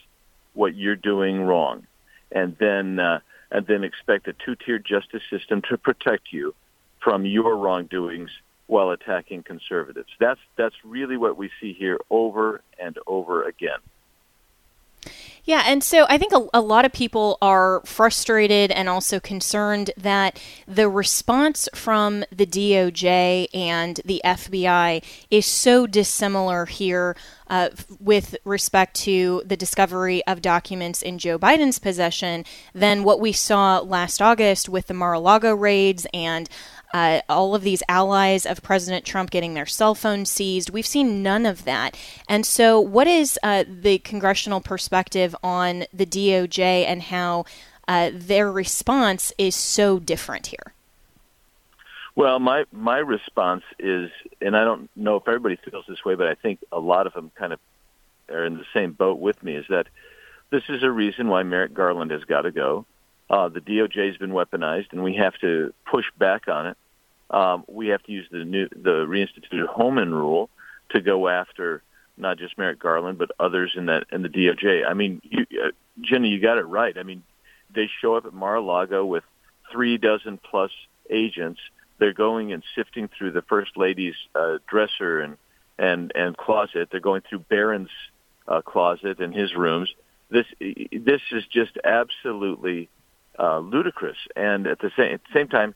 what 0.52 0.74
you're 0.74 0.96
doing 0.96 1.42
wrong, 1.42 1.86
and 2.30 2.56
then 2.58 2.98
uh, 2.98 3.20
and 3.50 3.66
then 3.66 3.84
expect 3.84 4.28
a 4.28 4.32
two-tier 4.32 4.78
justice 4.78 5.22
system 5.30 5.62
to 5.68 5.78
protect 5.78 6.32
you 6.32 6.54
from 7.02 7.26
your 7.26 7.56
wrongdoings 7.56 8.30
while 8.66 8.90
attacking 8.90 9.42
conservatives. 9.42 10.08
That's 10.18 10.40
that's 10.56 10.76
really 10.84 11.16
what 11.16 11.36
we 11.36 11.50
see 11.60 11.72
here 11.72 11.98
over 12.10 12.62
and 12.78 12.96
over 13.06 13.44
again. 13.44 13.80
Yeah, 15.44 15.64
and 15.66 15.82
so 15.82 16.06
I 16.08 16.18
think 16.18 16.32
a, 16.32 16.46
a, 16.54 16.60
lot 16.60 16.84
of 16.84 16.92
people 16.92 17.36
are 17.42 17.82
frustrated 17.84 18.70
and 18.70 18.88
also 18.88 19.18
concerned 19.18 19.90
that 19.96 20.40
the 20.68 20.88
response 20.88 21.68
from 21.74 22.24
the 22.30 22.46
DOJ 22.46 23.48
and 23.52 24.00
the 24.04 24.22
FBI 24.24 25.02
is 25.32 25.44
so 25.44 25.88
dissimilar 25.88 26.66
here 26.66 27.16
uh, 27.48 27.70
with 27.98 28.36
respect 28.44 28.94
to 29.00 29.42
the 29.44 29.56
discovery 29.56 30.24
of 30.28 30.42
documents 30.42 31.02
in 31.02 31.18
Joe 31.18 31.40
Biden's 31.40 31.80
possession 31.80 32.44
than 32.72 33.02
what 33.02 33.18
we 33.18 33.32
saw 33.32 33.80
last 33.80 34.22
August 34.22 34.68
with 34.68 34.86
the 34.86 34.94
Mar 34.94 35.14
a 35.14 35.18
Lago 35.18 35.56
raids 35.56 36.06
and 36.14 36.48
uh, 36.92 37.22
all 37.28 37.54
of 37.54 37.62
these 37.62 37.82
allies 37.88 38.44
of 38.44 38.62
President 38.62 39.04
Trump 39.04 39.30
getting 39.30 39.54
their 39.54 39.66
cell 39.66 39.94
phones 39.94 40.30
seized. 40.30 40.70
We've 40.70 40.86
seen 40.86 41.22
none 41.22 41.46
of 41.46 41.64
that. 41.64 41.96
And 42.28 42.44
so, 42.44 42.80
what 42.80 43.06
is 43.06 43.38
uh, 43.42 43.64
the 43.68 43.98
congressional 43.98 44.60
perspective 44.60 45.34
on 45.42 45.84
the 45.92 46.06
DOJ 46.06 46.58
and 46.86 47.02
how 47.02 47.44
uh, 47.88 48.10
their 48.12 48.50
response 48.50 49.32
is 49.38 49.54
so 49.54 49.98
different 49.98 50.48
here? 50.48 50.74
Well, 52.14 52.38
my 52.38 52.64
my 52.72 52.98
response 52.98 53.64
is, 53.78 54.10
and 54.40 54.56
I 54.56 54.64
don't 54.64 54.90
know 54.94 55.16
if 55.16 55.26
everybody 55.26 55.56
feels 55.56 55.86
this 55.88 56.04
way, 56.04 56.14
but 56.14 56.28
I 56.28 56.34
think 56.34 56.60
a 56.70 56.78
lot 56.78 57.06
of 57.06 57.14
them 57.14 57.30
kind 57.36 57.54
of 57.54 57.60
are 58.28 58.44
in 58.44 58.58
the 58.58 58.66
same 58.74 58.92
boat 58.92 59.18
with 59.18 59.42
me. 59.42 59.56
Is 59.56 59.64
that 59.70 59.86
this 60.50 60.64
is 60.68 60.82
a 60.82 60.90
reason 60.90 61.28
why 61.28 61.42
Merrick 61.42 61.72
Garland 61.72 62.10
has 62.10 62.24
got 62.24 62.42
to 62.42 62.52
go. 62.52 62.84
Uh, 63.30 63.48
the 63.48 63.60
DOJ 63.60 64.08
has 64.08 64.18
been 64.18 64.32
weaponized, 64.32 64.92
and 64.92 65.02
we 65.02 65.14
have 65.16 65.32
to 65.40 65.72
push 65.86 66.04
back 66.18 66.48
on 66.48 66.66
it 66.66 66.76
um, 67.32 67.64
we 67.66 67.88
have 67.88 68.02
to 68.04 68.12
use 68.12 68.26
the 68.30 68.44
new 68.44 68.68
the 68.68 69.06
reinstituted 69.06 69.66
Holman 69.66 70.14
rule 70.14 70.50
to 70.90 71.00
go 71.00 71.28
after 71.28 71.82
not 72.16 72.38
just 72.38 72.58
Merrick 72.58 72.78
Garland 72.78 73.18
but 73.18 73.30
others 73.40 73.72
in 73.76 73.86
that 73.86 74.04
in 74.12 74.22
the 74.22 74.28
DOJ. 74.28 74.86
I 74.88 74.94
mean, 74.94 75.20
you, 75.24 75.46
uh, 75.64 75.70
Jenny, 76.00 76.28
you 76.28 76.40
got 76.40 76.58
it 76.58 76.66
right. 76.66 76.96
I 76.96 77.02
mean, 77.02 77.22
they 77.74 77.88
show 78.00 78.16
up 78.16 78.26
at 78.26 78.34
Mar-a-Lago 78.34 79.04
with 79.04 79.24
three 79.70 79.96
dozen 79.98 80.38
plus 80.38 80.70
agents. 81.10 81.60
They're 81.98 82.12
going 82.12 82.52
and 82.52 82.62
sifting 82.74 83.08
through 83.08 83.32
the 83.32 83.42
first 83.42 83.76
lady's 83.76 84.14
uh, 84.34 84.58
dresser 84.68 85.20
and 85.20 85.36
and 85.78 86.12
and 86.14 86.36
closet. 86.36 86.88
They're 86.90 87.00
going 87.00 87.22
through 87.28 87.40
Barron's 87.40 87.90
uh, 88.46 88.60
closet 88.60 89.20
and 89.20 89.34
his 89.34 89.54
rooms. 89.54 89.90
This 90.30 90.46
this 90.60 91.20
is 91.30 91.44
just 91.50 91.78
absolutely 91.84 92.88
uh, 93.38 93.58
ludicrous. 93.58 94.18
And 94.36 94.66
at 94.66 94.80
the 94.80 94.90
same 94.96 95.14
at 95.14 95.20
the 95.22 95.38
same 95.38 95.48
time, 95.48 95.74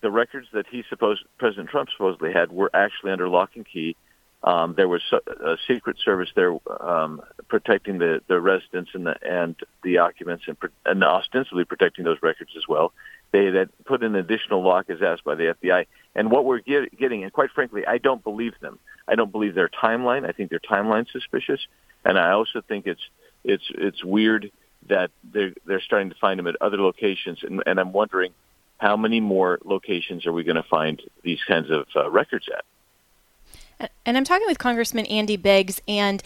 the 0.00 0.10
records 0.10 0.48
that 0.52 0.66
he 0.70 0.84
supposed 0.88 1.22
President 1.38 1.68
Trump 1.68 1.88
supposedly 1.90 2.32
had 2.32 2.52
were 2.52 2.70
actually 2.74 3.12
under 3.12 3.28
lock 3.28 3.50
and 3.54 3.66
key. 3.66 3.96
Um, 4.42 4.74
there 4.76 4.88
was 4.88 5.02
a 5.12 5.56
secret 5.66 5.96
service 6.04 6.28
there 6.36 6.56
um, 6.80 7.22
protecting 7.48 7.98
the, 7.98 8.20
the 8.28 8.40
residents 8.40 8.90
and 8.94 9.06
the 9.06 9.16
and 9.26 9.56
the 9.82 9.98
occupants 9.98 10.44
and, 10.46 10.56
and 10.84 11.02
ostensibly 11.02 11.64
protecting 11.64 12.04
those 12.04 12.18
records 12.22 12.50
as 12.56 12.68
well. 12.68 12.92
They 13.32 13.46
had 13.46 13.70
put 13.84 14.02
an 14.04 14.14
additional 14.14 14.62
lock 14.62 14.88
as 14.88 15.02
asked 15.02 15.24
by 15.24 15.34
the 15.34 15.56
FBI. 15.60 15.86
And 16.14 16.30
what 16.30 16.44
we're 16.44 16.60
get, 16.60 16.96
getting, 16.96 17.24
and 17.24 17.32
quite 17.32 17.50
frankly, 17.50 17.86
I 17.86 17.98
don't 17.98 18.22
believe 18.22 18.54
them. 18.60 18.78
I 19.08 19.14
don't 19.14 19.32
believe 19.32 19.54
their 19.54 19.68
timeline. 19.68 20.28
I 20.28 20.32
think 20.32 20.50
their 20.50 20.60
timeline's 20.60 21.10
suspicious, 21.12 21.66
and 22.04 22.18
I 22.18 22.32
also 22.32 22.60
think 22.60 22.86
it's 22.86 23.02
it's 23.42 23.64
it's 23.70 24.04
weird 24.04 24.52
that 24.88 25.10
they're 25.24 25.54
they're 25.64 25.80
starting 25.80 26.10
to 26.10 26.16
find 26.16 26.38
them 26.38 26.46
at 26.46 26.56
other 26.60 26.78
locations. 26.78 27.42
And, 27.42 27.62
and 27.66 27.80
I'm 27.80 27.92
wondering 27.92 28.32
how 28.78 28.96
many 28.96 29.20
more 29.20 29.58
locations 29.64 30.26
are 30.26 30.32
we 30.32 30.44
going 30.44 30.56
to 30.56 30.62
find 30.62 31.02
these 31.22 31.40
kinds 31.46 31.70
of 31.70 31.86
uh, 31.94 32.10
records 32.10 32.48
at? 32.54 33.90
And 34.04 34.16
I'm 34.16 34.24
talking 34.24 34.46
with 34.46 34.58
Congressman 34.58 35.06
Andy 35.06 35.36
Biggs, 35.36 35.80
and 35.86 36.22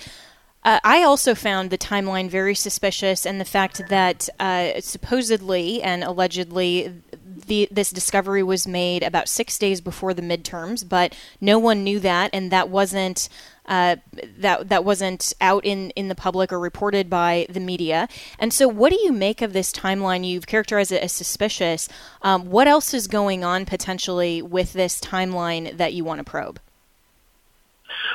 uh, 0.63 0.79
I 0.85 1.03
also 1.03 1.35
found 1.35 1.71
the 1.71 1.79
timeline 1.79 2.29
very 2.29 2.55
suspicious, 2.55 3.27
and 3.27 3.41
the 3.41 3.45
fact 3.45 3.83
that 3.89 4.29
uh, 4.39 4.81
supposedly 4.81 5.83
and 5.83 6.05
allegedly 6.05 7.03
the, 7.47 7.67
this 7.71 7.91
discovery 7.91 8.43
was 8.43 8.69
made 8.69 9.03
about 9.03 9.29
six 9.29 9.59
days 9.59 9.81
before 9.81 10.15
the 10.15 10.23
midterms, 10.23 10.87
but 10.89 11.17
no 11.41 11.59
one 11.59 11.83
knew 11.83 11.99
that, 12.01 12.31
and 12.33 12.53
that 12.53 12.69
wasn't 12.69 13.29
uh, 13.71 13.97
that 14.39 14.69
that 14.69 14.85
wasn't 14.85 15.33
out 15.41 15.65
in, 15.65 15.91
in 15.91 16.09
the 16.09 16.15
public 16.17 16.53
or 16.53 16.59
reported 16.59 17.09
by 17.09 17.47
the 17.49 17.61
media. 17.61 18.09
And 18.39 18.53
so, 18.53 18.69
what 18.69 18.91
do 18.91 18.99
you 19.01 19.13
make 19.13 19.41
of 19.41 19.53
this 19.53 19.73
timeline? 19.73 20.27
You've 20.27 20.49
characterized 20.49 20.91
it 20.91 21.03
as 21.03 21.13
suspicious. 21.13 21.89
Um, 22.21 22.51
what 22.51 22.67
else 22.67 22.93
is 22.93 23.07
going 23.07 23.45
on 23.45 23.65
potentially 23.65 24.43
with 24.43 24.73
this 24.73 25.01
timeline 25.01 25.77
that 25.77 25.95
you 25.95 26.05
want 26.05 26.19
to 26.19 26.25
probe? 26.25 26.59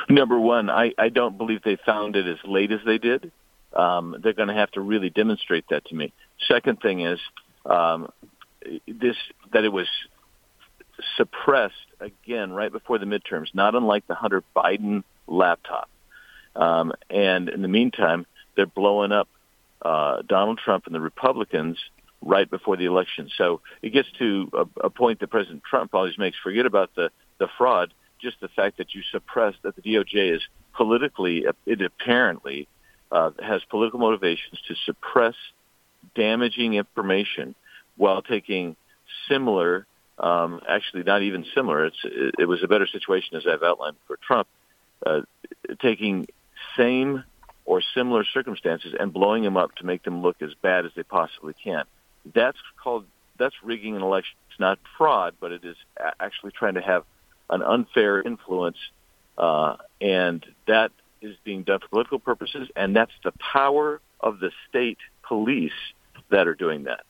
Number 0.08 0.38
one, 0.38 0.68
I, 0.68 0.92
I 0.98 1.08
don't 1.08 1.38
believe 1.38 1.62
they 1.62 1.76
found 1.76 2.16
it 2.16 2.26
as 2.26 2.38
late 2.44 2.70
as 2.70 2.80
they 2.84 2.98
did. 2.98 3.32
Um, 3.72 4.16
they're 4.22 4.34
going 4.34 4.48
to 4.48 4.54
have 4.54 4.70
to 4.72 4.80
really 4.80 5.10
demonstrate 5.10 5.64
that 5.70 5.86
to 5.86 5.94
me. 5.94 6.12
Second 6.48 6.80
thing 6.80 7.00
is 7.00 7.18
um, 7.64 8.12
this 8.86 9.16
that 9.54 9.64
it 9.64 9.72
was 9.72 9.88
suppressed 11.16 11.74
again 11.98 12.52
right 12.52 12.72
before 12.72 12.98
the 12.98 13.06
midterms, 13.06 13.54
not 13.54 13.74
unlike 13.74 14.06
the 14.06 14.14
Hunter 14.14 14.42
Biden 14.54 15.02
laptop. 15.26 15.88
Um, 16.54 16.92
and 17.10 17.48
in 17.48 17.62
the 17.62 17.68
meantime, 17.68 18.26
they're 18.56 18.66
blowing 18.66 19.12
up 19.12 19.28
uh, 19.82 20.22
Donald 20.22 20.58
Trump 20.58 20.86
and 20.86 20.94
the 20.94 21.00
Republicans 21.00 21.78
right 22.22 22.48
before 22.48 22.76
the 22.76 22.86
election. 22.86 23.30
So 23.36 23.60
it 23.82 23.90
gets 23.90 24.08
to 24.18 24.50
a, 24.52 24.86
a 24.86 24.90
point 24.90 25.20
that 25.20 25.28
President 25.28 25.62
Trump 25.64 25.94
always 25.94 26.18
makes. 26.18 26.36
Forget 26.42 26.66
about 26.66 26.94
the 26.94 27.10
the 27.38 27.48
fraud, 27.58 27.92
just 28.20 28.40
the 28.40 28.48
fact 28.48 28.78
that 28.78 28.94
you 28.94 29.02
suppress 29.12 29.54
that 29.62 29.76
the 29.76 29.82
DOJ 29.82 30.36
is 30.36 30.42
politically, 30.74 31.44
it 31.66 31.82
apparently 31.82 32.66
uh, 33.12 33.30
has 33.42 33.62
political 33.68 33.98
motivations 33.98 34.60
to 34.68 34.74
suppress 34.86 35.34
damaging 36.14 36.74
information 36.74 37.54
while 37.96 38.22
taking 38.22 38.76
similar, 39.28 39.86
um, 40.18 40.60
actually 40.68 41.02
not 41.02 41.22
even 41.22 41.44
similar. 41.54 41.86
It's 41.86 41.96
it, 42.04 42.34
it 42.38 42.44
was 42.46 42.62
a 42.62 42.68
better 42.68 42.86
situation 42.86 43.36
as 43.36 43.46
I've 43.46 43.62
outlined 43.62 43.96
for 44.06 44.18
Trump 44.26 44.48
uh, 45.04 45.20
taking 45.80 46.26
same 46.76 47.24
or 47.64 47.82
similar 47.94 48.24
circumstances 48.24 48.94
and 48.98 49.12
blowing 49.12 49.42
them 49.42 49.56
up 49.56 49.74
to 49.76 49.86
make 49.86 50.02
them 50.04 50.22
look 50.22 50.40
as 50.40 50.54
bad 50.62 50.86
as 50.86 50.92
they 50.94 51.02
possibly 51.02 51.54
can. 51.54 51.84
That's 52.34 52.58
called 52.82 53.06
that's 53.38 53.54
rigging 53.62 53.96
an 53.96 54.02
election. 54.02 54.36
It's 54.50 54.60
not 54.60 54.78
fraud, 54.96 55.34
but 55.40 55.52
it 55.52 55.64
is 55.64 55.76
actually 56.18 56.52
trying 56.52 56.74
to 56.74 56.80
have 56.80 57.04
an 57.50 57.62
unfair 57.62 58.22
influence, 58.22 58.78
uh, 59.36 59.76
and 60.00 60.44
that 60.66 60.92
is 61.20 61.36
being 61.44 61.62
done 61.62 61.80
for 61.80 61.88
political 61.88 62.18
purposes. 62.18 62.68
And 62.74 62.96
that's 62.96 63.12
the 63.24 63.32
power 63.32 64.00
of 64.20 64.40
the 64.40 64.50
state 64.68 64.98
police 65.22 65.72
that 66.30 66.48
are 66.48 66.54
doing 66.54 66.84
that. 66.84 67.04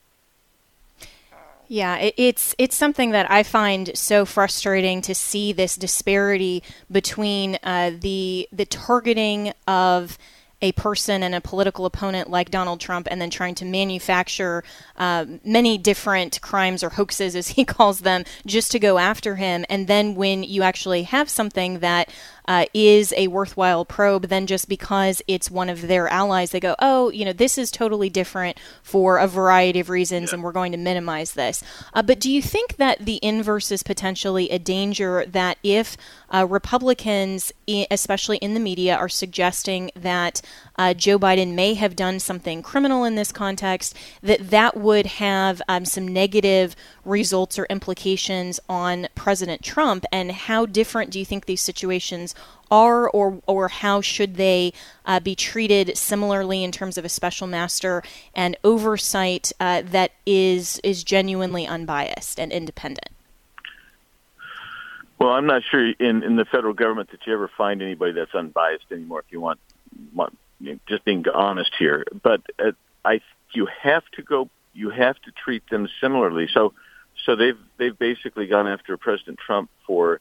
Yeah, 1.69 1.97
it's 2.15 2.55
it's 2.57 2.75
something 2.77 3.11
that 3.11 3.29
I 3.29 3.43
find 3.43 3.91
so 3.97 4.23
frustrating 4.23 5.01
to 5.01 5.13
see 5.13 5.51
this 5.51 5.75
disparity 5.75 6.63
between 6.89 7.57
uh, 7.61 7.91
the 7.99 8.47
the 8.53 8.65
targeting 8.65 9.51
of 9.67 10.17
a 10.61 10.71
person 10.71 11.21
and 11.21 11.35
a 11.35 11.41
political 11.41 11.85
opponent 11.85 12.29
like 12.29 12.49
Donald 12.49 12.79
Trump, 12.79 13.07
and 13.11 13.21
then 13.21 13.29
trying 13.29 13.53
to 13.55 13.65
manufacture 13.65 14.63
uh, 14.95 15.25
many 15.43 15.77
different 15.77 16.41
crimes 16.41 16.83
or 16.83 16.89
hoaxes, 16.89 17.35
as 17.35 17.49
he 17.49 17.65
calls 17.65 17.99
them, 17.99 18.23
just 18.45 18.71
to 18.71 18.79
go 18.79 18.97
after 18.97 19.35
him. 19.35 19.65
And 19.69 19.87
then 19.87 20.15
when 20.15 20.43
you 20.43 20.63
actually 20.63 21.03
have 21.03 21.29
something 21.29 21.79
that 21.79 22.09
uh, 22.47 22.65
is 22.73 23.13
a 23.17 23.27
worthwhile 23.27 23.85
probe 23.85 24.27
than 24.27 24.47
just 24.47 24.69
because 24.69 25.21
it's 25.27 25.51
one 25.51 25.69
of 25.69 25.87
their 25.87 26.07
allies. 26.07 26.51
They 26.51 26.59
go, 26.59 26.75
oh, 26.79 27.09
you 27.11 27.25
know, 27.25 27.33
this 27.33 27.57
is 27.57 27.71
totally 27.71 28.09
different 28.09 28.59
for 28.81 29.17
a 29.17 29.27
variety 29.27 29.79
of 29.79 29.89
reasons, 29.89 30.31
and 30.31 30.43
we're 30.43 30.51
going 30.51 30.71
to 30.71 30.77
minimize 30.77 31.33
this. 31.33 31.63
Uh, 31.93 32.01
but 32.01 32.19
do 32.19 32.31
you 32.31 32.41
think 32.41 32.77
that 32.77 32.99
the 32.99 33.19
inverse 33.21 33.71
is 33.71 33.83
potentially 33.83 34.49
a 34.49 34.59
danger 34.59 35.25
that 35.27 35.57
if 35.63 35.97
uh, 36.33 36.45
Republicans, 36.49 37.51
especially 37.91 38.37
in 38.37 38.53
the 38.53 38.59
media, 38.59 38.95
are 38.95 39.09
suggesting 39.09 39.91
that 39.95 40.41
uh, 40.77 40.93
Joe 40.93 41.17
Biden 41.17 41.53
may 41.53 41.73
have 41.73 41.95
done 41.95 42.19
something 42.19 42.61
criminal 42.61 43.03
in 43.03 43.15
this 43.15 43.31
context, 43.31 43.95
that 44.21 44.49
that 44.49 44.77
would 44.77 45.05
have 45.05 45.61
um, 45.67 45.85
some 45.85 46.07
negative 46.07 46.75
results 47.05 47.57
or 47.57 47.65
implications 47.69 48.59
on 48.69 49.07
President 49.15 49.63
Trump? 49.63 50.05
And 50.11 50.31
how 50.31 50.65
different 50.65 51.11
do 51.11 51.19
you 51.19 51.25
think 51.25 51.45
these 51.45 51.61
situations 51.61 52.35
are, 52.69 53.09
or 53.09 53.41
or 53.47 53.69
how 53.69 54.01
should 54.01 54.35
they 54.35 54.73
uh, 55.05 55.19
be 55.19 55.35
treated 55.35 55.97
similarly 55.97 56.63
in 56.63 56.71
terms 56.71 56.97
of 56.97 57.05
a 57.05 57.09
special 57.09 57.47
master 57.47 58.03
and 58.35 58.57
oversight 58.63 59.51
uh, 59.59 59.81
that 59.85 60.11
is 60.25 60.79
is 60.83 61.03
genuinely 61.03 61.65
unbiased 61.65 62.39
and 62.39 62.51
independent? 62.51 63.09
Well, 65.19 65.29
I'm 65.29 65.47
not 65.47 65.63
sure 65.63 65.91
in 65.99 66.23
in 66.23 66.35
the 66.35 66.45
federal 66.45 66.73
government 66.73 67.11
that 67.11 67.25
you 67.25 67.33
ever 67.33 67.49
find 67.57 67.81
anybody 67.81 68.11
that's 68.11 68.35
unbiased 68.35 68.91
anymore. 68.91 69.21
If 69.25 69.31
you 69.31 69.41
want, 69.41 69.59
want 70.13 70.37
just 70.87 71.05
being 71.05 71.25
honest 71.33 71.71
here, 71.77 72.05
but 72.23 72.41
uh, 72.59 72.71
I 73.05 73.21
you 73.53 73.67
have 73.81 74.03
to 74.13 74.21
go. 74.21 74.49
You 74.73 74.89
have 74.89 75.15
to 75.21 75.31
treat 75.31 75.67
them 75.69 75.87
similarly. 76.01 76.47
So, 76.53 76.73
so 77.25 77.35
they've 77.35 77.57
they've 77.77 77.97
basically 77.97 78.47
gone 78.47 78.67
after 78.67 78.97
President 78.97 79.39
Trump 79.39 79.69
for 79.85 80.19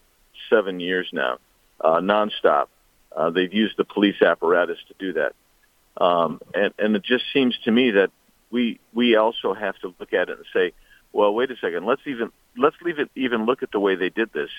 seven 0.50 0.80
years 0.80 1.08
now, 1.12 1.38
uh, 1.80 2.00
nonstop. 2.00 2.66
Uh, 3.14 3.30
they've 3.30 3.52
used 3.52 3.76
the 3.76 3.84
police 3.84 4.20
apparatus 4.22 4.78
to 4.88 4.94
do 4.98 5.12
that, 5.14 5.32
um, 6.02 6.40
and 6.54 6.72
and 6.78 6.96
it 6.96 7.02
just 7.02 7.24
seems 7.32 7.56
to 7.64 7.70
me 7.70 7.92
that 7.92 8.10
we 8.50 8.78
we 8.92 9.16
also 9.16 9.54
have 9.54 9.76
to 9.78 9.94
look 9.98 10.12
at 10.12 10.28
it 10.28 10.38
and 10.38 10.46
say, 10.52 10.72
well, 11.12 11.34
wait 11.34 11.50
a 11.50 11.56
second. 11.56 11.86
Let's 11.86 12.02
even 12.06 12.30
let's 12.56 12.76
leave 12.82 12.98
it 12.98 13.10
even 13.14 13.46
look 13.46 13.62
at 13.62 13.72
the 13.72 13.80
way 13.80 13.94
they 13.96 14.10
did 14.10 14.32
this. 14.32 14.50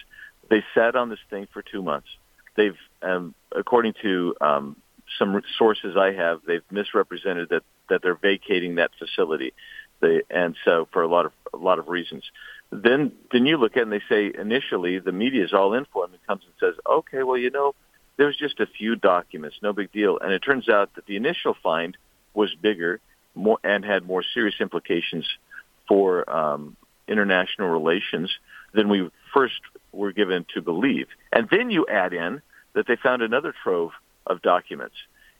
They 0.50 0.64
sat 0.74 0.96
on 0.96 1.10
this 1.10 1.20
thing 1.30 1.48
for 1.52 1.62
two 1.62 1.82
months. 1.82 2.08
They've, 2.56 2.78
um, 3.02 3.36
according 3.56 3.94
to 4.02 4.36
um, 4.42 4.78
some 5.18 5.42
sources 5.58 5.96
I 5.98 6.12
have, 6.14 6.42
they've 6.46 6.64
misrepresented 6.72 7.50
that 7.50 7.64
that 7.90 8.02
they're 8.02 8.16
vacating 8.16 8.76
that 8.76 8.92
facility. 9.00 9.54
They, 10.00 10.22
and 10.30 10.56
so 10.66 10.88
for 10.92 11.02
a 11.02 11.08
lot 11.08 11.26
of 11.26 11.32
a 11.54 11.58
lot 11.58 11.80
of 11.80 11.88
reasons. 11.88 12.24
Then 12.72 13.14
then 13.32 13.46
you 13.46 13.58
look 13.58 13.74
at 13.74 13.80
it 13.80 13.84
and 13.84 13.92
they 13.92 14.02
say 14.10 14.32
initially 14.38 15.00
the 15.00 15.12
media 15.12 15.44
is 15.46 15.54
all 15.54 15.74
in 15.74 15.86
for 15.92 16.06
him 16.06 16.12
and 16.14 16.28
comes 16.28 16.44
and 16.46 16.54
says, 16.60 16.80
okay, 16.88 17.24
well 17.24 17.38
you 17.38 17.50
know 17.50 17.74
there 18.18 18.28
was 18.28 18.36
just 18.36 18.60
a 18.60 18.66
few 18.66 18.96
documents, 18.96 19.58
no 19.62 19.74
big 19.74 19.92
deal. 19.92 20.18
And 20.20 20.34
it 20.34 20.40
turns 20.40 20.68
out 20.68 20.96
that 20.96 21.06
the 21.06 21.16
initial 21.16 21.56
find 21.64 21.96
was 22.34 22.54
bigger, 22.56 23.00
more 23.36 23.60
and 23.64 23.86
had 23.86 24.06
more 24.06 24.24
serious 24.34 24.56
implications 24.60 25.26
for 25.88 26.30
um, 26.30 26.76
international 27.08 27.70
relations 27.70 28.32
than 28.74 28.90
we 28.90 29.10
first 29.34 29.62
were 29.92 30.12
given 30.12 30.46
to 30.54 30.62
believe. 30.62 31.08
And 31.32 31.48
then 31.50 31.70
you 31.70 31.86
add 31.88 32.14
in 32.14 32.42
that 32.74 32.88
they 32.88 32.96
found 32.96 33.22
another 33.22 33.54
trove 33.64 33.92
of 34.30 34.42
documents. 34.42 34.96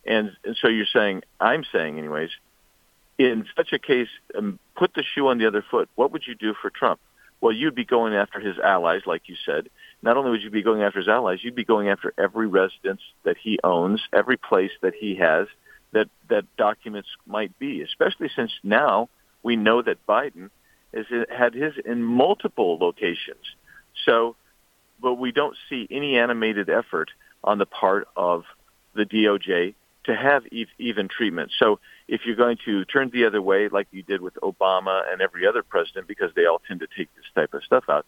And, 0.06 0.32
and 0.44 0.58
so 0.62 0.68
you're 0.68 0.86
saying, 0.92 1.24
I'm 1.40 1.64
saying 1.72 1.98
anyways, 1.98 2.30
in 3.18 3.46
such 3.56 3.74
a 3.74 3.80
case, 3.80 4.10
um, 4.38 4.60
put 4.76 4.94
the 4.94 5.04
shoe 5.04 5.28
on 5.28 5.38
the 5.38 5.48
other 5.48 5.64
foot. 5.70 5.90
What 5.96 6.12
would 6.12 6.24
you 6.28 6.36
do 6.36 6.54
for 6.62 6.70
Trump? 6.70 7.00
Well, 7.42 7.52
you'd 7.52 7.76
be 7.76 7.86
going 7.86 8.14
after 8.14 8.40
his 8.40 8.58
allies, 8.58 9.02
like 9.06 9.24
you 9.26 9.36
said. 9.46 9.70
Not 10.02 10.18
only 10.18 10.32
would 10.32 10.42
you 10.42 10.50
be 10.50 10.64
going 10.64 10.82
after 10.82 11.00
his 11.00 11.08
allies, 11.08 11.40
you'd 11.44 11.56
be 11.56 11.66
going 11.66 11.90
after 11.90 12.14
every 12.18 12.48
residence 12.48 13.02
that 13.24 13.38
he 13.38 13.60
owns, 13.64 14.02
every 14.14 14.38
place 14.38 14.72
that 14.82 14.94
he 14.96 15.16
has 15.16 15.48
that, 15.92 16.10
that 16.30 16.46
documents 16.58 17.10
might 17.26 17.58
be, 17.60 17.82
especially 17.82 18.30
since 18.36 18.52
now 18.64 19.10
we 19.44 19.56
know 19.56 19.82
that 19.82 20.06
Biden 20.08 20.50
has 20.94 21.06
had 21.30 21.54
his 21.54 21.74
in 21.86 22.02
multiple 22.04 22.78
locations. 22.80 23.46
So 24.06 24.36
but 25.02 25.16
we 25.16 25.32
don't 25.32 25.56
see 25.70 25.88
any 25.90 26.18
animated 26.18 26.70
effort 26.70 27.12
on 27.44 27.58
the 27.58 27.66
part 27.66 28.08
of 28.16 28.44
the 28.98 29.06
DOJ 29.06 29.74
to 30.06 30.16
have 30.16 30.44
even 30.78 31.08
treatment. 31.08 31.52
So 31.60 31.80
if 32.08 32.22
you're 32.26 32.36
going 32.36 32.58
to 32.66 32.86
turn 32.86 33.10
the 33.12 33.26
other 33.26 33.42
way, 33.42 33.68
like 33.68 33.88
you 33.92 34.04
did 34.04 34.22
with 34.22 34.36
Obama 34.36 35.04
and 35.12 35.22
every 35.22 35.46
other 35.46 35.64
president, 35.64 36.08
because 36.08 36.32
they 36.36 36.46
all 36.46 36.62
tend 36.68 36.80
to 36.80 36.88
take 36.88 37.14
this 37.16 37.26
type 37.36 37.54
of 37.54 37.64
stuff 37.64 37.86
out, 37.90 38.06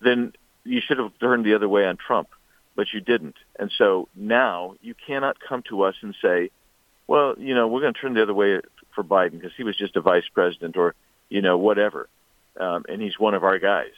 then 0.00 0.32
you 0.64 0.80
should 0.86 0.98
have 0.98 1.12
turned 1.18 1.44
the 1.44 1.54
other 1.54 1.68
way 1.68 1.86
on 1.86 1.96
Trump, 1.96 2.28
but 2.76 2.92
you 2.92 3.00
didn't. 3.00 3.36
And 3.58 3.72
so 3.76 4.08
now 4.14 4.74
you 4.82 4.94
cannot 5.06 5.38
come 5.40 5.62
to 5.70 5.82
us 5.82 5.94
and 6.02 6.14
say, 6.20 6.50
well, 7.06 7.34
you 7.38 7.54
know, 7.54 7.66
we're 7.68 7.80
going 7.80 7.94
to 7.94 8.00
turn 8.00 8.14
the 8.14 8.22
other 8.22 8.34
way 8.34 8.60
for 8.94 9.02
Biden 9.02 9.32
because 9.32 9.52
he 9.56 9.64
was 9.64 9.76
just 9.76 9.96
a 9.96 10.02
vice 10.02 10.28
president 10.32 10.76
or, 10.76 10.94
you 11.30 11.40
know, 11.40 11.56
whatever. 11.56 12.08
Um, 12.60 12.84
and 12.88 13.00
he's 13.00 13.18
one 13.18 13.34
of 13.34 13.44
our 13.44 13.58
guys. 13.58 13.92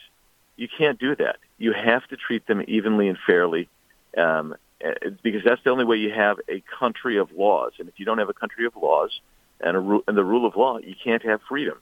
You 0.55 0.69
can't 0.77 0.97
do 0.97 1.15
that. 1.17 1.37
You 1.57 1.73
have 1.73 2.07
to 2.07 2.15
treat 2.15 2.47
them 2.47 2.63
evenly 2.67 3.09
and 3.09 3.17
fairly, 3.25 3.67
um, 4.17 4.55
because 5.21 5.41
that's 5.43 5.63
the 5.63 5.69
only 5.69 5.85
way 5.85 5.97
you 5.97 6.11
have 6.11 6.39
a 6.49 6.63
country 6.79 7.17
of 7.17 7.31
laws. 7.31 7.73
And 7.79 7.87
if 7.87 7.99
you 7.99 8.05
don't 8.05 8.17
have 8.17 8.29
a 8.29 8.33
country 8.33 8.65
of 8.65 8.75
laws 8.75 9.19
and, 9.59 9.77
a, 9.77 9.99
and 10.07 10.17
the 10.17 10.23
rule 10.23 10.45
of 10.45 10.55
law, 10.55 10.77
you 10.77 10.95
can't 11.01 11.23
have 11.23 11.41
freedom. 11.47 11.77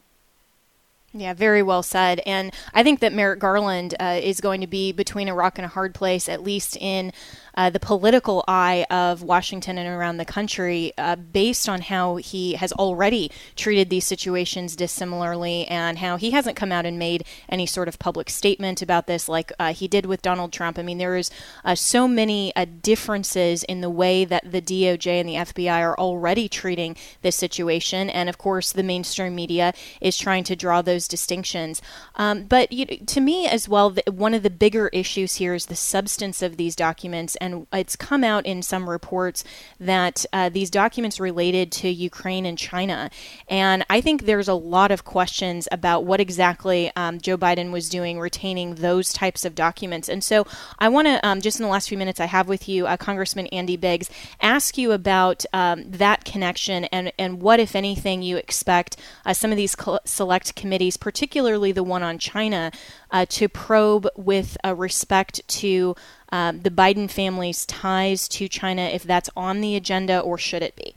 Yeah, 1.11 1.33
very 1.33 1.63
well 1.63 1.81
said. 1.81 2.21
And 2.27 2.53
I 2.71 2.83
think 2.83 2.99
that 2.99 3.13
Merrick 3.13 3.39
Garland 3.39 3.95
uh, 3.99 4.19
is 4.21 4.39
going 4.41 4.61
to 4.61 4.67
be 4.67 4.91
between 4.91 5.27
a 5.27 5.33
rock 5.33 5.57
and 5.57 5.65
a 5.65 5.69
hard 5.69 5.95
place, 5.95 6.29
at 6.29 6.43
least 6.43 6.77
in 6.79 7.11
uh, 7.55 7.71
the 7.71 7.79
political 7.79 8.43
eye 8.47 8.85
of 8.91 9.23
Washington 9.23 9.79
and 9.79 9.89
around 9.89 10.17
the 10.17 10.25
country, 10.25 10.93
uh, 10.99 11.15
based 11.15 11.67
on 11.67 11.81
how 11.81 12.17
he 12.17 12.53
has 12.53 12.71
already 12.73 13.31
treated 13.55 13.89
these 13.89 14.05
situations 14.05 14.75
dissimilarly 14.75 15.65
and 15.67 15.97
how 15.97 16.15
he 16.15 16.29
hasn't 16.31 16.55
come 16.55 16.71
out 16.71 16.85
and 16.85 16.99
made 16.99 17.25
any 17.49 17.65
sort 17.65 17.87
of 17.87 17.97
public 17.97 18.29
statement 18.29 18.81
about 18.81 19.07
this 19.07 19.27
like 19.27 19.51
uh, 19.57 19.73
he 19.73 19.87
did 19.87 20.05
with 20.05 20.21
Donald 20.21 20.53
Trump. 20.53 20.77
I 20.77 20.83
mean, 20.83 20.99
there 20.99 21.17
is 21.17 21.31
uh, 21.65 21.73
so 21.73 22.07
many 22.07 22.55
uh, 22.55 22.65
differences 22.83 23.63
in 23.63 23.81
the 23.81 23.89
way 23.89 24.25
that 24.25 24.49
the 24.49 24.61
DOJ 24.61 25.07
and 25.19 25.27
the 25.27 25.35
FBI 25.35 25.81
are 25.81 25.97
already 25.97 26.47
treating 26.47 26.95
this 27.23 27.35
situation. 27.35 28.11
And 28.11 28.29
of 28.29 28.37
course, 28.37 28.71
the 28.71 28.83
mainstream 28.83 29.33
media 29.33 29.73
is 29.99 30.15
trying 30.15 30.43
to 30.45 30.55
draw 30.55 30.83
those 30.83 30.98
distinctions. 31.07 31.81
Um, 32.15 32.43
but 32.43 32.71
you 32.71 32.85
to 32.85 33.21
me, 33.21 33.47
as 33.47 33.69
well, 33.69 33.89
the, 33.91 34.03
one 34.11 34.33
of 34.33 34.43
the 34.43 34.49
bigger 34.49 34.87
issues 34.89 35.35
here 35.35 35.53
is 35.53 35.67
the 35.67 35.75
substance 35.75 36.41
of 36.41 36.57
these 36.57 36.75
documents 36.75 37.35
and 37.37 37.67
it's 37.73 37.95
come 37.95 38.23
out 38.23 38.45
in 38.45 38.61
some 38.61 38.89
reports 38.89 39.43
that 39.79 40.25
uh, 40.33 40.49
these 40.49 40.69
documents 40.69 41.19
related 41.19 41.71
to 41.71 41.89
Ukraine 41.89 42.45
and 42.45 42.57
China. 42.57 43.09
And 43.47 43.85
I 43.89 44.01
think 44.01 44.23
there's 44.23 44.47
a 44.47 44.53
lot 44.53 44.91
of 44.91 45.03
questions 45.03 45.67
about 45.71 46.05
what 46.05 46.19
exactly 46.19 46.91
um, 46.95 47.19
Joe 47.19 47.37
Biden 47.37 47.71
was 47.71 47.89
doing 47.89 48.19
retaining 48.19 48.75
those 48.75 49.13
types 49.13 49.45
of 49.45 49.55
documents. 49.55 50.09
And 50.09 50.23
so 50.23 50.45
I 50.79 50.89
want 50.89 51.07
to, 51.07 51.25
um, 51.27 51.41
just 51.41 51.59
in 51.59 51.63
the 51.63 51.71
last 51.71 51.89
few 51.89 51.97
minutes 51.97 52.19
I 52.19 52.25
have 52.25 52.47
with 52.47 52.67
you, 52.67 52.87
uh, 52.87 52.97
Congressman 52.97 53.47
Andy 53.47 53.77
Biggs, 53.77 54.09
ask 54.41 54.77
you 54.77 54.91
about 54.91 55.45
um, 55.53 55.89
that 55.89 56.25
connection 56.25 56.85
and, 56.85 57.11
and 57.17 57.41
what, 57.41 57.59
if 57.59 57.75
anything, 57.75 58.21
you 58.21 58.37
expect 58.37 58.97
uh, 59.25 59.33
some 59.33 59.51
of 59.51 59.57
these 59.57 59.75
select 60.05 60.55
committees, 60.55 60.88
particularly 60.97 61.71
the 61.71 61.83
one 61.83 62.03
on 62.03 62.17
China, 62.17 62.71
uh, 63.11 63.25
to 63.29 63.47
probe 63.49 64.07
with 64.15 64.57
respect 64.75 65.47
to 65.47 65.95
um, 66.31 66.61
the 66.61 66.69
Biden 66.69 67.09
family's 67.09 67.65
ties 67.65 68.27
to 68.29 68.47
China, 68.47 68.83
if 68.83 69.03
that's 69.03 69.29
on 69.35 69.61
the 69.61 69.75
agenda 69.75 70.19
or 70.19 70.37
should 70.37 70.61
it 70.61 70.75
be? 70.75 70.95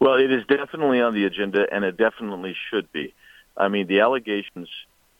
Well, 0.00 0.14
it 0.14 0.30
is 0.30 0.44
definitely 0.46 1.00
on 1.00 1.14
the 1.14 1.24
agenda, 1.24 1.66
and 1.70 1.84
it 1.84 1.96
definitely 1.96 2.56
should 2.70 2.90
be. 2.92 3.14
I 3.56 3.68
mean, 3.68 3.86
the 3.86 4.00
allegations 4.00 4.68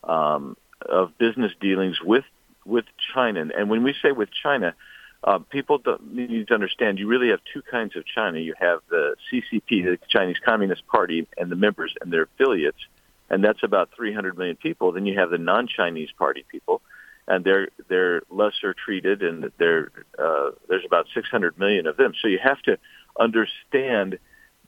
um, 0.02 0.56
of 0.80 1.16
business 1.18 1.52
dealings 1.60 2.00
with 2.02 2.24
with 2.66 2.86
China, 3.12 3.46
and 3.56 3.68
when 3.68 3.82
we 3.82 3.94
say 4.02 4.10
with 4.10 4.30
China, 4.30 4.74
uh, 5.22 5.38
people 5.38 5.80
need 6.02 6.48
to 6.48 6.54
understand 6.54 6.98
you 6.98 7.06
really 7.06 7.28
have 7.28 7.40
two 7.52 7.62
kinds 7.62 7.96
of 7.96 8.04
China. 8.06 8.38
You 8.38 8.54
have 8.58 8.80
the 8.90 9.16
CCP, 9.30 9.84
the 9.84 9.98
Chinese 10.08 10.38
Communist 10.44 10.86
Party, 10.86 11.26
and 11.38 11.50
the 11.50 11.56
members 11.56 11.94
and 12.00 12.12
their 12.12 12.22
affiliates, 12.22 12.86
and 13.30 13.42
that's 13.42 13.62
about 13.62 13.90
300 13.96 14.36
million 14.36 14.56
people. 14.56 14.92
Then 14.92 15.06
you 15.06 15.18
have 15.18 15.30
the 15.30 15.38
non-Chinese 15.38 16.10
Party 16.18 16.44
people, 16.50 16.82
and 17.26 17.44
they're 17.44 17.68
they're 17.88 18.22
lesser 18.30 18.74
treated, 18.74 19.22
and 19.22 19.50
they're 19.58 19.90
uh, 20.18 20.50
there's 20.68 20.84
about 20.84 21.06
600 21.14 21.58
million 21.58 21.86
of 21.86 21.96
them. 21.96 22.12
So 22.20 22.28
you 22.28 22.38
have 22.42 22.60
to 22.62 22.78
understand 23.18 24.18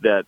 that 0.01 0.27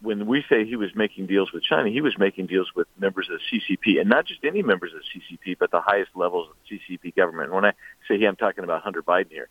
when 0.00 0.26
we 0.26 0.44
say 0.48 0.64
he 0.64 0.76
was 0.76 0.94
making 0.94 1.26
deals 1.26 1.52
with 1.52 1.64
China, 1.64 1.90
he 1.90 2.00
was 2.00 2.16
making 2.18 2.46
deals 2.46 2.68
with 2.74 2.86
members 2.98 3.28
of 3.30 3.40
the 3.40 3.58
CCP, 3.58 4.00
and 4.00 4.08
not 4.08 4.26
just 4.26 4.44
any 4.44 4.62
members 4.62 4.92
of 4.94 5.00
the 5.00 5.20
CCP, 5.20 5.56
but 5.58 5.70
the 5.70 5.80
highest 5.80 6.10
levels 6.14 6.48
of 6.48 6.56
the 6.68 6.78
CCP 6.78 7.16
government. 7.16 7.52
When 7.52 7.64
I 7.64 7.72
say 8.06 8.18
he, 8.18 8.24
I'm 8.24 8.36
talking 8.36 8.64
about 8.64 8.82
Hunter 8.82 9.02
Biden 9.02 9.30
here, 9.30 9.48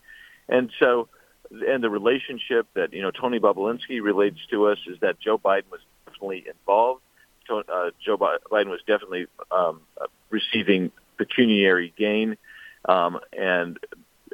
and 0.48 0.72
so 0.80 1.10
and 1.50 1.84
the 1.84 1.90
relationship 1.90 2.68
that 2.76 2.94
you 2.94 3.02
know 3.02 3.12
Tony 3.12 3.40
Bobulinski 3.40 4.02
relates 4.02 4.40
to 4.52 4.68
us 4.68 4.78
is 4.88 5.00
that 5.02 5.20
Joe 5.20 5.38
Biden 5.38 5.70
was 5.72 5.82
definitely 6.06 6.46
involved. 6.48 7.02
Uh, 7.50 7.92
Joe 8.04 8.18
Biden 8.18 8.70
was 8.70 8.80
definitely 8.88 9.28
um, 9.52 9.82
receiving 10.30 10.92
pecuniary 11.18 11.94
gain, 11.98 12.38
um, 12.86 13.20
and 13.34 13.80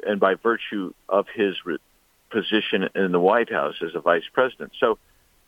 and 0.06 0.20
by 0.20 0.34
virtue 0.34 0.92
of 1.08 1.26
his 1.34 1.54
re- 1.64 1.78
position 2.30 2.88
in 2.94 3.12
the 3.12 3.20
White 3.20 3.50
House 3.50 3.76
as 3.82 3.94
a 3.94 4.00
vice 4.00 4.24
president. 4.32 4.72
So 4.78 4.98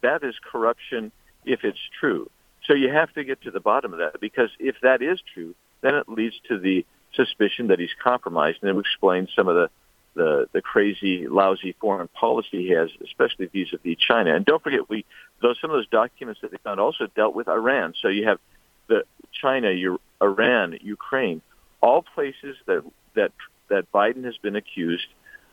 that 0.02 0.22
is 0.22 0.34
corruption 0.50 1.12
if 1.44 1.64
it's 1.64 1.78
true. 2.00 2.30
So 2.66 2.74
you 2.74 2.90
have 2.92 3.12
to 3.14 3.24
get 3.24 3.42
to 3.42 3.50
the 3.50 3.60
bottom 3.60 3.92
of 3.92 3.98
that 3.98 4.20
because 4.20 4.50
if 4.58 4.76
that 4.82 5.02
is 5.02 5.20
true, 5.34 5.54
then 5.82 5.94
it 5.94 6.08
leads 6.08 6.36
to 6.48 6.58
the 6.58 6.84
suspicion 7.14 7.68
that 7.68 7.78
he's 7.78 7.94
compromised, 8.02 8.58
and 8.62 8.76
it 8.76 8.80
explains 8.80 9.30
some 9.34 9.48
of 9.48 9.54
the 9.54 9.70
the, 10.16 10.48
the 10.52 10.62
crazy, 10.62 11.28
lousy 11.28 11.76
foreign 11.80 12.08
policy 12.08 12.66
he 12.66 12.70
has, 12.70 12.90
especially 13.04 13.46
vis-a-vis 13.46 13.96
China. 13.98 14.34
And 14.34 14.44
don't 14.44 14.62
forget, 14.62 14.88
we 14.88 15.04
those 15.42 15.58
some 15.60 15.70
of 15.70 15.76
those 15.76 15.88
documents 15.88 16.40
that 16.40 16.50
they 16.50 16.56
found 16.64 16.80
also 16.80 17.06
dealt 17.14 17.34
with 17.34 17.48
Iran. 17.48 17.94
So 18.00 18.08
you 18.08 18.26
have 18.26 18.40
the 18.88 19.04
China, 19.32 19.70
your, 19.70 19.98
Iran, 20.20 20.78
Ukraine, 20.80 21.42
all 21.80 22.02
places 22.02 22.56
that 22.66 22.82
that 23.14 23.32
that 23.68 23.92
Biden 23.92 24.24
has 24.24 24.38
been 24.38 24.56
accused, 24.56 25.06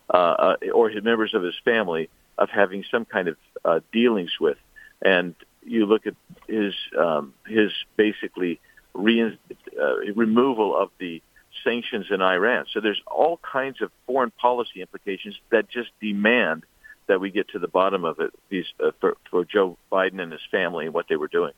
uh, 0.09 0.17
uh, 0.17 0.55
or 0.73 0.89
his 0.89 1.03
members 1.03 1.33
of 1.33 1.43
his 1.43 1.55
family, 1.65 2.09
of 2.37 2.49
having 2.49 2.85
some 2.89 3.05
kind 3.05 3.27
of 3.27 3.37
uh, 3.65 3.79
dealings 3.91 4.39
with. 4.39 4.57
And 5.01 5.35
you 5.65 5.85
look 5.85 6.07
at 6.07 6.15
his 6.47 6.73
um, 6.97 7.33
his 7.45 7.71
basically 7.97 8.59
re- 8.93 9.37
uh, 9.81 9.95
removal 10.15 10.77
of 10.77 10.89
the 10.99 11.21
sanctions 11.63 12.07
in 12.09 12.21
Iran. 12.21 12.65
So 12.73 12.79
there's 12.79 13.01
all 13.07 13.37
kinds 13.37 13.81
of 13.81 13.91
foreign 14.05 14.31
policy 14.31 14.81
implications 14.81 15.39
that 15.49 15.69
just 15.69 15.89
demand 16.01 16.63
that 17.07 17.19
we 17.19 17.31
get 17.31 17.49
to 17.49 17.59
the 17.59 17.67
bottom 17.67 18.05
of 18.05 18.19
it 18.19 18.33
these, 18.49 18.65
uh, 18.83 18.91
for, 18.99 19.17
for 19.29 19.45
Joe 19.45 19.77
Biden 19.91 20.21
and 20.21 20.31
his 20.31 20.41
family 20.51 20.85
and 20.85 20.93
what 20.93 21.07
they 21.09 21.15
were 21.15 21.27
doing. 21.27 21.53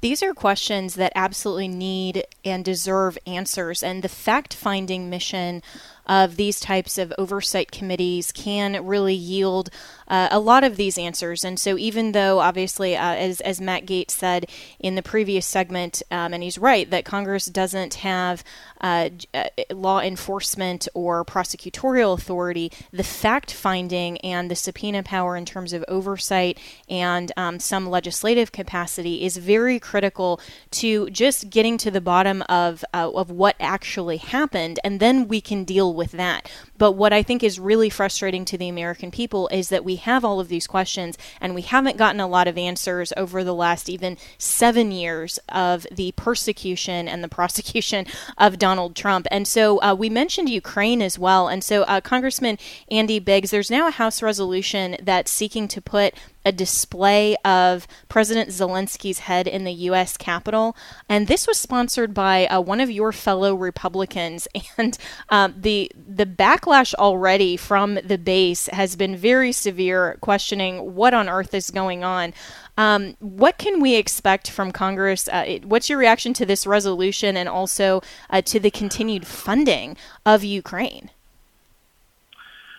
These 0.00 0.22
are 0.22 0.32
questions 0.32 0.94
that 0.94 1.12
absolutely 1.14 1.68
need 1.68 2.24
and 2.44 2.64
deserve 2.64 3.18
answers. 3.26 3.82
And 3.82 4.02
the 4.02 4.08
fact 4.08 4.54
finding 4.54 5.10
mission 5.10 5.62
of 6.08 6.36
these 6.36 6.58
types 6.58 6.98
of 6.98 7.12
oversight 7.18 7.70
committees 7.70 8.32
can 8.32 8.86
really 8.86 9.14
yield 9.14 9.70
uh, 10.08 10.28
a 10.30 10.40
lot 10.40 10.64
of 10.64 10.76
these 10.76 10.96
answers. 10.96 11.44
And 11.44 11.60
so, 11.60 11.76
even 11.76 12.12
though 12.12 12.40
obviously, 12.40 12.96
uh, 12.96 13.14
as, 13.14 13.40
as 13.42 13.60
Matt 13.60 13.84
Gaetz 13.86 14.12
said 14.12 14.46
in 14.78 14.94
the 14.94 15.02
previous 15.02 15.46
segment, 15.46 16.02
um, 16.10 16.32
and 16.32 16.42
he's 16.42 16.58
right, 16.58 16.88
that 16.90 17.04
Congress 17.04 17.46
doesn't 17.46 17.94
have 17.94 18.42
uh, 18.80 19.10
uh 19.34 19.48
law 19.70 20.00
enforcement 20.00 20.88
or 20.94 21.24
prosecutorial 21.24 22.14
authority, 22.14 22.72
the 22.92 23.04
fact 23.04 23.52
finding 23.52 24.18
and 24.18 24.50
the 24.50 24.56
subpoena 24.56 25.02
power 25.02 25.36
in 25.36 25.44
terms 25.44 25.72
of 25.72 25.84
oversight 25.88 26.58
and 26.88 27.32
um, 27.36 27.58
some 27.58 27.86
legislative 27.86 28.52
capacity 28.52 29.24
is 29.24 29.36
very 29.36 29.78
critical 29.78 30.40
to 30.70 31.10
just 31.10 31.50
getting 31.50 31.76
to 31.78 31.90
the 31.90 32.00
bottom 32.00 32.42
of, 32.48 32.84
uh, 32.94 33.10
of 33.12 33.30
what 33.30 33.56
actually 33.60 34.16
happened. 34.16 34.78
And 34.82 35.00
then 35.00 35.28
we 35.28 35.40
can 35.40 35.64
deal 35.64 35.94
with 35.98 36.12
that. 36.12 36.50
But 36.78 36.92
what 36.92 37.12
I 37.12 37.22
think 37.22 37.42
is 37.42 37.60
really 37.60 37.90
frustrating 37.90 38.44
to 38.46 38.56
the 38.56 38.68
American 38.68 39.10
people 39.10 39.48
is 39.48 39.68
that 39.68 39.84
we 39.84 39.96
have 39.96 40.24
all 40.24 40.40
of 40.40 40.48
these 40.48 40.66
questions 40.66 41.18
and 41.40 41.54
we 41.54 41.62
haven't 41.62 41.96
gotten 41.96 42.20
a 42.20 42.28
lot 42.28 42.48
of 42.48 42.56
answers 42.56 43.12
over 43.16 43.44
the 43.44 43.54
last 43.54 43.88
even 43.88 44.16
seven 44.38 44.92
years 44.92 45.38
of 45.48 45.86
the 45.90 46.12
persecution 46.12 47.08
and 47.08 47.22
the 47.22 47.28
prosecution 47.38 48.06
of 48.36 48.58
Donald 48.58 48.94
Trump. 48.94 49.26
And 49.30 49.46
so 49.46 49.82
uh, 49.82 49.94
we 49.94 50.08
mentioned 50.08 50.48
Ukraine 50.48 51.02
as 51.02 51.18
well. 51.18 51.48
And 51.48 51.62
so, 51.62 51.82
uh, 51.82 52.00
Congressman 52.00 52.58
Andy 52.90 53.18
Biggs, 53.18 53.50
there's 53.50 53.70
now 53.70 53.88
a 53.88 53.92
House 53.92 54.22
resolution 54.22 54.96
that's 55.02 55.30
seeking 55.30 55.68
to 55.68 55.80
put 55.80 56.14
a 56.48 56.52
display 56.52 57.36
of 57.44 57.86
President 58.08 58.48
Zelensky's 58.48 59.20
head 59.20 59.46
in 59.46 59.64
the 59.64 59.72
U.S. 59.72 60.16
Capitol. 60.16 60.74
And 61.06 61.26
this 61.26 61.46
was 61.46 61.58
sponsored 61.58 62.14
by 62.14 62.46
uh, 62.46 62.58
one 62.60 62.80
of 62.80 62.90
your 62.90 63.12
fellow 63.12 63.54
Republicans. 63.54 64.48
And 64.78 64.96
um, 65.28 65.54
the, 65.58 65.90
the 65.96 66.24
backlash 66.24 66.67
already 66.68 67.56
from 67.56 67.94
the 68.04 68.18
base 68.18 68.66
has 68.68 68.96
been 68.96 69.16
very 69.16 69.52
severe, 69.52 70.16
questioning 70.20 70.94
what 70.94 71.14
on 71.14 71.28
earth 71.28 71.54
is 71.54 71.70
going 71.70 72.04
on. 72.04 72.32
Um, 72.76 73.16
what 73.20 73.58
can 73.58 73.80
we 73.80 73.96
expect 73.96 74.50
from 74.50 74.70
Congress? 74.70 75.28
Uh, 75.28 75.58
what's 75.64 75.88
your 75.88 75.98
reaction 75.98 76.32
to 76.34 76.46
this 76.46 76.66
resolution 76.66 77.36
and 77.36 77.48
also 77.48 78.02
uh, 78.30 78.42
to 78.42 78.60
the 78.60 78.70
continued 78.70 79.26
funding 79.26 79.96
of 80.24 80.44
Ukraine? 80.44 81.10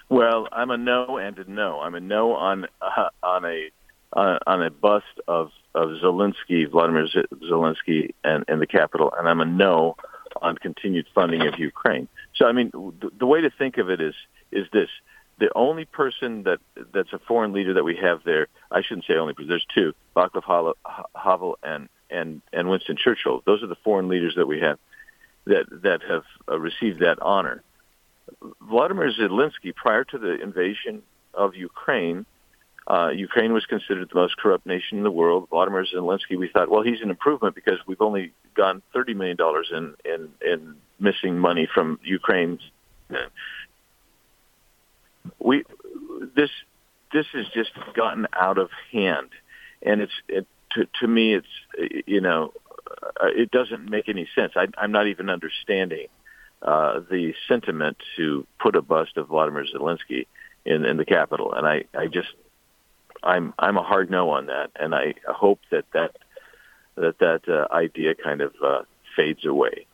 Well, 0.08 0.48
I'm 0.52 0.72
a 0.72 0.78
no 0.78 1.18
and 1.18 1.38
a 1.38 1.52
no. 1.52 1.82
I'm 1.82 1.96
a 1.96 2.00
no 2.00 2.34
on 2.34 2.66
uh, 2.82 3.10
on 3.22 3.46
a 3.46 3.70
uh, 4.14 4.40
on 4.48 4.64
a 4.64 4.70
bust 4.72 5.06
of 5.28 5.52
of 5.76 5.90
Zelensky, 6.02 6.70
Vladimir 6.70 7.08
Zelensky, 7.44 8.14
and 8.24 8.44
in 8.48 8.60
the 8.60 8.66
capital, 8.66 9.14
and 9.18 9.28
I'm 9.28 9.40
a 9.40 9.46
no 9.46 9.96
on 10.42 10.56
continued 10.58 11.06
funding 11.14 11.46
of 11.46 11.60
Ukraine. 11.60 12.08
So, 12.40 12.46
I 12.46 12.54
mean, 12.54 12.72
the, 12.74 13.12
the 13.20 13.26
way 13.26 13.42
to 13.42 13.50
think 13.50 13.78
of 13.78 13.90
it 13.90 14.00
is 14.00 14.16
is 14.52 14.66
this: 14.72 14.90
the 15.40 15.52
only 15.56 15.86
person 15.86 16.44
that 16.44 16.60
that's 16.94 17.12
a 17.12 17.20
foreign 17.20 17.52
leader 17.52 17.74
that 17.74 17.84
we 17.84 17.98
have 17.98 18.24
there, 18.24 18.48
I 18.72 18.82
shouldn't 18.82 19.06
say 19.06 19.16
only, 19.16 19.34
because 19.34 19.50
there's 19.50 19.68
two: 19.76 19.94
Václav 20.16 20.74
Havel 21.14 21.60
and 21.62 21.90
and 22.10 22.42
and 22.54 22.70
Winston 22.70 22.96
Churchill. 22.96 23.44
Those 23.46 23.62
are 23.62 23.68
the 23.68 23.76
foreign 23.76 24.08
leaders 24.08 24.36
that 24.36 24.48
we 24.48 24.62
have 24.62 24.80
that 25.46 25.66
that 25.84 26.02
have 26.04 26.24
uh, 26.50 26.58
received 26.58 27.02
that 27.02 27.22
honor. 27.22 27.62
Vladimir 28.62 29.12
Zelensky, 29.12 29.76
prior 29.76 30.06
to 30.06 30.18
the 30.18 30.42
invasion 30.42 31.02
of 31.34 31.56
Ukraine, 31.56 32.26
uh, 32.90 33.10
Ukraine 33.10 33.54
was 33.54 33.66
considered 33.66 34.10
the 34.10 34.16
most 34.16 34.36
corrupt 34.38 34.66
nation 34.66 34.98
in 34.98 35.04
the 35.04 35.12
world. 35.12 35.48
Vladimir 35.50 35.86
Zelensky, 35.86 36.38
we 36.38 36.48
thought, 36.48 36.70
well, 36.70 36.82
he's 36.82 37.02
an 37.02 37.10
improvement 37.10 37.54
because 37.56 37.80
we've 37.88 38.02
only 38.02 38.34
gone 38.56 38.82
thirty 38.94 39.14
million 39.14 39.38
dollars 39.38 39.72
in, 39.72 39.94
in 40.06 40.30
in 40.46 40.76
missing 41.00 41.38
money 41.38 41.68
from 41.74 42.00
Ukraine. 42.04 42.60
We 45.40 45.64
this 46.36 46.50
this 47.14 47.28
has 47.34 47.48
just 47.54 47.72
gotten 47.96 48.28
out 48.34 48.58
of 48.58 48.70
hand, 48.92 49.30
and 49.82 50.02
it's 50.02 50.14
it, 50.28 50.48
to 50.72 50.88
to 51.00 51.08
me, 51.08 51.36
it's 51.36 52.04
you 52.08 52.22
know, 52.22 52.54
uh, 53.22 53.28
it 53.28 53.52
doesn't 53.52 53.90
make 53.90 54.10
any 54.10 54.28
sense. 54.36 54.54
I, 54.56 54.68
I'm 54.78 54.92
not 54.92 55.08
even 55.08 55.30
understanding 55.30 56.08
uh, 56.62 57.02
the 57.10 57.34
sentiment 57.48 57.98
to 58.18 58.46
put 58.60 58.76
a 58.76 58.82
bust 58.82 59.18
of 59.18 59.28
Vladimir 59.28 59.66
Zelensky 59.74 60.28
in, 60.66 60.86
in 60.86 60.98
the 60.98 61.06
capital, 61.06 61.54
and 61.54 61.66
I, 61.66 61.86
I 61.98 62.08
just, 62.08 62.30
I'm, 63.24 63.54
I'm 63.60 63.78
a 63.78 63.84
hard 63.84 64.10
no 64.10 64.30
on 64.32 64.48
that, 64.48 64.72
and 64.76 64.96
I 64.96 65.16
hope 65.28 65.60
that 65.72 65.86
that 65.94 66.16
that 66.96 67.20
that 67.20 67.42
uh, 67.48 67.74
idea 67.74 68.14
kind 68.16 68.42
of 68.42 68.54
uh, 68.64 68.82
fades 69.16 69.46
away. 69.46 69.86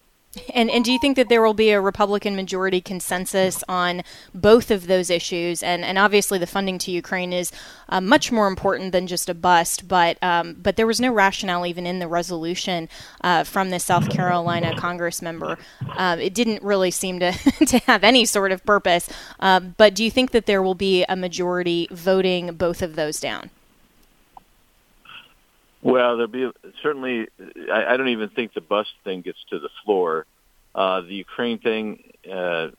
And 0.54 0.70
and 0.70 0.84
do 0.84 0.92
you 0.92 1.00
think 1.00 1.16
that 1.16 1.30
there 1.30 1.42
will 1.42 1.54
be 1.54 1.72
a 1.72 1.82
Republican 1.82 2.36
majority 2.36 2.82
consensus 2.82 3.64
on 3.68 4.04
both 4.34 4.72
of 4.72 4.88
those 4.88 5.10
issues? 5.10 5.64
And 5.64 5.84
and 5.84 5.98
obviously 5.98 6.38
the 6.38 6.48
funding 6.48 6.78
to 6.80 6.92
Ukraine 6.92 7.34
is 7.34 7.52
uh, 7.90 8.02
much 8.02 8.32
more 8.32 8.48
important 8.48 8.92
than 8.92 9.08
just 9.08 9.30
a 9.30 9.34
bust. 9.34 9.88
But 9.88 10.18
um, 10.22 10.56
but 10.62 10.76
there 10.76 10.88
was 10.88 11.00
no 11.00 11.14
rationale 11.14 11.66
even 11.66 11.86
in 11.86 12.00
the 12.00 12.08
resolution 12.08 12.90
uh, 13.22 13.44
from 13.44 13.70
the 13.70 13.80
South 13.80 14.10
Carolina 14.10 14.76
Congress 14.76 15.22
member. 15.22 15.58
Uh, 15.96 16.18
it 16.20 16.34
didn't 16.34 16.62
really 16.64 16.92
seem 16.92 17.20
to 17.20 17.32
to 17.66 17.80
have 17.80 18.04
any 18.04 18.26
sort 18.26 18.52
of 18.52 18.64
purpose. 18.66 19.10
Um, 19.40 19.76
but 19.78 19.96
do 19.96 20.04
you 20.04 20.12
think 20.12 20.32
that 20.32 20.46
there 20.46 20.62
will 20.62 20.76
be 20.76 21.06
a 21.08 21.16
majority 21.16 21.88
voting 21.92 22.54
both 22.56 22.82
of 22.82 22.96
those 22.96 23.20
down? 23.20 23.50
Well, 25.86 26.18
there'll 26.18 26.32
be 26.32 26.50
certainly. 26.82 27.28
I, 27.72 27.94
I 27.94 27.98
don't 27.98 28.08
even 28.08 28.30
think 28.30 28.56
the 28.56 28.62
bus 28.62 28.88
thing 29.04 29.22
gets 29.22 29.38
to 29.52 29.60
the 29.60 29.70
floor. 29.84 30.26
Uh, 30.74 31.02
the 31.02 31.14
Ukraine 31.14 31.60
thing, 31.60 32.04
uh, 32.30 32.70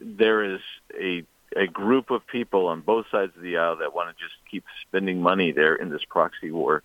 there 0.00 0.54
is 0.54 0.60
a 0.98 1.22
a 1.54 1.66
group 1.66 2.10
of 2.10 2.26
people 2.26 2.68
on 2.68 2.80
both 2.80 3.04
sides 3.10 3.32
of 3.36 3.42
the 3.42 3.58
aisle 3.58 3.76
that 3.76 3.94
want 3.94 4.16
to 4.16 4.24
just 4.24 4.32
keep 4.50 4.64
spending 4.88 5.20
money 5.20 5.52
there 5.52 5.74
in 5.74 5.90
this 5.90 6.00
proxy 6.08 6.50
war 6.50 6.82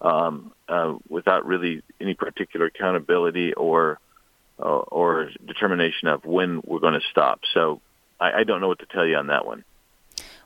um, 0.00 0.52
uh, 0.68 0.94
without 1.08 1.44
really 1.44 1.82
any 2.00 2.14
particular 2.14 2.66
accountability 2.66 3.52
or 3.52 3.98
uh, 4.60 4.62
or 4.62 5.28
determination 5.44 6.06
of 6.06 6.24
when 6.24 6.62
we're 6.64 6.78
going 6.78 6.94
to 6.94 7.06
stop. 7.10 7.40
So 7.52 7.80
I, 8.20 8.30
I 8.30 8.44
don't 8.44 8.60
know 8.60 8.68
what 8.68 8.78
to 8.78 8.86
tell 8.86 9.04
you 9.04 9.16
on 9.16 9.26
that 9.26 9.44
one. 9.44 9.64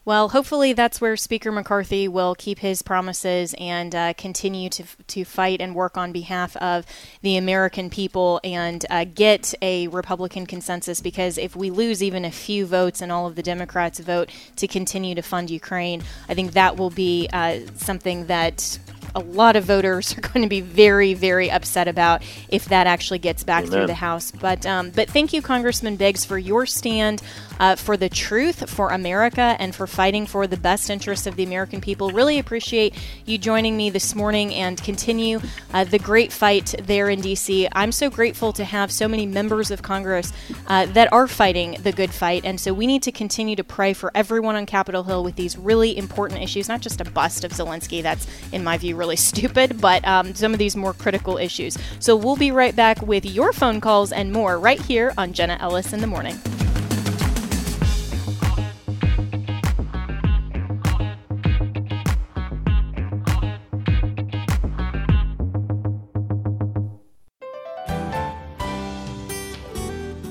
Well, 0.08 0.30
hopefully 0.30 0.72
that's 0.72 1.02
where 1.02 1.18
Speaker 1.18 1.52
McCarthy 1.52 2.08
will 2.08 2.34
keep 2.34 2.60
his 2.60 2.80
promises 2.80 3.54
and 3.58 3.94
uh, 3.94 4.14
continue 4.14 4.70
to 4.70 4.84
to 5.08 5.22
fight 5.26 5.60
and 5.60 5.74
work 5.74 5.98
on 5.98 6.12
behalf 6.12 6.56
of 6.56 6.86
the 7.20 7.36
American 7.36 7.90
people 7.90 8.40
and 8.42 8.86
uh, 8.88 9.04
get 9.04 9.52
a 9.60 9.86
Republican 9.88 10.46
consensus. 10.46 11.02
Because 11.02 11.36
if 11.36 11.54
we 11.54 11.68
lose 11.68 12.02
even 12.02 12.24
a 12.24 12.30
few 12.30 12.64
votes 12.64 13.02
and 13.02 13.12
all 13.12 13.26
of 13.26 13.34
the 13.34 13.42
Democrats 13.42 14.00
vote 14.00 14.30
to 14.56 14.66
continue 14.66 15.14
to 15.14 15.20
fund 15.20 15.50
Ukraine, 15.50 16.02
I 16.26 16.32
think 16.32 16.52
that 16.52 16.78
will 16.78 16.88
be 16.88 17.28
uh, 17.30 17.58
something 17.74 18.28
that 18.28 18.78
a 19.18 19.20
lot 19.20 19.56
of 19.56 19.64
voters 19.64 20.16
are 20.18 20.20
going 20.20 20.42
to 20.42 20.48
be 20.48 20.60
very, 20.60 21.14
very 21.14 21.50
upset 21.50 21.88
about 21.88 22.22
if 22.48 22.66
that 22.66 22.86
actually 22.86 23.18
gets 23.18 23.44
back 23.44 23.64
Amen. 23.64 23.72
through 23.72 23.86
the 23.86 23.94
House. 23.94 24.30
But 24.30 24.64
um, 24.64 24.90
but 24.90 25.10
thank 25.10 25.32
you, 25.32 25.42
Congressman 25.42 25.96
Biggs, 25.96 26.24
for 26.24 26.38
your 26.38 26.66
stand 26.66 27.22
uh, 27.58 27.74
for 27.74 27.96
the 27.96 28.08
truth, 28.08 28.70
for 28.70 28.90
America, 28.90 29.56
and 29.58 29.74
for 29.74 29.86
fighting 29.86 30.26
for 30.26 30.46
the 30.46 30.56
best 30.56 30.90
interests 30.90 31.26
of 31.26 31.36
the 31.36 31.42
American 31.42 31.80
people. 31.80 32.10
Really 32.10 32.38
appreciate 32.38 32.94
you 33.26 33.38
joining 33.38 33.76
me 33.76 33.90
this 33.90 34.14
morning 34.14 34.54
and 34.54 34.80
continue 34.82 35.40
uh, 35.72 35.84
the 35.84 35.98
great 35.98 36.32
fight 36.32 36.74
there 36.82 37.08
in 37.08 37.20
D.C. 37.20 37.68
I'm 37.72 37.92
so 37.92 38.10
grateful 38.10 38.52
to 38.52 38.64
have 38.64 38.92
so 38.92 39.08
many 39.08 39.26
members 39.26 39.70
of 39.70 39.82
Congress 39.82 40.32
uh, 40.68 40.86
that 40.86 41.12
are 41.12 41.26
fighting 41.26 41.76
the 41.82 41.92
good 41.92 42.12
fight, 42.12 42.44
and 42.44 42.60
so 42.60 42.72
we 42.72 42.86
need 42.86 43.02
to 43.02 43.12
continue 43.12 43.56
to 43.56 43.64
pray 43.64 43.92
for 43.92 44.12
everyone 44.14 44.54
on 44.54 44.66
Capitol 44.66 45.02
Hill 45.02 45.24
with 45.24 45.36
these 45.36 45.58
really 45.58 45.96
important 45.96 46.40
issues, 46.40 46.68
not 46.68 46.80
just 46.80 47.00
a 47.00 47.04
bust 47.04 47.42
of 47.42 47.52
Zelensky. 47.52 48.02
That's, 48.02 48.26
in 48.52 48.62
my 48.62 48.78
view, 48.78 48.94
really 48.94 49.07
stupid, 49.16 49.80
but 49.80 50.06
um, 50.06 50.34
some 50.34 50.52
of 50.52 50.58
these 50.58 50.76
more 50.76 50.92
critical 50.92 51.38
issues. 51.38 51.76
So 52.00 52.16
we'll 52.16 52.36
be 52.36 52.50
right 52.50 52.74
back 52.74 53.02
with 53.02 53.24
your 53.24 53.52
phone 53.52 53.80
calls 53.80 54.12
and 54.12 54.32
more 54.32 54.58
right 54.58 54.80
here 54.80 55.12
on 55.18 55.32
Jenna 55.32 55.58
Ellis 55.60 55.92
in 55.92 56.00
the 56.00 56.06
Morning. 56.06 56.38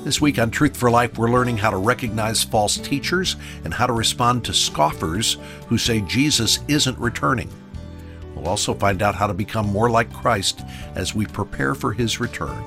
This 0.08 0.22
week 0.22 0.38
on 0.38 0.50
Truth 0.50 0.74
for 0.74 0.90
Life, 0.90 1.18
we're 1.18 1.30
learning 1.30 1.58
how 1.58 1.70
to 1.70 1.76
recognize 1.76 2.42
false 2.42 2.78
teachers 2.78 3.36
and 3.64 3.74
how 3.74 3.86
to 3.86 3.92
respond 3.92 4.42
to 4.46 4.54
scoffers 4.54 5.36
who 5.66 5.76
say 5.76 6.00
Jesus 6.00 6.60
isn't 6.66 6.98
returning. 6.98 7.50
We'll 8.38 8.48
also 8.48 8.72
find 8.74 9.02
out 9.02 9.14
how 9.14 9.26
to 9.26 9.34
become 9.34 9.66
more 9.66 9.90
like 9.90 10.12
Christ 10.12 10.62
as 10.94 11.14
we 11.14 11.26
prepare 11.26 11.74
for 11.74 11.92
his 11.92 12.20
return. 12.20 12.62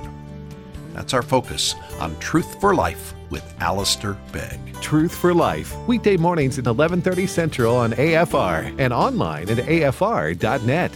That's 0.93 1.13
our 1.13 1.21
focus 1.21 1.75
on 1.99 2.19
Truth 2.19 2.59
for 2.59 2.75
Life 2.75 3.13
with 3.29 3.43
Alistair 3.61 4.17
Begg. 4.33 4.59
Truth 4.81 5.15
for 5.15 5.33
Life, 5.33 5.73
weekday 5.87 6.17
mornings 6.17 6.59
at 6.59 6.65
11:30 6.65 7.27
Central 7.27 7.77
on 7.77 7.93
AFR 7.93 8.75
and 8.77 8.91
online 8.91 9.49
at 9.49 9.57
afr.net. 9.57 10.91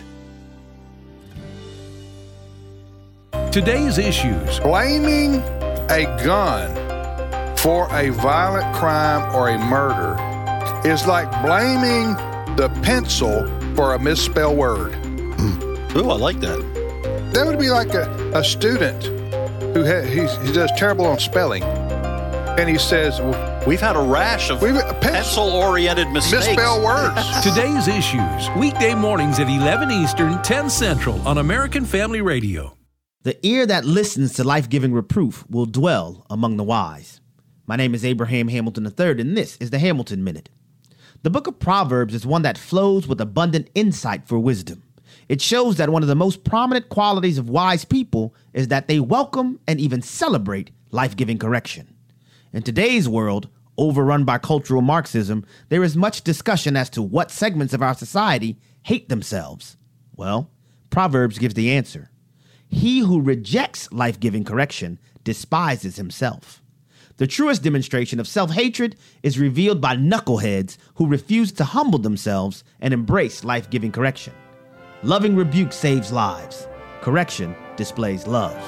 Today's 3.52 3.98
issues. 3.98 4.60
Blaming 4.60 5.36
a 5.90 6.04
gun 6.26 6.76
for 7.58 7.88
a 7.96 8.10
violent 8.10 8.76
crime 8.76 9.34
or 9.34 9.48
a 9.48 9.58
murder 9.58 10.18
is 10.86 11.08
like 11.08 11.32
blaming 11.42 12.16
the 12.58 12.70
pencil 12.84 13.44
for 13.76 13.94
a 13.94 14.00
misspelled 14.00 14.58
word. 14.58 14.94
Hmm. 14.96 15.98
Ooh, 15.98 16.10
I 16.10 16.16
like 16.18 16.40
that. 16.40 16.60
That 17.34 17.46
would 17.46 17.60
be 17.60 17.70
like 17.70 17.94
a, 17.94 18.10
a 18.34 18.44
student 18.44 19.04
who 19.76 19.86
ha- 19.86 20.02
he's, 20.02 20.36
he 20.48 20.54
does 20.54 20.72
terrible 20.78 21.06
on 21.06 21.20
spelling. 21.20 21.64
And 21.64 22.70
he 22.70 22.78
says, 22.78 23.20
well, 23.20 23.56
We've 23.68 23.82
had 23.82 23.96
a 23.96 24.02
rash 24.02 24.52
of 24.52 24.60
pencil 25.02 25.50
oriented 25.50 26.08
mistakes. 26.10 26.46
misspelled 26.46 26.84
words. 26.84 27.20
Today's 27.44 27.88
issues, 27.88 28.48
weekday 28.56 28.94
mornings 28.94 29.40
at 29.40 29.50
11 29.50 29.90
Eastern, 29.92 30.40
10 30.44 30.70
Central 30.70 31.20
on 31.28 31.40
American 31.40 31.84
Family 31.84 32.22
Radio. 32.22 32.78
The 33.24 33.44
ear 33.46 33.66
that 33.66 33.84
listens 33.86 34.34
to 34.34 34.44
life 34.44 34.70
giving 34.70 34.94
reproof 34.94 35.44
will 35.50 35.66
dwell 35.66 36.28
among 36.30 36.58
the 36.58 36.64
wise. 36.64 37.22
My 37.66 37.76
name 37.76 37.96
is 37.96 38.06
Abraham 38.06 38.50
Hamilton 38.50 38.86
III, 38.86 39.20
and 39.20 39.36
this 39.36 39.58
is 39.58 39.72
the 39.72 39.80
Hamilton 39.80 40.24
Minute. 40.24 40.50
The 41.26 41.32
book 41.32 41.48
of 41.48 41.58
Proverbs 41.58 42.14
is 42.14 42.24
one 42.24 42.44
that 42.44 42.56
flows 42.56 43.08
with 43.08 43.20
abundant 43.20 43.72
insight 43.74 44.28
for 44.28 44.38
wisdom. 44.38 44.84
It 45.28 45.42
shows 45.42 45.78
that 45.78 45.90
one 45.90 46.04
of 46.04 46.08
the 46.08 46.14
most 46.14 46.44
prominent 46.44 46.88
qualities 46.90 47.40
of 47.40 47.50
wise 47.50 47.84
people 47.84 48.36
is 48.54 48.68
that 48.68 48.88
they 48.88 49.00
welcome 49.00 49.60
and 49.68 49.82
even 49.82 50.04
celebrate 50.04 50.70
life 50.92 51.16
giving 51.16 51.40
correction. 51.40 51.96
In 52.54 52.62
today's 52.62 53.10
world, 53.10 53.50
overrun 53.76 54.24
by 54.24 54.38
cultural 54.38 54.84
Marxism, 54.84 55.44
there 55.70 55.84
is 55.84 55.98
much 55.98 56.22
discussion 56.22 56.78
as 56.78 56.92
to 56.92 57.02
what 57.02 57.32
segments 57.32 57.74
of 57.74 57.82
our 57.82 57.96
society 57.96 58.60
hate 58.84 59.10
themselves. 59.10 59.78
Well, 60.16 60.52
Proverbs 60.92 61.40
gives 61.40 61.56
the 61.56 61.72
answer. 61.72 62.12
He 62.68 63.00
who 63.00 63.20
rejects 63.20 63.92
life 63.92 64.20
giving 64.20 64.44
correction 64.44 65.00
despises 65.24 65.96
himself. 65.96 66.62
The 67.18 67.28
truest 67.28 67.64
demonstration 67.64 68.20
of 68.20 68.28
self 68.28 68.52
hatred 68.52 68.98
is 69.24 69.40
revealed 69.40 69.80
by 69.80 69.96
knuckleheads 69.96 70.76
who 70.96 71.08
refuse 71.08 71.54
to 71.54 71.64
humble 71.64 72.00
themselves 72.00 72.66
and 72.82 72.94
embrace 72.94 73.46
life 73.46 73.70
giving 73.70 73.92
correction. 73.92 74.34
Loving 75.02 75.34
rebuke 75.36 75.72
saves 75.72 76.12
lives, 76.12 76.68
correction 77.02 77.56
displays 77.78 78.28
love. 78.28 78.62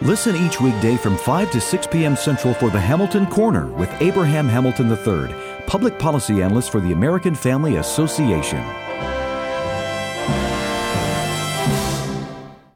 Listen 0.00 0.36
each 0.36 0.60
weekday 0.60 0.96
from 0.96 1.16
5 1.18 1.50
to 1.50 1.60
6 1.60 1.86
p.m. 1.88 2.14
Central 2.14 2.54
for 2.54 2.70
the 2.70 2.80
Hamilton 2.80 3.26
Corner 3.26 3.66
with 3.72 3.90
Abraham 4.00 4.48
Hamilton 4.48 4.90
III, 4.90 5.34
public 5.66 5.98
policy 5.98 6.40
analyst 6.40 6.70
for 6.70 6.80
the 6.80 6.92
American 6.92 7.34
Family 7.34 7.76
Association. 7.76 8.64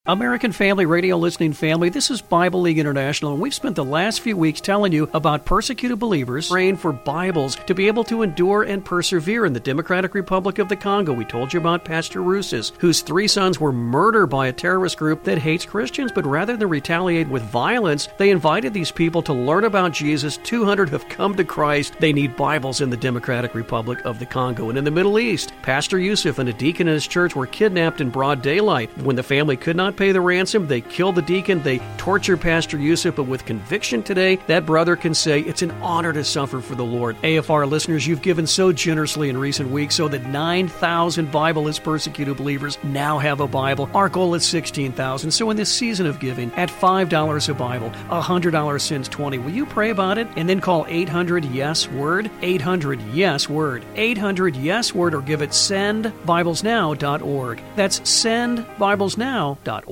American 0.07 0.52
Family 0.52 0.84
Radio 0.84 1.16
listening 1.16 1.55
family, 1.55 1.88
this 1.88 2.11
is 2.11 2.20
Bible 2.20 2.61
League 2.61 2.78
International, 2.78 3.32
and 3.32 3.40
we've 3.40 3.55
spent 3.55 3.74
the 3.74 3.82
last 3.82 4.20
few 4.20 4.36
weeks 4.36 4.61
telling 4.61 4.92
you 4.92 5.09
about 5.14 5.46
persecuted 5.46 5.98
believers 5.98 6.50
praying 6.50 6.76
for 6.76 6.92
Bibles 6.92 7.57
to 7.64 7.74
be 7.74 7.86
able 7.86 8.05
to 8.05 8.20
endure 8.20 8.64
and 8.64 8.84
persevere 8.84 9.46
in 9.46 9.55
the 9.55 9.61
Democratic 9.61 10.12
Republic 10.12 10.59
of 10.59 10.68
the 10.68 10.76
Congo. 10.76 11.14
We 11.14 11.24
told 11.24 11.55
you 11.55 11.59
about 11.59 11.86
Pastor 11.86 12.20
Rousas, 12.20 12.72
whose 12.76 13.00
three 13.00 13.26
sons 13.26 13.59
were 13.59 13.72
murdered 13.72 14.26
by 14.26 14.48
a 14.48 14.52
terrorist 14.52 14.98
group 14.98 15.24
that 15.24 15.38
hates 15.38 15.64
Christians, 15.64 16.12
but 16.12 16.26
rather 16.26 16.55
than 16.55 16.68
retaliate 16.68 17.28
with 17.28 17.42
violence, 17.44 18.11
they 18.18 18.28
invited 18.28 18.74
these 18.74 18.90
people 18.90 19.22
to 19.22 19.32
learn 19.32 19.64
about 19.64 19.92
Jesus. 19.92 20.36
200 20.36 20.90
have 20.90 21.09
come 21.09 21.34
to 21.34 21.44
Christ. 21.44 21.94
They 21.98 22.12
need 22.12 22.36
Bibles 22.36 22.82
in 22.82 22.90
the 22.90 22.96
Democratic 22.98 23.55
Republic 23.55 24.05
of 24.05 24.18
the 24.18 24.26
Congo. 24.26 24.68
And 24.68 24.76
in 24.76 24.84
the 24.84 24.90
Middle 24.90 25.18
East, 25.18 25.55
Pastor 25.62 25.98
Yusuf 25.98 26.38
and 26.38 26.50
a 26.50 26.52
deacon 26.52 26.88
in 26.88 26.92
his 26.92 27.07
church 27.07 27.34
were 27.34 27.46
kidnapped 27.46 28.02
in 28.02 28.11
broad 28.11 28.42
daylight. 28.42 28.94
When 28.98 29.16
the 29.16 29.22
family 29.22 29.57
could 29.57 29.76
not 29.76 29.93
pay 29.97 30.12
the 30.12 30.20
ransom. 30.20 30.66
They 30.66 30.80
kill 30.80 31.12
the 31.12 31.22
deacon. 31.22 31.62
They 31.62 31.80
torture 31.99 32.36
Pastor 32.36 32.78
Yusuf. 32.78 33.16
But 33.16 33.24
with 33.24 33.45
conviction 33.45 34.03
today, 34.03 34.36
that 34.47 34.66
brother 34.66 34.97
can 34.97 35.14
say, 35.14 35.40
It's 35.40 35.62
an 35.62 35.70
honor 35.82 36.12
to 36.12 36.24
suffer 36.24 36.61
for 36.61 36.74
the 36.74 36.84
Lord. 36.84 37.16
AFR 37.22 37.68
listeners, 37.68 38.07
you've 38.07 38.22
given 38.22 38.47
so 38.47 38.72
generously 38.72 39.28
in 39.28 39.36
recent 39.36 39.70
weeks 39.70 39.95
so 39.95 40.09
that 40.09 40.26
9,000 40.26 41.30
Bibleless 41.30 41.82
persecuted 41.82 42.36
believers 42.36 42.78
now 42.82 43.18
have 43.18 43.40
a 43.40 43.47
Bible. 43.47 43.88
Our 43.95 44.09
goal 44.09 44.34
is 44.34 44.45
16,000. 44.47 45.30
So 45.30 45.51
in 45.51 45.57
this 45.57 45.72
season 45.72 46.07
of 46.07 46.20
giving, 46.20 46.53
at 46.55 46.68
$5 46.68 47.49
a 47.49 47.55
Bible, 47.55 47.90
$100 47.90 48.80
since 48.80 49.09
20, 49.09 49.38
will 49.38 49.51
you 49.51 49.66
pray 49.66 49.90
about 49.90 50.18
it 50.18 50.26
and 50.36 50.49
then 50.49 50.61
call 50.61 50.86
800 50.88 51.45
Yes 51.47 51.88
Word? 51.88 52.30
800 52.42 53.01
Yes 53.12 53.49
Word. 53.49 53.84
800 53.95 54.57
Yes 54.57 54.95
Word 54.95 55.14
or 55.14 55.20
give 55.20 55.42
it 55.42 55.51
sendbiblesnow.org. 55.51 57.61
That's 57.76 58.01
sendbiblesnow.org. 58.01 59.84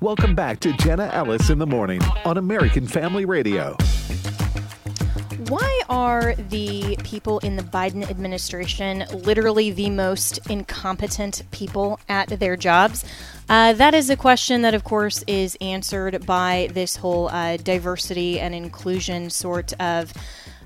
Welcome 0.00 0.34
back 0.34 0.60
to 0.60 0.72
Jenna 0.74 1.10
Ellis 1.12 1.50
in 1.50 1.58
the 1.58 1.66
Morning 1.66 2.00
on 2.24 2.38
American 2.38 2.86
Family 2.86 3.24
Radio. 3.24 3.76
Why 5.48 5.82
are 5.88 6.34
the 6.34 6.96
people 7.04 7.38
in 7.38 7.56
the 7.56 7.62
Biden 7.62 8.08
administration 8.08 9.04
literally 9.12 9.70
the 9.70 9.90
most 9.90 10.38
incompetent 10.50 11.42
people 11.52 11.98
at 12.08 12.28
their 12.28 12.56
jobs? 12.56 13.04
Uh, 13.48 13.72
that 13.72 13.94
is 13.94 14.10
a 14.10 14.16
question 14.16 14.62
that, 14.62 14.74
of 14.74 14.84
course, 14.84 15.24
is 15.26 15.56
answered 15.60 16.26
by 16.26 16.68
this 16.72 16.96
whole 16.96 17.28
uh, 17.28 17.56
diversity 17.56 18.38
and 18.38 18.54
inclusion 18.54 19.30
sort 19.30 19.72
of 19.80 20.12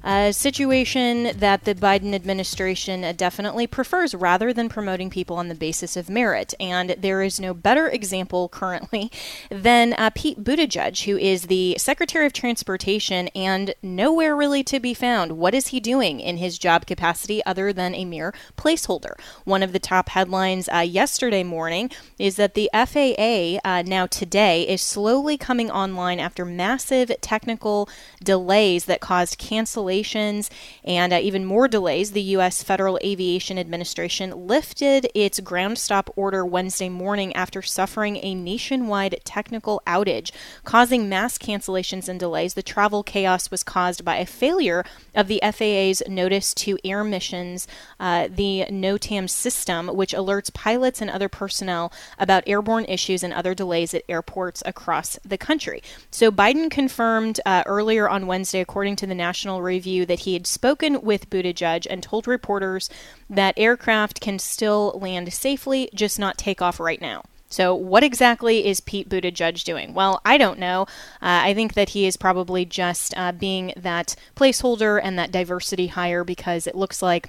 a 0.04 0.32
situation 0.32 1.30
that 1.36 1.64
the 1.64 1.74
Biden 1.74 2.14
administration 2.14 3.14
definitely 3.16 3.66
prefers 3.66 4.14
rather 4.14 4.52
than 4.52 4.68
promoting 4.68 5.10
people 5.10 5.36
on 5.36 5.48
the 5.48 5.54
basis 5.54 5.96
of 5.96 6.10
merit. 6.10 6.54
And 6.58 6.96
there 6.98 7.22
is 7.22 7.38
no 7.38 7.54
better 7.54 7.88
example 7.88 8.48
currently 8.48 9.10
than 9.50 9.92
uh, 9.94 10.10
Pete 10.14 10.42
Buttigieg, 10.42 11.04
who 11.04 11.16
is 11.16 11.42
the 11.42 11.76
Secretary 11.78 12.26
of 12.26 12.32
Transportation 12.32 13.28
and 13.28 13.74
nowhere 13.82 14.34
really 14.34 14.64
to 14.64 14.80
be 14.80 14.94
found. 14.94 15.32
What 15.32 15.54
is 15.54 15.68
he 15.68 15.78
doing 15.78 16.20
in 16.20 16.38
his 16.38 16.58
job 16.58 16.86
capacity 16.86 17.44
other 17.44 17.72
than 17.72 17.94
a 17.94 18.04
mere 18.04 18.34
placeholder? 18.56 19.14
One 19.44 19.62
of 19.62 19.72
the 19.72 19.78
top 19.78 20.08
headlines 20.08 20.68
uh, 20.68 20.78
yesterday 20.78 21.44
morning 21.44 21.90
is 22.18 22.36
that 22.36 22.54
the 22.54 22.70
FAA 22.72 23.60
uh, 23.64 23.82
now 23.82 24.06
today 24.06 24.66
is 24.66 24.82
slowly 24.82 25.36
coming 25.36 25.70
online 25.70 26.18
after 26.18 26.44
massive 26.44 27.12
technical 27.20 27.88
delays 28.22 28.86
that 28.86 29.00
caused 29.00 29.38
cancellation 29.38 29.91
cancellations 29.92 30.50
and 30.84 31.12
uh, 31.12 31.16
even 31.16 31.44
more 31.44 31.68
delays, 31.68 32.12
the 32.12 32.22
U.S. 32.22 32.62
Federal 32.62 32.98
Aviation 33.04 33.58
Administration 33.58 34.46
lifted 34.46 35.08
its 35.14 35.40
ground 35.40 35.78
stop 35.78 36.10
order 36.16 36.44
Wednesday 36.44 36.88
morning 36.88 37.34
after 37.34 37.62
suffering 37.62 38.18
a 38.22 38.34
nationwide 38.34 39.20
technical 39.24 39.82
outage, 39.86 40.32
causing 40.64 41.08
mass 41.08 41.38
cancellations 41.38 42.08
and 42.08 42.18
delays. 42.18 42.54
The 42.54 42.62
travel 42.62 43.02
chaos 43.02 43.50
was 43.50 43.62
caused 43.62 44.04
by 44.04 44.16
a 44.16 44.26
failure 44.26 44.84
of 45.14 45.28
the 45.28 45.40
FAA's 45.42 46.02
notice 46.08 46.54
to 46.54 46.78
air 46.84 47.04
missions, 47.04 47.66
uh, 48.00 48.28
the 48.30 48.66
NOTAM 48.70 49.28
system, 49.28 49.88
which 49.88 50.14
alerts 50.14 50.52
pilots 50.52 51.00
and 51.00 51.10
other 51.10 51.28
personnel 51.28 51.92
about 52.18 52.44
airborne 52.46 52.84
issues 52.86 53.22
and 53.22 53.32
other 53.32 53.54
delays 53.54 53.94
at 53.94 54.02
airports 54.08 54.62
across 54.66 55.18
the 55.24 55.38
country. 55.38 55.82
So 56.10 56.30
Biden 56.30 56.70
confirmed 56.70 57.40
uh, 57.46 57.62
earlier 57.66 58.08
on 58.08 58.26
Wednesday, 58.26 58.60
according 58.60 58.96
to 58.96 59.06
the 59.06 59.14
National 59.14 59.62
Review, 59.62 59.81
that 59.82 60.20
he 60.20 60.32
had 60.34 60.46
spoken 60.46 61.02
with 61.02 61.30
Buttigieg 61.30 61.86
and 61.88 62.02
told 62.02 62.26
reporters 62.26 62.88
that 63.28 63.54
aircraft 63.56 64.20
can 64.20 64.38
still 64.38 64.98
land 65.00 65.32
safely, 65.32 65.88
just 65.94 66.18
not 66.18 66.38
take 66.38 66.62
off 66.62 66.80
right 66.80 67.00
now. 67.00 67.22
So, 67.52 67.74
what 67.74 68.02
exactly 68.02 68.66
is 68.66 68.80
Pete 68.80 69.10
Buttigieg 69.10 69.62
doing? 69.62 69.92
Well, 69.92 70.22
I 70.24 70.38
don't 70.38 70.58
know. 70.58 70.82
Uh, 71.20 71.44
I 71.44 71.52
think 71.52 71.74
that 71.74 71.90
he 71.90 72.06
is 72.06 72.16
probably 72.16 72.64
just 72.64 73.12
uh, 73.14 73.32
being 73.32 73.74
that 73.76 74.16
placeholder 74.34 74.98
and 75.02 75.18
that 75.18 75.30
diversity 75.30 75.88
hire 75.88 76.24
because 76.24 76.66
it 76.66 76.74
looks 76.74 77.02
like 77.02 77.28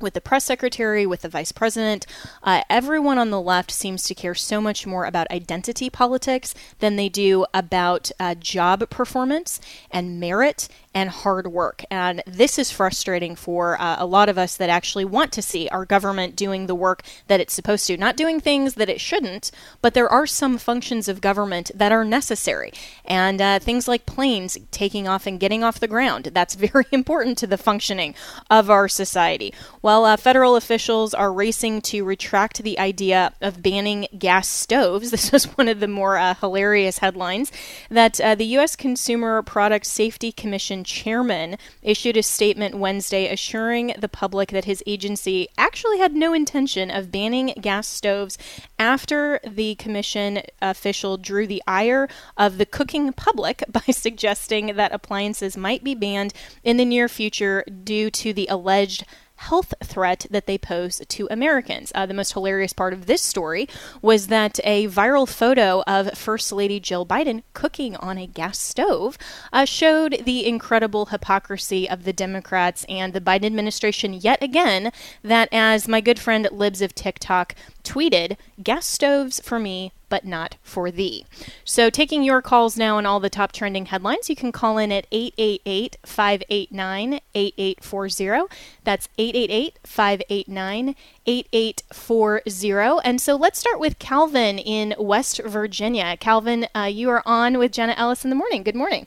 with 0.00 0.14
the 0.14 0.20
press 0.20 0.44
secretary, 0.44 1.06
with 1.06 1.22
the 1.22 1.28
vice 1.28 1.52
president, 1.52 2.06
uh, 2.42 2.62
everyone 2.68 3.18
on 3.18 3.30
the 3.30 3.40
left 3.40 3.70
seems 3.70 4.02
to 4.04 4.14
care 4.14 4.34
so 4.34 4.60
much 4.60 4.86
more 4.86 5.04
about 5.04 5.30
identity 5.30 5.88
politics 5.88 6.54
than 6.78 6.96
they 6.96 7.08
do 7.08 7.46
about 7.54 8.10
uh, 8.20 8.34
job 8.34 8.88
performance 8.90 9.60
and 9.90 10.20
merit 10.20 10.68
and 10.96 11.10
hard 11.10 11.46
work. 11.48 11.84
And 11.90 12.22
this 12.26 12.58
is 12.58 12.70
frustrating 12.70 13.36
for 13.36 13.78
uh, 13.78 13.96
a 13.98 14.06
lot 14.06 14.30
of 14.30 14.38
us 14.38 14.56
that 14.56 14.70
actually 14.70 15.04
want 15.04 15.30
to 15.32 15.42
see 15.42 15.68
our 15.68 15.84
government 15.84 16.34
doing 16.34 16.66
the 16.66 16.74
work 16.74 17.02
that 17.26 17.38
it's 17.38 17.52
supposed 17.52 17.86
to, 17.88 17.98
not 17.98 18.16
doing 18.16 18.40
things 18.40 18.76
that 18.76 18.88
it 18.88 18.98
shouldn't, 18.98 19.50
but 19.82 19.92
there 19.92 20.08
are 20.08 20.26
some 20.26 20.56
functions 20.56 21.06
of 21.06 21.20
government 21.20 21.70
that 21.74 21.92
are 21.92 22.02
necessary. 22.02 22.72
And 23.04 23.42
uh, 23.42 23.58
things 23.58 23.86
like 23.86 24.06
planes 24.06 24.56
taking 24.70 25.06
off 25.06 25.26
and 25.26 25.38
getting 25.38 25.62
off 25.62 25.80
the 25.80 25.86
ground, 25.86 26.30
that's 26.32 26.54
very 26.72 26.86
important 26.90 27.36
to 27.38 27.46
the 27.46 27.58
functioning 27.58 28.14
of 28.48 28.70
our 28.70 28.88
society. 28.88 29.52
Well, 29.82 30.06
uh, 30.06 30.16
federal 30.16 30.56
officials 30.56 31.12
are 31.12 31.30
racing 31.30 31.82
to 31.82 32.04
retract 32.04 32.62
the 32.62 32.78
idea 32.78 33.34
of 33.42 33.62
banning 33.62 34.08
gas 34.18 34.48
stoves. 34.48 35.10
This 35.16 35.32
was 35.32 35.44
one 35.56 35.68
of 35.68 35.80
the 35.80 35.88
more 35.88 36.18
uh, 36.18 36.34
hilarious 36.34 36.98
headlines 36.98 37.50
that 37.90 38.20
uh, 38.20 38.34
the 38.34 38.44
U.S. 38.56 38.76
Consumer 38.76 39.42
Product 39.42 39.86
Safety 39.86 40.30
Commission 40.30 40.84
chairman 40.86 41.58
issued 41.82 42.16
a 42.16 42.22
statement 42.22 42.76
Wednesday 42.76 43.30
assuring 43.30 43.94
the 43.98 44.08
public 44.08 44.48
that 44.50 44.64
his 44.64 44.82
agency 44.86 45.48
actually 45.58 45.98
had 45.98 46.14
no 46.14 46.32
intention 46.32 46.90
of 46.90 47.12
banning 47.12 47.52
gas 47.60 47.86
stoves 47.86 48.38
after 48.78 49.40
the 49.46 49.74
commission 49.74 50.40
official 50.62 51.18
drew 51.18 51.46
the 51.46 51.62
ire 51.66 52.08
of 52.36 52.56
the 52.56 52.64
cooking 52.64 53.12
public 53.12 53.62
by 53.68 53.92
suggesting 53.92 54.76
that 54.76 54.92
appliances 54.92 55.56
might 55.56 55.84
be 55.84 55.94
banned 55.94 56.32
in 56.64 56.78
the 56.78 56.84
near 56.84 57.08
future 57.08 57.64
due 57.84 58.10
to 58.10 58.32
the 58.32 58.46
alleged 58.46 59.04
health 59.36 59.74
threat 59.82 60.26
that 60.30 60.46
they 60.46 60.58
pose 60.58 61.00
to 61.06 61.28
Americans. 61.30 61.92
Uh, 61.94 62.06
the 62.06 62.14
most 62.14 62.32
hilarious 62.32 62.72
part 62.72 62.92
of 62.92 63.06
this 63.06 63.22
story 63.22 63.68
was 64.02 64.26
that 64.28 64.58
a 64.64 64.88
viral 64.88 65.28
photo 65.28 65.82
of 65.86 66.16
First 66.16 66.52
Lady 66.52 66.80
Jill 66.80 67.06
Biden 67.06 67.42
cooking 67.54 67.96
on 67.96 68.18
a 68.18 68.26
gas 68.26 68.58
stove 68.58 69.18
uh, 69.52 69.64
showed 69.64 70.22
the 70.24 70.46
incredible 70.46 71.06
hypocrisy 71.06 71.88
of 71.88 72.04
the 72.04 72.12
Democrats 72.12 72.84
and 72.88 73.12
the 73.12 73.20
Biden 73.20 73.44
administration 73.44 74.14
yet 74.14 74.42
again. 74.42 74.92
That, 75.22 75.48
as 75.52 75.88
my 75.88 76.00
good 76.00 76.18
friend 76.18 76.48
Libs 76.50 76.82
of 76.82 76.94
TikTok 76.94 77.54
tweeted, 77.84 78.36
gas 78.62 78.86
stoves 78.86 79.40
for 79.40 79.58
me, 79.58 79.92
but 80.08 80.24
not 80.24 80.56
for 80.62 80.90
thee. 80.90 81.24
So, 81.64 81.90
taking 81.90 82.22
your 82.22 82.42
calls 82.42 82.76
now 82.76 82.96
on 82.96 83.06
all 83.06 83.20
the 83.20 83.30
top 83.30 83.52
trending 83.52 83.86
headlines, 83.86 84.28
you 84.30 84.36
can 84.36 84.52
call 84.52 84.78
in 84.78 84.92
at 84.92 85.06
888 85.10 85.96
589 86.04 87.20
8840. 87.34 88.54
That's 88.84 89.08
888 89.18 89.78
589 89.84 90.94
8840. 91.26 93.00
And 93.04 93.20
so, 93.20 93.36
let's 93.36 93.58
start 93.58 93.80
with 93.80 93.98
Calvin 93.98 94.58
in 94.58 94.94
West 94.98 95.40
Virginia. 95.44 96.16
Calvin, 96.18 96.66
uh, 96.74 96.84
you 96.84 97.10
are 97.10 97.22
on 97.26 97.58
with 97.58 97.72
Jenna 97.72 97.94
Ellis 97.96 98.24
in 98.24 98.30
the 98.30 98.36
morning. 98.36 98.62
Good 98.62 98.76
morning. 98.76 99.06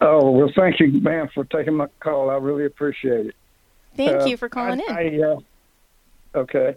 Oh, 0.00 0.32
well, 0.32 0.50
thank 0.56 0.80
you, 0.80 0.88
ma'am, 0.88 1.28
for 1.32 1.44
taking 1.44 1.74
my 1.74 1.86
call. 2.00 2.28
I 2.28 2.36
really 2.36 2.64
appreciate 2.64 3.26
it. 3.26 3.36
Thank 3.96 4.22
uh, 4.22 4.24
you 4.24 4.36
for 4.36 4.48
calling 4.48 4.82
I, 4.88 5.00
in. 5.02 5.22
I, 5.22 5.26
uh, 5.28 5.38
okay. 6.40 6.76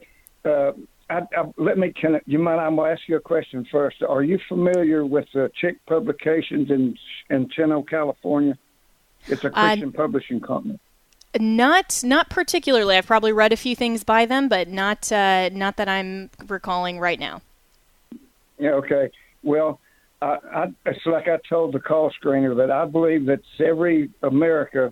Uh, 1.10 1.22
I, 1.36 1.40
I, 1.40 1.44
let 1.58 1.78
me. 1.78 1.92
Can 1.92 2.20
you 2.26 2.40
mind? 2.40 2.62
I'm 2.62 2.76
gonna 2.76 2.92
ask 2.92 3.02
you 3.08 3.18
a 3.18 3.22
question 3.22 3.66
first. 3.72 4.02
Are 4.02 4.24
you 4.24 4.40
familiar 4.48 5.06
with 5.06 5.26
the 5.34 5.52
Chick 5.60 5.78
Publications 5.86 6.70
in 6.70 6.98
in 7.30 7.50
Chino, 7.50 7.84
California? 7.84 8.58
It's 9.28 9.44
a 9.44 9.50
Christian 9.50 9.90
uh, 9.90 9.98
publishing 9.98 10.40
company. 10.40 10.80
Not 11.40 12.02
not 12.04 12.30
particularly. 12.30 12.96
I've 12.96 13.08
probably 13.08 13.34
read 13.34 13.52
a 13.52 13.58
few 13.58 13.76
things 13.76 14.04
by 14.04 14.26
them, 14.26 14.48
but 14.48 14.68
not 14.68 15.12
uh, 15.12 15.50
not 15.50 15.78
that 15.78 15.90
I'm 15.90 16.30
recalling 16.48 17.00
right 17.00 17.20
now. 17.20 17.42
Yeah. 18.58 18.72
Okay. 18.72 19.12
Well, 19.44 19.80
I, 20.22 20.38
I, 20.54 20.74
it's 20.86 21.06
like 21.06 21.28
I 21.28 21.38
told 21.48 21.74
the 21.74 21.80
call 21.80 22.12
screener 22.12 22.56
that 22.58 22.72
I 22.72 22.86
believe 22.86 23.26
that 23.26 23.42
every 23.60 24.10
America 24.24 24.92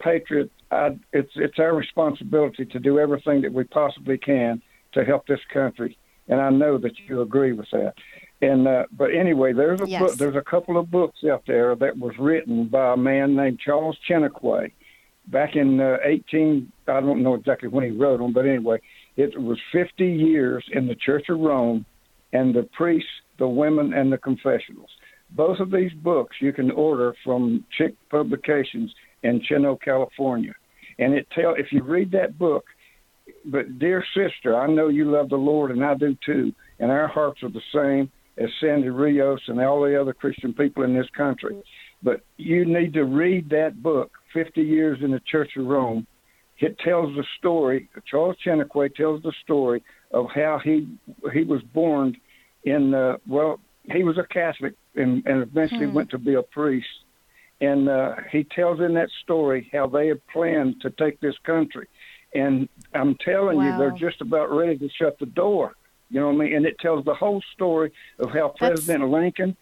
patriot. 0.00 0.50
I, 0.70 0.98
it's 1.12 1.30
it's 1.36 1.58
our 1.58 1.74
responsibility 1.74 2.64
to 2.64 2.80
do 2.80 2.98
everything 2.98 3.42
that 3.42 3.52
we 3.52 3.64
possibly 3.64 4.18
can 4.18 4.60
to 4.94 5.04
help 5.04 5.26
this 5.26 5.40
country, 5.52 5.98
and 6.28 6.40
I 6.40 6.50
know 6.50 6.78
that 6.78 6.92
you 7.06 7.20
agree 7.20 7.52
with 7.52 7.68
that. 7.72 7.94
And 8.42 8.66
uh, 8.66 8.84
but 8.92 9.14
anyway, 9.14 9.52
there's 9.52 9.80
a 9.80 9.88
yes. 9.88 10.00
book, 10.00 10.14
there's 10.16 10.36
a 10.36 10.42
couple 10.42 10.76
of 10.78 10.90
books 10.90 11.20
out 11.30 11.44
there 11.46 11.74
that 11.76 11.98
was 11.98 12.14
written 12.18 12.66
by 12.66 12.94
a 12.94 12.96
man 12.96 13.36
named 13.36 13.60
Charles 13.64 13.96
Chiniquy 14.08 14.72
back 15.28 15.56
in 15.56 15.80
uh, 15.80 15.96
18. 16.04 16.70
I 16.88 17.00
don't 17.00 17.22
know 17.22 17.34
exactly 17.34 17.68
when 17.68 17.84
he 17.84 17.90
wrote 17.90 18.18
them, 18.18 18.32
but 18.32 18.46
anyway, 18.46 18.80
it 19.16 19.40
was 19.40 19.58
50 19.72 20.04
years 20.06 20.64
in 20.72 20.86
the 20.86 20.94
Church 20.94 21.28
of 21.28 21.38
Rome, 21.38 21.86
and 22.32 22.54
the 22.54 22.68
priests, 22.76 23.08
the 23.38 23.48
women, 23.48 23.92
and 23.94 24.12
the 24.12 24.18
confessionals. 24.18 24.90
Both 25.30 25.60
of 25.60 25.70
these 25.70 25.92
books 25.92 26.36
you 26.40 26.52
can 26.52 26.70
order 26.70 27.14
from 27.24 27.64
Chick 27.76 27.94
Publications 28.10 28.92
in 29.22 29.40
Chino, 29.40 29.76
California, 29.76 30.54
and 30.98 31.14
it 31.14 31.26
tell 31.34 31.54
if 31.54 31.72
you 31.72 31.82
read 31.82 32.12
that 32.12 32.38
book, 32.38 32.64
but 33.46 33.78
dear 33.78 34.04
sister, 34.14 34.56
I 34.56 34.66
know 34.66 34.88
you 34.88 35.10
love 35.10 35.28
the 35.28 35.36
Lord, 35.36 35.70
and 35.70 35.84
I 35.84 35.94
do 35.94 36.16
too. 36.24 36.52
And 36.78 36.90
our 36.90 37.08
hearts 37.08 37.42
are 37.42 37.50
the 37.50 37.60
same 37.72 38.10
as 38.36 38.48
Sandy 38.60 38.88
Rios 38.88 39.40
and 39.46 39.60
all 39.60 39.82
the 39.82 40.00
other 40.00 40.12
Christian 40.12 40.52
people 40.52 40.82
in 40.82 40.94
this 40.94 41.08
country. 41.16 41.62
But 42.02 42.22
you 42.36 42.64
need 42.64 42.92
to 42.94 43.04
read 43.04 43.48
that 43.50 43.82
book, 43.82 44.12
50 44.32 44.60
Years 44.60 44.98
in 45.02 45.10
the 45.10 45.20
Church 45.30 45.52
of 45.56 45.66
Rome. 45.66 46.06
It 46.58 46.78
tells 46.78 47.14
the 47.16 47.24
story. 47.38 47.88
Charles 48.10 48.36
Chiniquy 48.44 48.94
tells 48.94 49.22
the 49.22 49.32
story 49.42 49.82
of 50.12 50.26
how 50.34 50.60
he 50.62 50.86
he 51.32 51.42
was 51.42 51.62
born 51.74 52.16
in 52.64 52.94
uh, 52.94 53.16
well, 53.28 53.60
he 53.84 54.04
was 54.04 54.18
a 54.18 54.26
Catholic 54.32 54.74
and, 54.94 55.24
and 55.26 55.42
eventually 55.42 55.86
hmm. 55.86 55.94
went 55.94 56.10
to 56.10 56.18
be 56.18 56.34
a 56.34 56.42
priest. 56.42 56.86
And 57.60 57.88
uh, 57.88 58.16
he 58.30 58.44
tells 58.44 58.80
in 58.80 58.94
that 58.94 59.08
story 59.22 59.68
how 59.72 59.86
they 59.86 60.08
had 60.08 60.26
planned 60.28 60.80
to 60.82 60.90
take 60.90 61.20
this 61.20 61.36
country 61.44 61.88
and 62.34 62.68
I'm 62.92 63.16
telling 63.16 63.58
wow. 63.58 63.72
you, 63.72 63.78
they're 63.78 64.10
just 64.10 64.20
about 64.20 64.50
ready 64.50 64.76
to 64.78 64.88
shut 64.88 65.18
the 65.18 65.26
door. 65.26 65.74
You 66.10 66.20
know 66.20 66.26
what 66.26 66.34
I 66.34 66.44
mean? 66.46 66.54
And 66.54 66.66
it 66.66 66.78
tells 66.78 67.04
the 67.04 67.14
whole 67.14 67.42
story 67.54 67.92
of 68.18 68.30
how 68.30 68.48
President 68.56 69.08
Lincoln. 69.08 69.56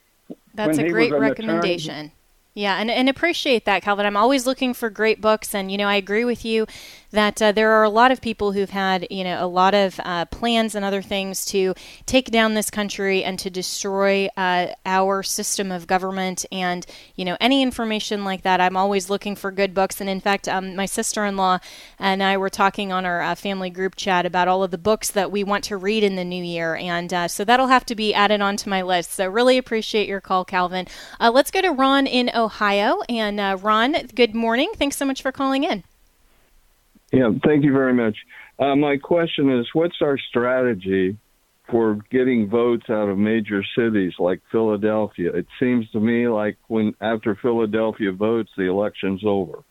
That's 0.55 0.79
a 0.79 0.89
great 0.89 1.13
recommendation. 1.13 1.95
Attorney, 1.95 2.13
yeah, 2.55 2.77
and, 2.79 2.91
and 2.91 3.09
appreciate 3.09 3.65
that, 3.65 3.83
Calvin. 3.83 4.05
I'm 4.05 4.17
always 4.17 4.47
looking 4.47 4.75
for 4.75 4.91
great 4.91 5.21
books, 5.21 5.55
and 5.55 5.73
you 5.73 5.79
know 5.79 5.87
I 5.87 5.95
agree 5.95 6.25
with 6.25 6.45
you 6.45 6.67
that 7.13 7.41
uh, 7.41 7.53
there 7.53 7.73
are 7.73 7.85
a 7.85 7.91
lot 7.91 8.11
of 8.11 8.21
people 8.21 8.53
who've 8.53 8.71
had 8.71 9.07
you 9.11 9.23
know 9.23 9.45
a 9.45 9.47
lot 9.47 9.75
of 9.75 10.01
uh, 10.03 10.25
plans 10.27 10.75
and 10.75 10.85
other 10.85 11.03
things 11.03 11.45
to 11.47 11.75
take 12.07 12.31
down 12.31 12.55
this 12.55 12.71
country 12.71 13.23
and 13.23 13.39
to 13.39 13.51
destroy 13.51 14.29
uh, 14.37 14.69
our 14.85 15.23
system 15.23 15.71
of 15.71 15.87
government, 15.87 16.45
and 16.51 16.85
you 17.15 17.25
know 17.25 17.37
any 17.41 17.63
information 17.63 18.25
like 18.25 18.43
that. 18.43 18.61
I'm 18.61 18.77
always 18.77 19.09
looking 19.09 19.37
for 19.37 19.53
good 19.53 19.73
books, 19.73 20.01
and 20.01 20.11
in 20.11 20.21
fact, 20.21 20.49
um, 20.49 20.75
my 20.75 20.87
sister-in-law 20.87 21.59
and 21.99 22.23
I 22.23 22.37
were 22.37 22.51
talking 22.51 22.93
on 22.93 23.05
our 23.05 23.23
uh, 23.23 23.35
family 23.37 23.71
group 23.71 23.95
chat 23.95 24.27
about 24.27 24.49
all 24.49 24.65
of 24.65 24.73
the 24.73 24.79
books 24.79 25.11
that 25.13 25.31
we 25.31 25.45
want 25.45 25.65
to 25.65 25.77
read 25.77 26.03
in 26.03 26.17
the 26.17 26.25
new 26.25 26.43
year, 26.43 26.75
and 26.75 27.13
uh, 27.15 27.29
so 27.29 27.45
that'll 27.45 27.69
have 27.69 27.87
to 27.87 27.95
be 27.95 28.13
added 28.13 28.41
onto 28.41 28.69
my 28.69 28.83
list. 28.83 29.13
So 29.13 29.29
really 29.29 29.59
appreciate 29.59 30.09
your 30.09 30.21
call, 30.21 30.45
Calvin. 30.45 30.89
Uh, 31.21 31.31
let's 31.33 31.51
go 31.51 31.61
to 31.61 31.71
Ron 31.71 32.07
in. 32.07 32.33
Ohio. 32.35 33.01
And 33.09 33.39
Ron, 33.63 33.93
good 34.15 34.35
morning. 34.35 34.71
Thanks 34.77 34.97
so 34.97 35.05
much 35.05 35.23
for 35.23 35.33
calling 35.33 35.65
in. 35.65 35.85
Yeah, 37.13 37.31
thank 37.45 37.65
you 37.65 37.73
very 37.73 37.93
much. 37.93 38.17
Uh, 38.59 38.75
my 38.75 38.97
question 38.97 39.51
is 39.59 39.67
what's 39.75 39.97
our 40.01 40.19
strategy 40.31 41.19
for 41.71 41.99
getting 42.11 42.49
votes 42.49 42.85
out 42.89 43.09
of 43.09 43.19
major 43.19 43.63
cities 43.77 44.13
like 44.19 44.41
Philadelphia. 44.51 45.31
It 45.33 45.47
seems 45.61 45.89
to 45.91 46.01
me 46.01 46.29
like 46.29 46.57
when 46.69 46.95
after 47.01 47.39
Philadelphia 47.41 48.13
votes, 48.13 48.51
the 48.57 48.69
election's 48.69 49.23
over. 49.25 49.63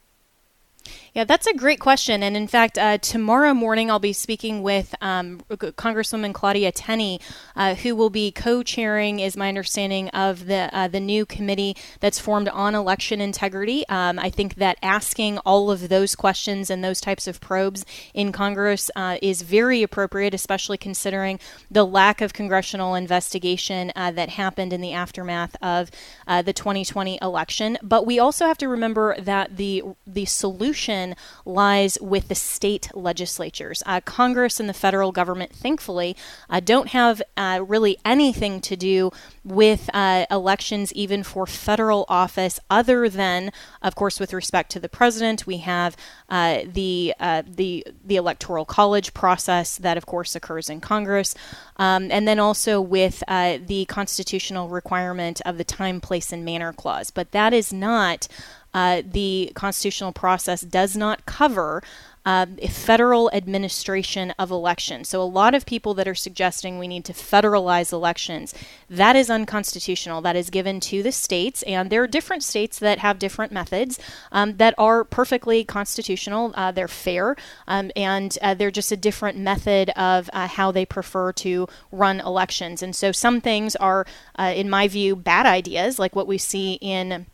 Yeah, 1.13 1.25
that's 1.25 1.45
a 1.45 1.53
great 1.53 1.81
question. 1.81 2.23
And 2.23 2.37
in 2.37 2.47
fact, 2.47 2.77
uh, 2.77 2.97
tomorrow 2.97 3.53
morning 3.53 3.91
I'll 3.91 3.99
be 3.99 4.13
speaking 4.13 4.63
with 4.63 4.95
um, 5.01 5.41
Congresswoman 5.49 6.33
Claudia 6.33 6.71
Tenney, 6.71 7.19
uh, 7.53 7.75
who 7.75 7.97
will 7.97 8.09
be 8.09 8.31
co-chairing, 8.31 9.19
is 9.19 9.35
my 9.35 9.49
understanding, 9.49 10.07
of 10.09 10.45
the 10.45 10.69
uh, 10.71 10.87
the 10.87 11.01
new 11.01 11.25
committee 11.25 11.75
that's 11.99 12.17
formed 12.17 12.47
on 12.47 12.75
election 12.75 13.19
integrity. 13.19 13.85
Um, 13.89 14.19
I 14.19 14.29
think 14.29 14.55
that 14.55 14.77
asking 14.81 15.39
all 15.39 15.69
of 15.69 15.89
those 15.89 16.15
questions 16.15 16.69
and 16.69 16.81
those 16.81 17.01
types 17.01 17.27
of 17.27 17.41
probes 17.41 17.85
in 18.13 18.31
Congress 18.31 18.89
uh, 18.95 19.17
is 19.21 19.41
very 19.41 19.83
appropriate, 19.83 20.33
especially 20.33 20.77
considering 20.77 21.41
the 21.69 21.85
lack 21.85 22.21
of 22.21 22.31
congressional 22.31 22.95
investigation 22.95 23.91
uh, 23.97 24.11
that 24.11 24.29
happened 24.29 24.71
in 24.71 24.79
the 24.79 24.93
aftermath 24.93 25.57
of 25.61 25.91
uh, 26.25 26.41
the 26.41 26.53
2020 26.53 27.19
election. 27.21 27.77
But 27.83 28.05
we 28.05 28.17
also 28.17 28.45
have 28.45 28.57
to 28.59 28.69
remember 28.69 29.19
that 29.19 29.57
the 29.57 29.83
the 30.07 30.23
solution 30.23 31.00
lies 31.45 31.97
with 32.01 32.27
the 32.27 32.35
state 32.35 32.89
legislatures. 32.93 33.83
Uh, 33.85 34.01
Congress 34.01 34.59
and 34.59 34.69
the 34.69 34.73
federal 34.73 35.11
government, 35.11 35.51
thankfully, 35.53 36.15
uh, 36.49 36.59
don't 36.59 36.89
have 36.89 37.21
uh, 37.37 37.63
really 37.67 37.97
anything 38.05 38.61
to 38.61 38.75
do 38.75 39.11
with 39.43 39.89
uh, 39.93 40.25
elections, 40.29 40.93
even 40.93 41.23
for 41.23 41.45
federal 41.45 42.05
office, 42.07 42.59
other 42.69 43.09
than, 43.09 43.51
of 43.81 43.95
course, 43.95 44.19
with 44.19 44.33
respect 44.33 44.71
to 44.71 44.79
the 44.79 44.89
president. 44.89 45.47
We 45.47 45.57
have 45.57 45.95
uh, 46.29 46.61
the 46.65 47.13
uh, 47.19 47.43
the 47.45 47.85
the 48.03 48.15
electoral 48.15 48.65
college 48.65 49.13
process 49.13 49.77
that, 49.77 49.97
of 49.97 50.05
course, 50.05 50.35
occurs 50.35 50.69
in 50.69 50.81
Congress, 50.81 51.35
um, 51.77 52.11
and 52.11 52.27
then 52.27 52.39
also 52.39 52.79
with 52.79 53.23
the 53.27 53.85
constitutional 53.87 54.69
requirement 54.69 55.41
of 55.45 55.57
the 55.57 55.63
time, 55.63 56.01
place, 56.01 56.31
and 56.31 56.45
manner 56.45 56.73
clause. 56.73 57.11
But 57.11 57.31
that 57.31 57.53
is 57.53 57.73
not 57.73 58.27
uh, 58.73 59.01
the 59.05 59.51
constitutional 59.55 60.11
process 60.11 60.61
does 60.61 60.95
not 60.95 61.25
cover 61.25 61.81
uh, 62.25 62.45
federal 62.69 63.31
administration 63.33 64.31
of 64.37 64.51
elections. 64.51 65.09
So, 65.09 65.21
a 65.21 65.23
lot 65.23 65.55
of 65.55 65.65
people 65.65 65.93
that 65.95 66.07
are 66.07 66.15
suggesting 66.15 66.77
we 66.77 66.87
need 66.87 67.03
to 67.05 67.13
federalize 67.13 67.91
elections, 67.91 68.53
that 68.89 69.15
is 69.15 69.29
unconstitutional. 69.29 70.21
That 70.21 70.35
is 70.35 70.49
given 70.51 70.79
to 70.81 71.01
the 71.01 71.11
states, 71.11 71.63
and 71.63 71.89
there 71.89 72.03
are 72.03 72.07
different 72.07 72.43
states 72.43 72.77
that 72.79 72.99
have 72.99 73.17
different 73.17 73.51
methods 73.51 73.99
um, 74.31 74.57
that 74.57 74.75
are 74.77 75.03
perfectly 75.03 75.63
constitutional. 75.63 76.53
Uh, 76.53 76.71
they're 76.71 76.87
fair, 76.87 77.35
um, 77.67 77.91
and 77.95 78.37
uh, 78.41 78.53
they're 78.53 78.69
just 78.69 78.91
a 78.91 78.97
different 78.97 79.37
method 79.37 79.89
of 79.91 80.29
uh, 80.31 80.47
how 80.47 80.71
they 80.71 80.85
prefer 80.85 81.31
to 81.33 81.67
run 81.91 82.19
elections. 82.19 82.83
And 82.83 82.95
so, 82.95 83.11
some 83.11 83.41
things 83.41 83.75
are, 83.77 84.05
uh, 84.37 84.53
in 84.55 84.69
my 84.69 84.87
view, 84.87 85.15
bad 85.15 85.47
ideas, 85.47 85.97
like 85.97 86.15
what 86.15 86.27
we 86.27 86.37
see 86.37 86.73
in 86.81 87.25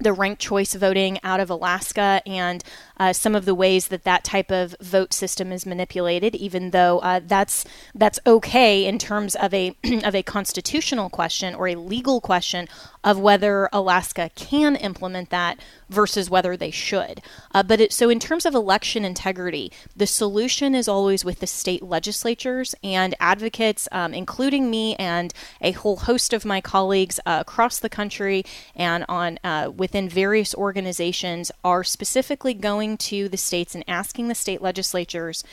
the 0.00 0.12
ranked 0.12 0.40
choice 0.40 0.74
voting 0.74 1.18
out 1.22 1.40
of 1.40 1.50
Alaska 1.50 2.22
and 2.26 2.64
uh, 3.00 3.14
some 3.14 3.34
of 3.34 3.46
the 3.46 3.54
ways 3.54 3.88
that 3.88 4.04
that 4.04 4.22
type 4.22 4.52
of 4.52 4.76
vote 4.80 5.14
system 5.14 5.50
is 5.50 5.64
manipulated, 5.64 6.36
even 6.36 6.70
though 6.70 6.98
uh, 6.98 7.18
that's 7.26 7.64
that's 7.94 8.20
okay 8.26 8.84
in 8.84 8.98
terms 8.98 9.34
of 9.34 9.52
a 9.54 9.74
of 10.04 10.14
a 10.14 10.22
constitutional 10.22 11.08
question 11.08 11.54
or 11.54 11.66
a 11.66 11.74
legal 11.74 12.20
question 12.20 12.68
of 13.02 13.18
whether 13.18 13.68
Alaska 13.72 14.30
can 14.34 14.76
implement 14.76 15.30
that 15.30 15.58
versus 15.88 16.28
whether 16.28 16.56
they 16.56 16.70
should. 16.70 17.22
Uh, 17.52 17.62
but 17.62 17.80
it, 17.80 17.92
so 17.92 18.10
in 18.10 18.20
terms 18.20 18.44
of 18.44 18.54
election 18.54 19.04
integrity, 19.04 19.72
the 19.96 20.06
solution 20.06 20.74
is 20.74 20.86
always 20.86 21.24
with 21.24 21.40
the 21.40 21.46
state 21.46 21.82
legislatures 21.82 22.74
and 22.84 23.14
advocates, 23.18 23.88
um, 23.90 24.12
including 24.12 24.70
me 24.70 24.94
and 24.96 25.32
a 25.62 25.72
whole 25.72 25.96
host 25.96 26.34
of 26.34 26.44
my 26.44 26.60
colleagues 26.60 27.18
uh, 27.24 27.38
across 27.40 27.78
the 27.78 27.88
country 27.88 28.44
and 28.76 29.04
on 29.08 29.38
uh, 29.42 29.70
within 29.74 30.08
various 30.08 30.54
organizations, 30.54 31.50
are 31.64 31.82
specifically 31.82 32.52
going 32.52 32.89
going 32.90 32.98
to 32.98 33.28
the 33.28 33.36
states 33.36 33.74
and 33.74 33.84
asking 33.86 34.28
the 34.28 34.34
state 34.34 34.60
legislatures 34.60 35.44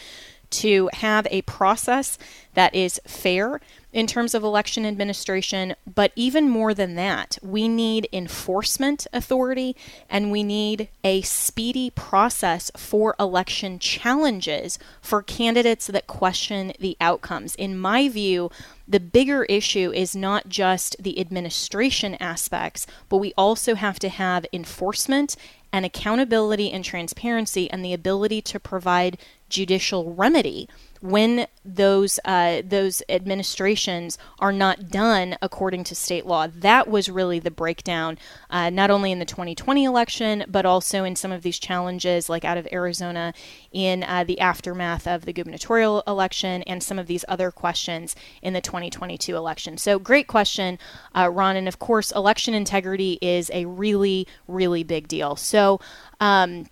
to 0.50 0.90
have 0.94 1.28
a 1.30 1.42
process 1.42 2.18
that 2.54 2.74
is 2.74 3.02
fair 3.06 3.60
in 3.92 4.08
terms 4.08 4.34
of 4.34 4.44
election 4.44 4.86
administration. 4.86 5.76
But 5.86 6.14
even 6.16 6.50
more 6.50 6.74
than 6.74 6.96
that, 6.96 7.38
we 7.44 7.68
need 7.68 8.08
enforcement 8.14 9.08
authority 9.12 9.76
and 10.10 10.32
we 10.32 10.44
need 10.44 10.88
a 11.04 11.22
speedy 11.22 11.90
process 11.90 12.72
for 12.78 13.14
election 13.20 13.78
challenges 13.78 14.80
for 15.02 15.22
candidates 15.22 15.88
that 15.88 16.08
question 16.08 16.72
the 16.80 16.96
outcomes. 17.02 17.54
In 17.56 17.78
my 17.78 18.08
view, 18.08 18.50
the 18.88 19.00
bigger 19.02 19.44
issue 19.46 19.92
is 19.94 20.16
not 20.16 20.48
just 20.48 20.96
the 20.98 21.20
administration 21.20 22.16
aspects, 22.16 22.88
but 23.10 23.18
we 23.18 23.34
also 23.38 23.76
have 23.76 24.00
to 24.00 24.08
have 24.08 24.46
enforcement 24.54 25.36
and 25.72 25.86
accountability 25.86 26.72
and 26.72 26.84
transparency 26.84 27.70
and 27.70 27.84
the 27.84 27.94
ability 27.94 28.42
to 28.42 28.60
provide 28.60 29.18
judicial 29.50 30.14
remedy 30.14 30.68
when 31.02 31.48
those 31.64 32.20
uh, 32.26 32.62
those 32.66 33.04
administrations 33.10 34.18
are 34.40 34.54
not 34.54 34.90
done 34.90 35.38
according 35.42 35.84
to 35.84 35.96
state 35.96 36.26
law. 36.26 36.48
That 36.48 36.88
was 36.88 37.10
really 37.10 37.40
the 37.40 37.52
breakdown, 37.52 38.18
uh, 38.50 38.70
not 38.70 38.90
only 38.90 39.12
in 39.12 39.20
the 39.20 39.26
2020 39.26 39.84
election, 39.84 40.46
but 40.48 40.66
also 40.66 41.04
in 41.04 41.16
some 41.16 41.32
of 41.32 41.44
these 41.44 41.60
challenges, 41.60 42.30
like 42.30 42.46
out 42.46 42.58
of 42.58 42.68
Arizona, 42.72 43.34
in 43.72 44.04
uh, 44.04 44.24
the 44.24 44.40
aftermath 44.40 45.08
of 45.08 45.26
the 45.26 45.34
gubernatorial 45.34 46.04
election, 46.08 46.64
and 46.64 46.82
some 46.82 46.98
of 46.98 47.08
these 47.08 47.26
other 47.28 47.52
questions 47.52 48.16
in 48.42 48.54
the 48.54 48.62
2022 48.62 49.36
election. 49.36 49.78
So, 49.78 50.00
great 50.00 50.28
question, 50.28 50.80
uh, 51.16 51.30
Ron. 51.30 51.58
And 51.58 51.68
of 51.68 51.80
course, 51.80 52.12
election 52.12 52.54
integrity 52.54 53.18
is 53.22 53.52
a 53.54 53.66
really, 53.66 54.28
really 54.48 54.84
big 54.84 55.08
deal. 55.08 55.36
So. 55.36 55.80
Um, 56.20 56.66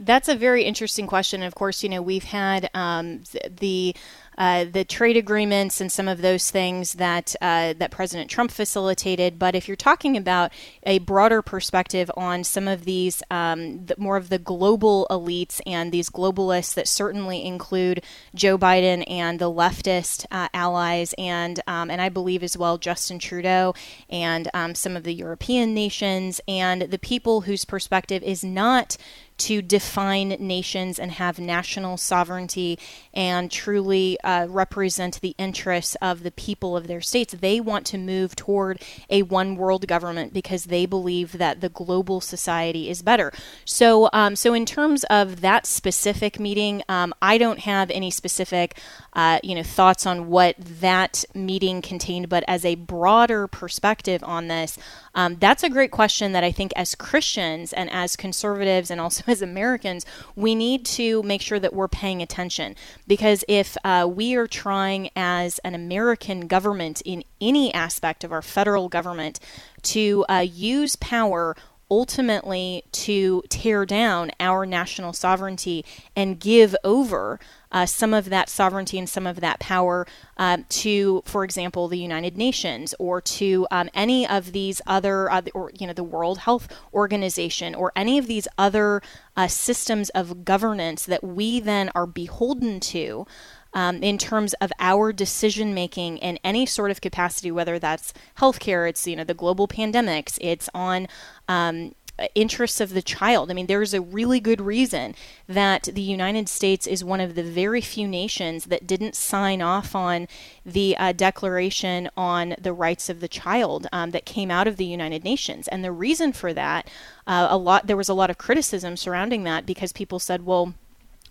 That's 0.00 0.28
a 0.28 0.36
very 0.36 0.62
interesting 0.62 1.06
question. 1.06 1.42
Of 1.42 1.54
course, 1.54 1.82
you 1.82 1.88
know 1.88 2.02
we've 2.02 2.24
had 2.24 2.70
um, 2.72 3.22
the 3.58 3.94
uh, 4.38 4.64
the 4.70 4.84
trade 4.84 5.16
agreements 5.16 5.80
and 5.80 5.90
some 5.90 6.06
of 6.06 6.22
those 6.22 6.52
things 6.52 6.92
that 6.94 7.34
uh, 7.42 7.74
that 7.76 7.90
President 7.90 8.30
Trump 8.30 8.52
facilitated. 8.52 9.36
But 9.36 9.56
if 9.56 9.66
you're 9.66 9.76
talking 9.76 10.16
about 10.16 10.52
a 10.84 11.00
broader 11.00 11.42
perspective 11.42 12.08
on 12.16 12.44
some 12.44 12.68
of 12.68 12.84
these 12.84 13.20
um, 13.32 13.86
the, 13.86 13.96
more 13.98 14.16
of 14.16 14.28
the 14.28 14.38
global 14.38 15.08
elites 15.10 15.60
and 15.66 15.90
these 15.90 16.08
globalists 16.08 16.74
that 16.74 16.86
certainly 16.86 17.44
include 17.44 18.04
Joe 18.32 18.56
Biden 18.56 19.02
and 19.08 19.40
the 19.40 19.50
leftist 19.50 20.24
uh, 20.30 20.46
allies, 20.54 21.12
and 21.18 21.58
um, 21.66 21.90
and 21.90 22.00
I 22.00 22.08
believe 22.08 22.44
as 22.44 22.56
well 22.56 22.78
Justin 22.78 23.18
Trudeau 23.18 23.74
and 24.08 24.48
um, 24.54 24.76
some 24.76 24.96
of 24.96 25.02
the 25.02 25.14
European 25.14 25.74
nations 25.74 26.40
and 26.46 26.82
the 26.82 26.98
people 27.00 27.40
whose 27.40 27.64
perspective 27.64 28.22
is 28.22 28.44
not 28.44 28.96
to 29.38 29.62
define 29.62 30.30
nations 30.38 30.98
and 30.98 31.12
have 31.12 31.38
national 31.38 31.96
sovereignty 31.96 32.78
and 33.14 33.50
truly 33.50 34.18
uh, 34.20 34.46
represent 34.48 35.20
the 35.20 35.34
interests 35.38 35.96
of 36.02 36.22
the 36.22 36.30
people 36.30 36.76
of 36.76 36.86
their 36.86 37.00
states. 37.00 37.34
They 37.34 37.60
want 37.60 37.86
to 37.86 37.98
move 37.98 38.36
toward 38.36 38.82
a 39.08 39.22
one 39.22 39.56
world 39.56 39.86
government 39.86 40.32
because 40.32 40.64
they 40.64 40.86
believe 40.86 41.38
that 41.38 41.60
the 41.60 41.68
global 41.68 42.20
society 42.20 42.90
is 42.90 43.02
better. 43.02 43.32
So, 43.64 44.08
um, 44.12 44.36
so 44.36 44.54
in 44.54 44.66
terms 44.66 45.04
of 45.04 45.40
that 45.40 45.66
specific 45.66 46.38
meeting, 46.40 46.82
um, 46.88 47.14
I 47.22 47.38
don't 47.38 47.60
have 47.60 47.90
any 47.90 48.10
specific, 48.10 48.78
uh, 49.12 49.38
you 49.42 49.54
know, 49.54 49.62
thoughts 49.62 50.06
on 50.06 50.28
what 50.28 50.56
that 50.58 51.24
meeting 51.34 51.80
contained. 51.82 52.28
But 52.28 52.44
as 52.48 52.64
a 52.64 52.74
broader 52.74 53.46
perspective 53.46 54.22
on 54.24 54.48
this, 54.48 54.78
um, 55.18 55.34
that's 55.40 55.64
a 55.64 55.68
great 55.68 55.90
question 55.90 56.30
that 56.30 56.44
I 56.44 56.52
think 56.52 56.72
as 56.76 56.94
Christians 56.94 57.72
and 57.72 57.90
as 57.90 58.14
conservatives 58.14 58.88
and 58.88 59.00
also 59.00 59.24
as 59.30 59.42
Americans, 59.42 60.06
we 60.36 60.54
need 60.54 60.86
to 60.86 61.24
make 61.24 61.42
sure 61.42 61.58
that 61.58 61.74
we're 61.74 61.88
paying 61.88 62.22
attention. 62.22 62.76
Because 63.08 63.44
if 63.48 63.76
uh, 63.82 64.08
we 64.08 64.36
are 64.36 64.46
trying 64.46 65.10
as 65.16 65.58
an 65.64 65.74
American 65.74 66.46
government 66.46 67.02
in 67.04 67.24
any 67.40 67.74
aspect 67.74 68.22
of 68.22 68.30
our 68.30 68.42
federal 68.42 68.88
government 68.88 69.40
to 69.82 70.24
uh, 70.28 70.46
use 70.48 70.94
power 70.94 71.56
ultimately 71.90 72.84
to 72.92 73.42
tear 73.48 73.86
down 73.86 74.30
our 74.40 74.66
national 74.66 75.12
sovereignty 75.12 75.84
and 76.14 76.38
give 76.38 76.76
over 76.84 77.40
uh, 77.70 77.86
some 77.86 78.14
of 78.14 78.30
that 78.30 78.48
sovereignty 78.48 78.98
and 78.98 79.08
some 79.08 79.26
of 79.26 79.40
that 79.40 79.58
power 79.58 80.06
uh, 80.36 80.58
to, 80.68 81.22
for 81.24 81.44
example, 81.44 81.88
the 81.88 81.98
United 81.98 82.36
Nations 82.36 82.94
or 82.98 83.20
to 83.20 83.66
um, 83.70 83.90
any 83.94 84.26
of 84.26 84.52
these 84.52 84.80
other, 84.86 85.30
uh, 85.30 85.42
or 85.54 85.70
you 85.78 85.86
know, 85.86 85.92
the 85.92 86.02
World 86.04 86.38
Health 86.38 86.68
Organization 86.94 87.74
or 87.74 87.92
any 87.94 88.18
of 88.18 88.26
these 88.26 88.48
other 88.56 89.02
uh, 89.36 89.48
systems 89.48 90.08
of 90.10 90.44
governance 90.44 91.04
that 91.04 91.22
we 91.22 91.60
then 91.60 91.90
are 91.94 92.06
beholden 92.06 92.80
to. 92.80 93.26
Um, 93.74 94.02
in 94.02 94.16
terms 94.16 94.54
of 94.54 94.72
our 94.80 95.12
decision 95.12 95.74
making 95.74 96.18
in 96.18 96.38
any 96.42 96.64
sort 96.64 96.90
of 96.90 97.02
capacity, 97.02 97.50
whether 97.50 97.78
that's 97.78 98.14
healthcare, 98.38 98.88
it's 98.88 99.06
you 99.06 99.14
know 99.14 99.24
the 99.24 99.34
global 99.34 99.68
pandemics, 99.68 100.38
it's 100.40 100.70
on 100.74 101.06
um, 101.48 101.92
interests 102.34 102.80
of 102.80 102.90
the 102.90 103.02
child. 103.02 103.50
I 103.50 103.54
mean, 103.54 103.66
there's 103.66 103.94
a 103.94 104.00
really 104.00 104.40
good 104.40 104.60
reason 104.60 105.14
that 105.46 105.84
the 105.84 106.02
United 106.02 106.48
States 106.48 106.86
is 106.86 107.04
one 107.04 107.20
of 107.20 107.34
the 107.34 107.42
very 107.42 107.80
few 107.80 108.08
nations 108.08 108.66
that 108.66 108.86
didn't 108.86 109.14
sign 109.14 109.62
off 109.62 109.94
on 109.94 110.26
the 110.64 110.96
uh, 110.96 111.12
Declaration 111.12 112.08
on 112.16 112.54
the 112.60 112.72
Rights 112.72 113.08
of 113.08 113.20
the 113.20 113.28
Child 113.28 113.86
um, 113.92 114.10
that 114.10 114.24
came 114.24 114.50
out 114.50 114.66
of 114.66 114.76
the 114.76 114.84
United 114.84 115.24
Nations. 115.24 115.68
And 115.68 115.84
the 115.84 115.92
reason 115.92 116.32
for 116.32 116.52
that, 116.52 116.90
uh, 117.26 117.48
a 117.50 117.56
lot 117.56 117.86
there 117.86 117.96
was 117.96 118.08
a 118.08 118.14
lot 118.14 118.30
of 118.30 118.38
criticism 118.38 118.96
surrounding 118.96 119.44
that 119.44 119.66
because 119.66 119.92
people 119.92 120.18
said, 120.18 120.44
well 120.44 120.74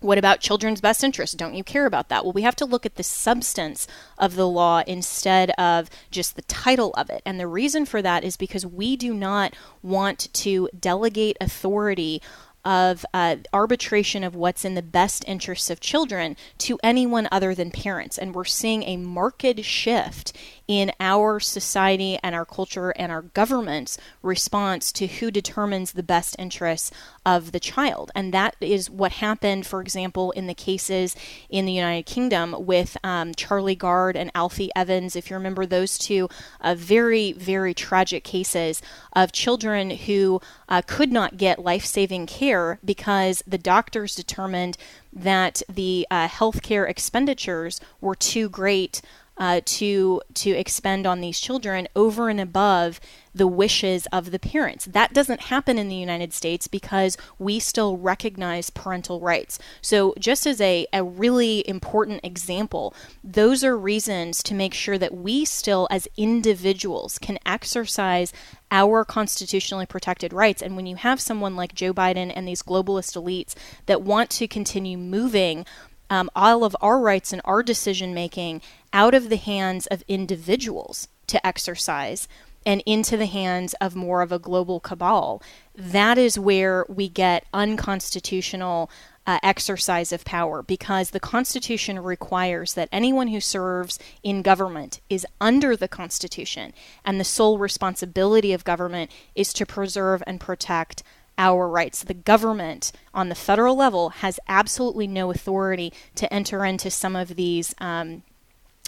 what 0.00 0.18
about 0.18 0.40
children's 0.40 0.80
best 0.80 1.02
interests? 1.02 1.36
Don't 1.36 1.54
you 1.54 1.64
care 1.64 1.86
about 1.86 2.08
that? 2.08 2.24
Well, 2.24 2.32
we 2.32 2.42
have 2.42 2.56
to 2.56 2.64
look 2.64 2.86
at 2.86 2.96
the 2.96 3.02
substance 3.02 3.86
of 4.16 4.34
the 4.34 4.48
law 4.48 4.82
instead 4.86 5.50
of 5.52 5.90
just 6.10 6.36
the 6.36 6.42
title 6.42 6.94
of 6.96 7.10
it. 7.10 7.22
And 7.24 7.38
the 7.38 7.46
reason 7.46 7.84
for 7.84 8.02
that 8.02 8.24
is 8.24 8.36
because 8.36 8.64
we 8.64 8.96
do 8.96 9.12
not 9.12 9.54
want 9.82 10.32
to 10.34 10.68
delegate 10.78 11.36
authority 11.40 12.22
of 12.64 13.06
uh, 13.14 13.36
arbitration 13.52 14.22
of 14.22 14.34
what's 14.34 14.64
in 14.64 14.74
the 14.74 14.82
best 14.82 15.24
interests 15.26 15.70
of 15.70 15.80
children 15.80 16.36
to 16.58 16.78
anyone 16.82 17.28
other 17.32 17.54
than 17.54 17.70
parents. 17.70 18.18
And 18.18 18.34
we're 18.34 18.44
seeing 18.44 18.82
a 18.82 18.96
marked 18.96 19.64
shift 19.64 20.36
in 20.68 20.92
our 21.00 21.40
society 21.40 22.18
and 22.22 22.34
our 22.34 22.44
culture 22.44 22.90
and 22.90 23.10
our 23.10 23.22
government's 23.22 23.96
response 24.22 24.92
to 24.92 25.06
who 25.06 25.30
determines 25.30 25.92
the 25.92 26.02
best 26.02 26.36
interests 26.38 26.90
of 27.24 27.52
the 27.52 27.58
child. 27.60 28.10
And 28.14 28.32
that 28.34 28.54
is 28.60 28.90
what 28.90 29.12
happened, 29.12 29.66
for 29.66 29.80
example, 29.80 30.30
in 30.32 30.46
the 30.46 30.54
cases 30.54 31.16
in 31.48 31.64
the 31.64 31.72
United 31.72 32.04
Kingdom 32.04 32.54
with 32.66 32.98
um, 33.02 33.34
Charlie 33.34 33.74
Gard 33.74 34.14
and 34.14 34.30
Alfie 34.34 34.70
Evans. 34.76 35.16
If 35.16 35.30
you 35.30 35.36
remember 35.36 35.64
those 35.64 35.96
two 35.96 36.28
uh, 36.60 36.74
very, 36.74 37.32
very 37.32 37.72
tragic 37.72 38.22
cases 38.22 38.82
of 39.14 39.32
children 39.32 39.90
who 39.90 40.40
uh, 40.68 40.82
could 40.86 41.10
not 41.10 41.38
get 41.38 41.58
life 41.58 41.86
saving 41.86 42.26
care 42.26 42.78
because 42.84 43.42
the 43.46 43.58
doctors 43.58 44.14
determined 44.14 44.76
that 45.12 45.62
the 45.68 46.06
uh, 46.10 46.28
healthcare 46.28 46.88
expenditures 46.88 47.80
were 48.00 48.14
too 48.14 48.48
great 48.48 49.00
uh, 49.38 49.60
to 49.64 50.20
to 50.34 50.50
expend 50.50 51.06
on 51.06 51.20
these 51.20 51.40
children 51.40 51.88
over 51.94 52.28
and 52.28 52.40
above 52.40 53.00
the 53.34 53.46
wishes 53.46 54.06
of 54.12 54.30
the 54.30 54.38
parents. 54.38 54.84
That 54.84 55.14
doesn't 55.14 55.42
happen 55.42 55.78
in 55.78 55.88
the 55.88 55.94
United 55.94 56.32
States 56.32 56.66
because 56.66 57.16
we 57.38 57.60
still 57.60 57.96
recognize 57.96 58.68
parental 58.70 59.20
rights. 59.20 59.58
So, 59.80 60.14
just 60.18 60.46
as 60.46 60.60
a, 60.60 60.86
a 60.92 61.02
really 61.02 61.66
important 61.68 62.20
example, 62.24 62.94
those 63.22 63.62
are 63.64 63.78
reasons 63.78 64.42
to 64.42 64.54
make 64.54 64.74
sure 64.74 64.98
that 64.98 65.14
we 65.14 65.44
still, 65.44 65.86
as 65.90 66.08
individuals, 66.16 67.18
can 67.18 67.38
exercise 67.46 68.32
our 68.70 69.04
constitutionally 69.04 69.86
protected 69.86 70.32
rights. 70.32 70.60
And 70.60 70.76
when 70.76 70.86
you 70.86 70.96
have 70.96 71.20
someone 71.20 71.56
like 71.56 71.74
Joe 71.74 71.94
Biden 71.94 72.32
and 72.34 72.46
these 72.46 72.62
globalist 72.62 73.16
elites 73.16 73.54
that 73.86 74.02
want 74.02 74.30
to 74.30 74.48
continue 74.48 74.98
moving 74.98 75.64
um, 76.10 76.30
all 76.34 76.64
of 76.64 76.76
our 76.80 76.98
rights 77.00 77.32
and 77.32 77.42
our 77.44 77.62
decision 77.62 78.14
making 78.14 78.62
out 78.92 79.14
of 79.14 79.28
the 79.28 79.36
hands 79.36 79.86
of 79.86 80.04
individuals 80.08 81.08
to 81.26 81.44
exercise 81.46 82.28
and 82.66 82.82
into 82.84 83.16
the 83.16 83.26
hands 83.26 83.74
of 83.74 83.94
more 83.94 84.20
of 84.20 84.32
a 84.32 84.38
global 84.38 84.80
cabal, 84.80 85.42
that 85.74 86.18
is 86.18 86.38
where 86.38 86.84
we 86.88 87.08
get 87.08 87.46
unconstitutional 87.54 88.90
uh, 89.26 89.38
exercise 89.42 90.12
of 90.12 90.24
power 90.24 90.62
because 90.62 91.10
the 91.10 91.20
Constitution 91.20 91.98
requires 91.98 92.74
that 92.74 92.88
anyone 92.90 93.28
who 93.28 93.40
serves 93.40 93.98
in 94.22 94.42
government 94.42 95.00
is 95.10 95.26
under 95.40 95.76
the 95.76 95.88
Constitution, 95.88 96.72
and 97.04 97.20
the 97.20 97.24
sole 97.24 97.58
responsibility 97.58 98.52
of 98.52 98.64
government 98.64 99.10
is 99.34 99.52
to 99.52 99.66
preserve 99.66 100.22
and 100.26 100.40
protect 100.40 101.02
our 101.38 101.68
rights. 101.68 102.02
The 102.02 102.14
government 102.14 102.92
on 103.14 103.28
the 103.28 103.34
federal 103.34 103.76
level 103.76 104.10
has 104.10 104.40
absolutely 104.48 105.06
no 105.06 105.30
authority 105.30 105.92
to 106.16 106.32
enter 106.32 106.64
into 106.64 106.90
some 106.90 107.16
of 107.16 107.36
these 107.36 107.74
um, 107.78 108.22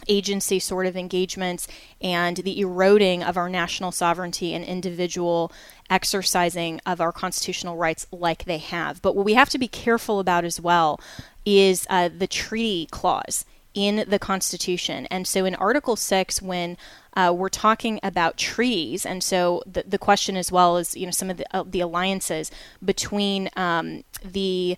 agency 0.09 0.59
sort 0.59 0.87
of 0.87 0.97
engagements 0.97 1.69
and 2.01 2.39
the 2.39 2.61
eroding 2.61 3.23
of 3.23 3.37
our 3.37 3.49
national 3.49 3.93
sovereignty 3.93 4.55
and 4.55 4.65
individual 4.65 5.53
exercising 5.89 6.81
of 6.85 7.01
our 7.01 7.13
constitutional 7.13 7.77
rights 7.77 8.07
like 8.11 8.45
they 8.45 8.59
have. 8.59 9.01
But 9.03 9.15
what 9.15 9.25
we 9.25 9.35
have 9.35 9.51
to 9.51 9.59
be 9.59 9.69
careful 9.69 10.21
about 10.21 10.45
as 10.45 10.61
well 10.61 11.01
is 11.45 11.87
uh, 11.89 12.09
the 12.17 12.27
treaty 12.27 12.87
clause 12.91 13.45
in 13.75 14.05
the 14.09 14.19
Constitution. 14.19 15.07
And 15.07 15.27
so 15.27 15.45
in 15.45 15.55
Article 15.55 15.97
6, 15.97 16.43
when 16.43 16.77
uh, 17.17 17.33
we're 17.37 17.49
talking 17.49 18.01
about 18.03 18.37
treaties, 18.37 19.07
and 19.07 19.23
so 19.23 19.63
the, 19.67 19.85
the 19.87 19.99
question 19.99 20.37
as 20.37 20.51
well 20.51 20.77
is, 20.77 20.97
you 20.97 21.07
know, 21.07 21.13
some 21.13 21.31
of 21.31 21.37
the, 21.37 21.57
uh, 21.57 21.65
the 21.67 21.81
alliances 21.81 22.51
between 22.85 23.51
um, 23.57 24.05
the 24.25 24.77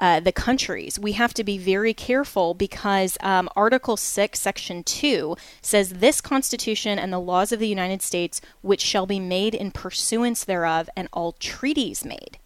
uh, 0.00 0.18
the 0.18 0.32
countries. 0.32 0.98
We 0.98 1.12
have 1.12 1.34
to 1.34 1.44
be 1.44 1.58
very 1.58 1.92
careful 1.92 2.54
because 2.54 3.18
um, 3.20 3.50
Article 3.54 3.98
6, 3.98 4.40
Section 4.40 4.82
2 4.82 5.36
says 5.60 5.90
this 5.90 6.22
Constitution 6.22 6.98
and 6.98 7.12
the 7.12 7.18
laws 7.18 7.52
of 7.52 7.58
the 7.58 7.68
United 7.68 8.00
States, 8.00 8.40
which 8.62 8.80
shall 8.80 9.04
be 9.04 9.20
made 9.20 9.54
in 9.54 9.70
pursuance 9.70 10.42
thereof, 10.42 10.88
and 10.96 11.06
all 11.12 11.32
treaties 11.32 12.02
made 12.02 12.38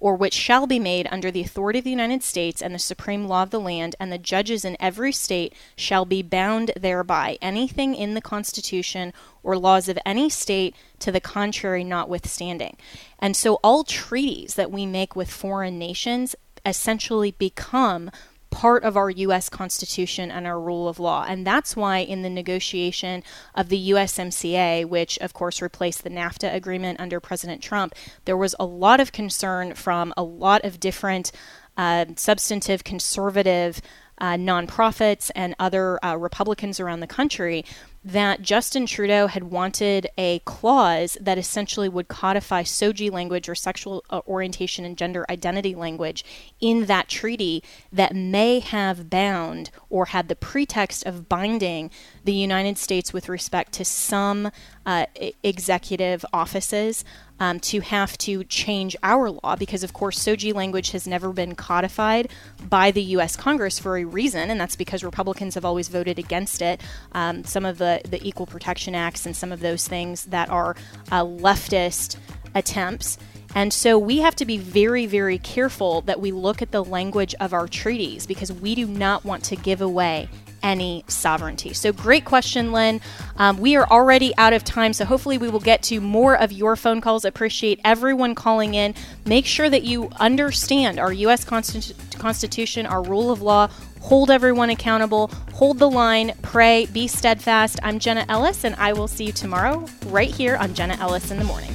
or 0.00 0.14
which 0.14 0.34
shall 0.34 0.66
be 0.66 0.78
made 0.78 1.08
under 1.10 1.30
the 1.30 1.40
authority 1.40 1.78
of 1.78 1.84
the 1.84 1.90
United 1.90 2.22
States 2.22 2.62
and 2.62 2.74
the 2.74 2.78
supreme 2.78 3.26
law 3.26 3.42
of 3.42 3.50
the 3.50 3.60
land, 3.60 3.96
and 3.98 4.10
the 4.10 4.18
judges 4.18 4.64
in 4.64 4.76
every 4.80 5.12
state 5.12 5.52
shall 5.76 6.04
be 6.04 6.22
bound 6.22 6.72
thereby. 6.76 7.38
Anything 7.40 7.94
in 7.94 8.14
the 8.14 8.20
Constitution 8.20 9.12
or 9.42 9.56
laws 9.56 9.88
of 9.88 9.98
any 10.04 10.28
state 10.28 10.74
to 10.98 11.12
the 11.12 11.20
contrary 11.20 11.84
notwithstanding. 11.84 12.76
And 13.18 13.36
so 13.36 13.54
all 13.62 13.84
treaties 13.84 14.54
that 14.54 14.70
we 14.70 14.86
make 14.86 15.14
with 15.14 15.30
foreign 15.30 15.78
nations 15.78 16.34
essentially 16.64 17.30
become 17.30 18.10
part 18.56 18.84
of 18.84 18.96
our 18.96 19.10
U.S. 19.10 19.50
Constitution 19.50 20.30
and 20.30 20.46
our 20.46 20.58
rule 20.58 20.88
of 20.88 20.98
law. 20.98 21.26
And 21.28 21.46
that's 21.46 21.76
why, 21.76 21.98
in 21.98 22.22
the 22.22 22.30
negotiation 22.30 23.22
of 23.54 23.68
the 23.68 23.90
USMCA, 23.90 24.86
which 24.86 25.18
of 25.18 25.34
course 25.34 25.60
replaced 25.60 26.04
the 26.04 26.08
NAFTA 26.08 26.54
agreement 26.54 26.98
under 26.98 27.20
President 27.20 27.62
Trump, 27.62 27.94
there 28.24 28.36
was 28.36 28.54
a 28.58 28.64
lot 28.64 28.98
of 28.98 29.12
concern 29.12 29.74
from 29.74 30.14
a 30.16 30.22
lot 30.22 30.64
of 30.64 30.80
different 30.80 31.32
uh, 31.76 32.06
substantive 32.16 32.82
conservative 32.82 33.82
uh, 34.18 34.36
nonprofits 34.36 35.30
and 35.34 35.54
other 35.58 36.02
uh, 36.02 36.16
Republicans 36.16 36.80
around 36.80 37.00
the 37.00 37.06
country 37.06 37.62
that 38.06 38.40
Justin 38.40 38.86
Trudeau 38.86 39.26
had 39.26 39.42
wanted 39.42 40.06
a 40.16 40.38
clause 40.44 41.18
that 41.20 41.38
essentially 41.38 41.88
would 41.88 42.06
codify 42.06 42.62
SOGI 42.62 43.10
language 43.10 43.48
or 43.48 43.56
sexual 43.56 44.04
uh, 44.10 44.20
orientation 44.28 44.84
and 44.84 44.96
gender 44.96 45.26
identity 45.28 45.74
language 45.74 46.24
in 46.60 46.86
that 46.86 47.08
treaty 47.08 47.64
that 47.92 48.14
may 48.14 48.60
have 48.60 49.10
bound 49.10 49.70
or 49.90 50.06
had 50.06 50.28
the 50.28 50.36
pretext 50.36 51.06
of 51.06 51.28
binding 51.28 51.90
the 52.24 52.32
United 52.32 52.78
States 52.78 53.12
with 53.12 53.28
respect 53.28 53.72
to 53.72 53.84
some 53.84 54.50
uh, 54.84 55.06
executive 55.42 56.24
offices 56.32 57.04
um, 57.38 57.60
to 57.60 57.80
have 57.80 58.16
to 58.18 58.44
change 58.44 58.96
our 59.02 59.30
law 59.30 59.56
because, 59.56 59.82
of 59.82 59.92
course, 59.92 60.18
SOGI 60.18 60.54
language 60.54 60.90
has 60.90 61.06
never 61.06 61.32
been 61.32 61.54
codified 61.54 62.30
by 62.68 62.90
the 62.90 63.02
U.S. 63.02 63.36
Congress 63.36 63.78
for 63.78 63.96
a 63.96 64.04
reason, 64.04 64.50
and 64.50 64.60
that's 64.60 64.76
because 64.76 65.04
Republicans 65.04 65.54
have 65.54 65.64
always 65.64 65.88
voted 65.88 66.18
against 66.18 66.62
it. 66.62 66.80
Um, 67.12 67.44
some 67.44 67.64
of 67.64 67.78
the, 67.78 68.00
the 68.08 68.26
Equal 68.26 68.46
Protection 68.46 68.94
Acts 68.94 69.26
and 69.26 69.36
some 69.36 69.52
of 69.52 69.60
those 69.60 69.86
things 69.86 70.24
that 70.26 70.48
are 70.48 70.76
uh, 71.10 71.24
leftist 71.24 72.16
attempts. 72.54 73.18
And 73.56 73.72
so 73.72 73.98
we 73.98 74.18
have 74.18 74.36
to 74.36 74.44
be 74.44 74.58
very, 74.58 75.06
very 75.06 75.38
careful 75.38 76.02
that 76.02 76.20
we 76.20 76.30
look 76.30 76.60
at 76.60 76.72
the 76.72 76.84
language 76.84 77.34
of 77.40 77.54
our 77.54 77.66
treaties 77.66 78.26
because 78.26 78.52
we 78.52 78.74
do 78.74 78.86
not 78.86 79.24
want 79.24 79.44
to 79.44 79.56
give 79.56 79.80
away 79.80 80.28
any 80.62 81.04
sovereignty? 81.06 81.72
So, 81.72 81.92
great 81.92 82.24
question, 82.24 82.72
Lynn. 82.72 83.00
Um, 83.36 83.58
we 83.58 83.76
are 83.76 83.86
already 83.88 84.36
out 84.36 84.52
of 84.52 84.64
time, 84.64 84.92
so 84.92 85.04
hopefully, 85.04 85.38
we 85.38 85.48
will 85.48 85.60
get 85.60 85.82
to 85.84 86.00
more 86.00 86.34
of 86.36 86.52
your 86.52 86.76
phone 86.76 87.00
calls. 87.00 87.24
Appreciate 87.24 87.80
everyone 87.84 88.34
calling 88.34 88.74
in. 88.74 88.94
Make 89.24 89.46
sure 89.46 89.70
that 89.70 89.84
you 89.84 90.10
understand 90.18 90.98
our 90.98 91.12
U.S. 91.12 91.44
Constitu- 91.44 92.18
Constitution, 92.18 92.84
our 92.84 93.02
rule 93.02 93.30
of 93.30 93.40
law. 93.40 93.68
Hold 94.00 94.30
everyone 94.30 94.70
accountable, 94.70 95.28
hold 95.52 95.78
the 95.80 95.90
line, 95.90 96.32
pray, 96.40 96.86
be 96.86 97.08
steadfast. 97.08 97.80
I'm 97.82 97.98
Jenna 97.98 98.24
Ellis, 98.28 98.62
and 98.62 98.76
I 98.76 98.92
will 98.92 99.08
see 99.08 99.24
you 99.24 99.32
tomorrow 99.32 99.84
right 100.06 100.32
here 100.32 100.56
on 100.56 100.74
Jenna 100.74 100.96
Ellis 101.00 101.32
in 101.32 101.38
the 101.38 101.44
Morning. 101.44 101.74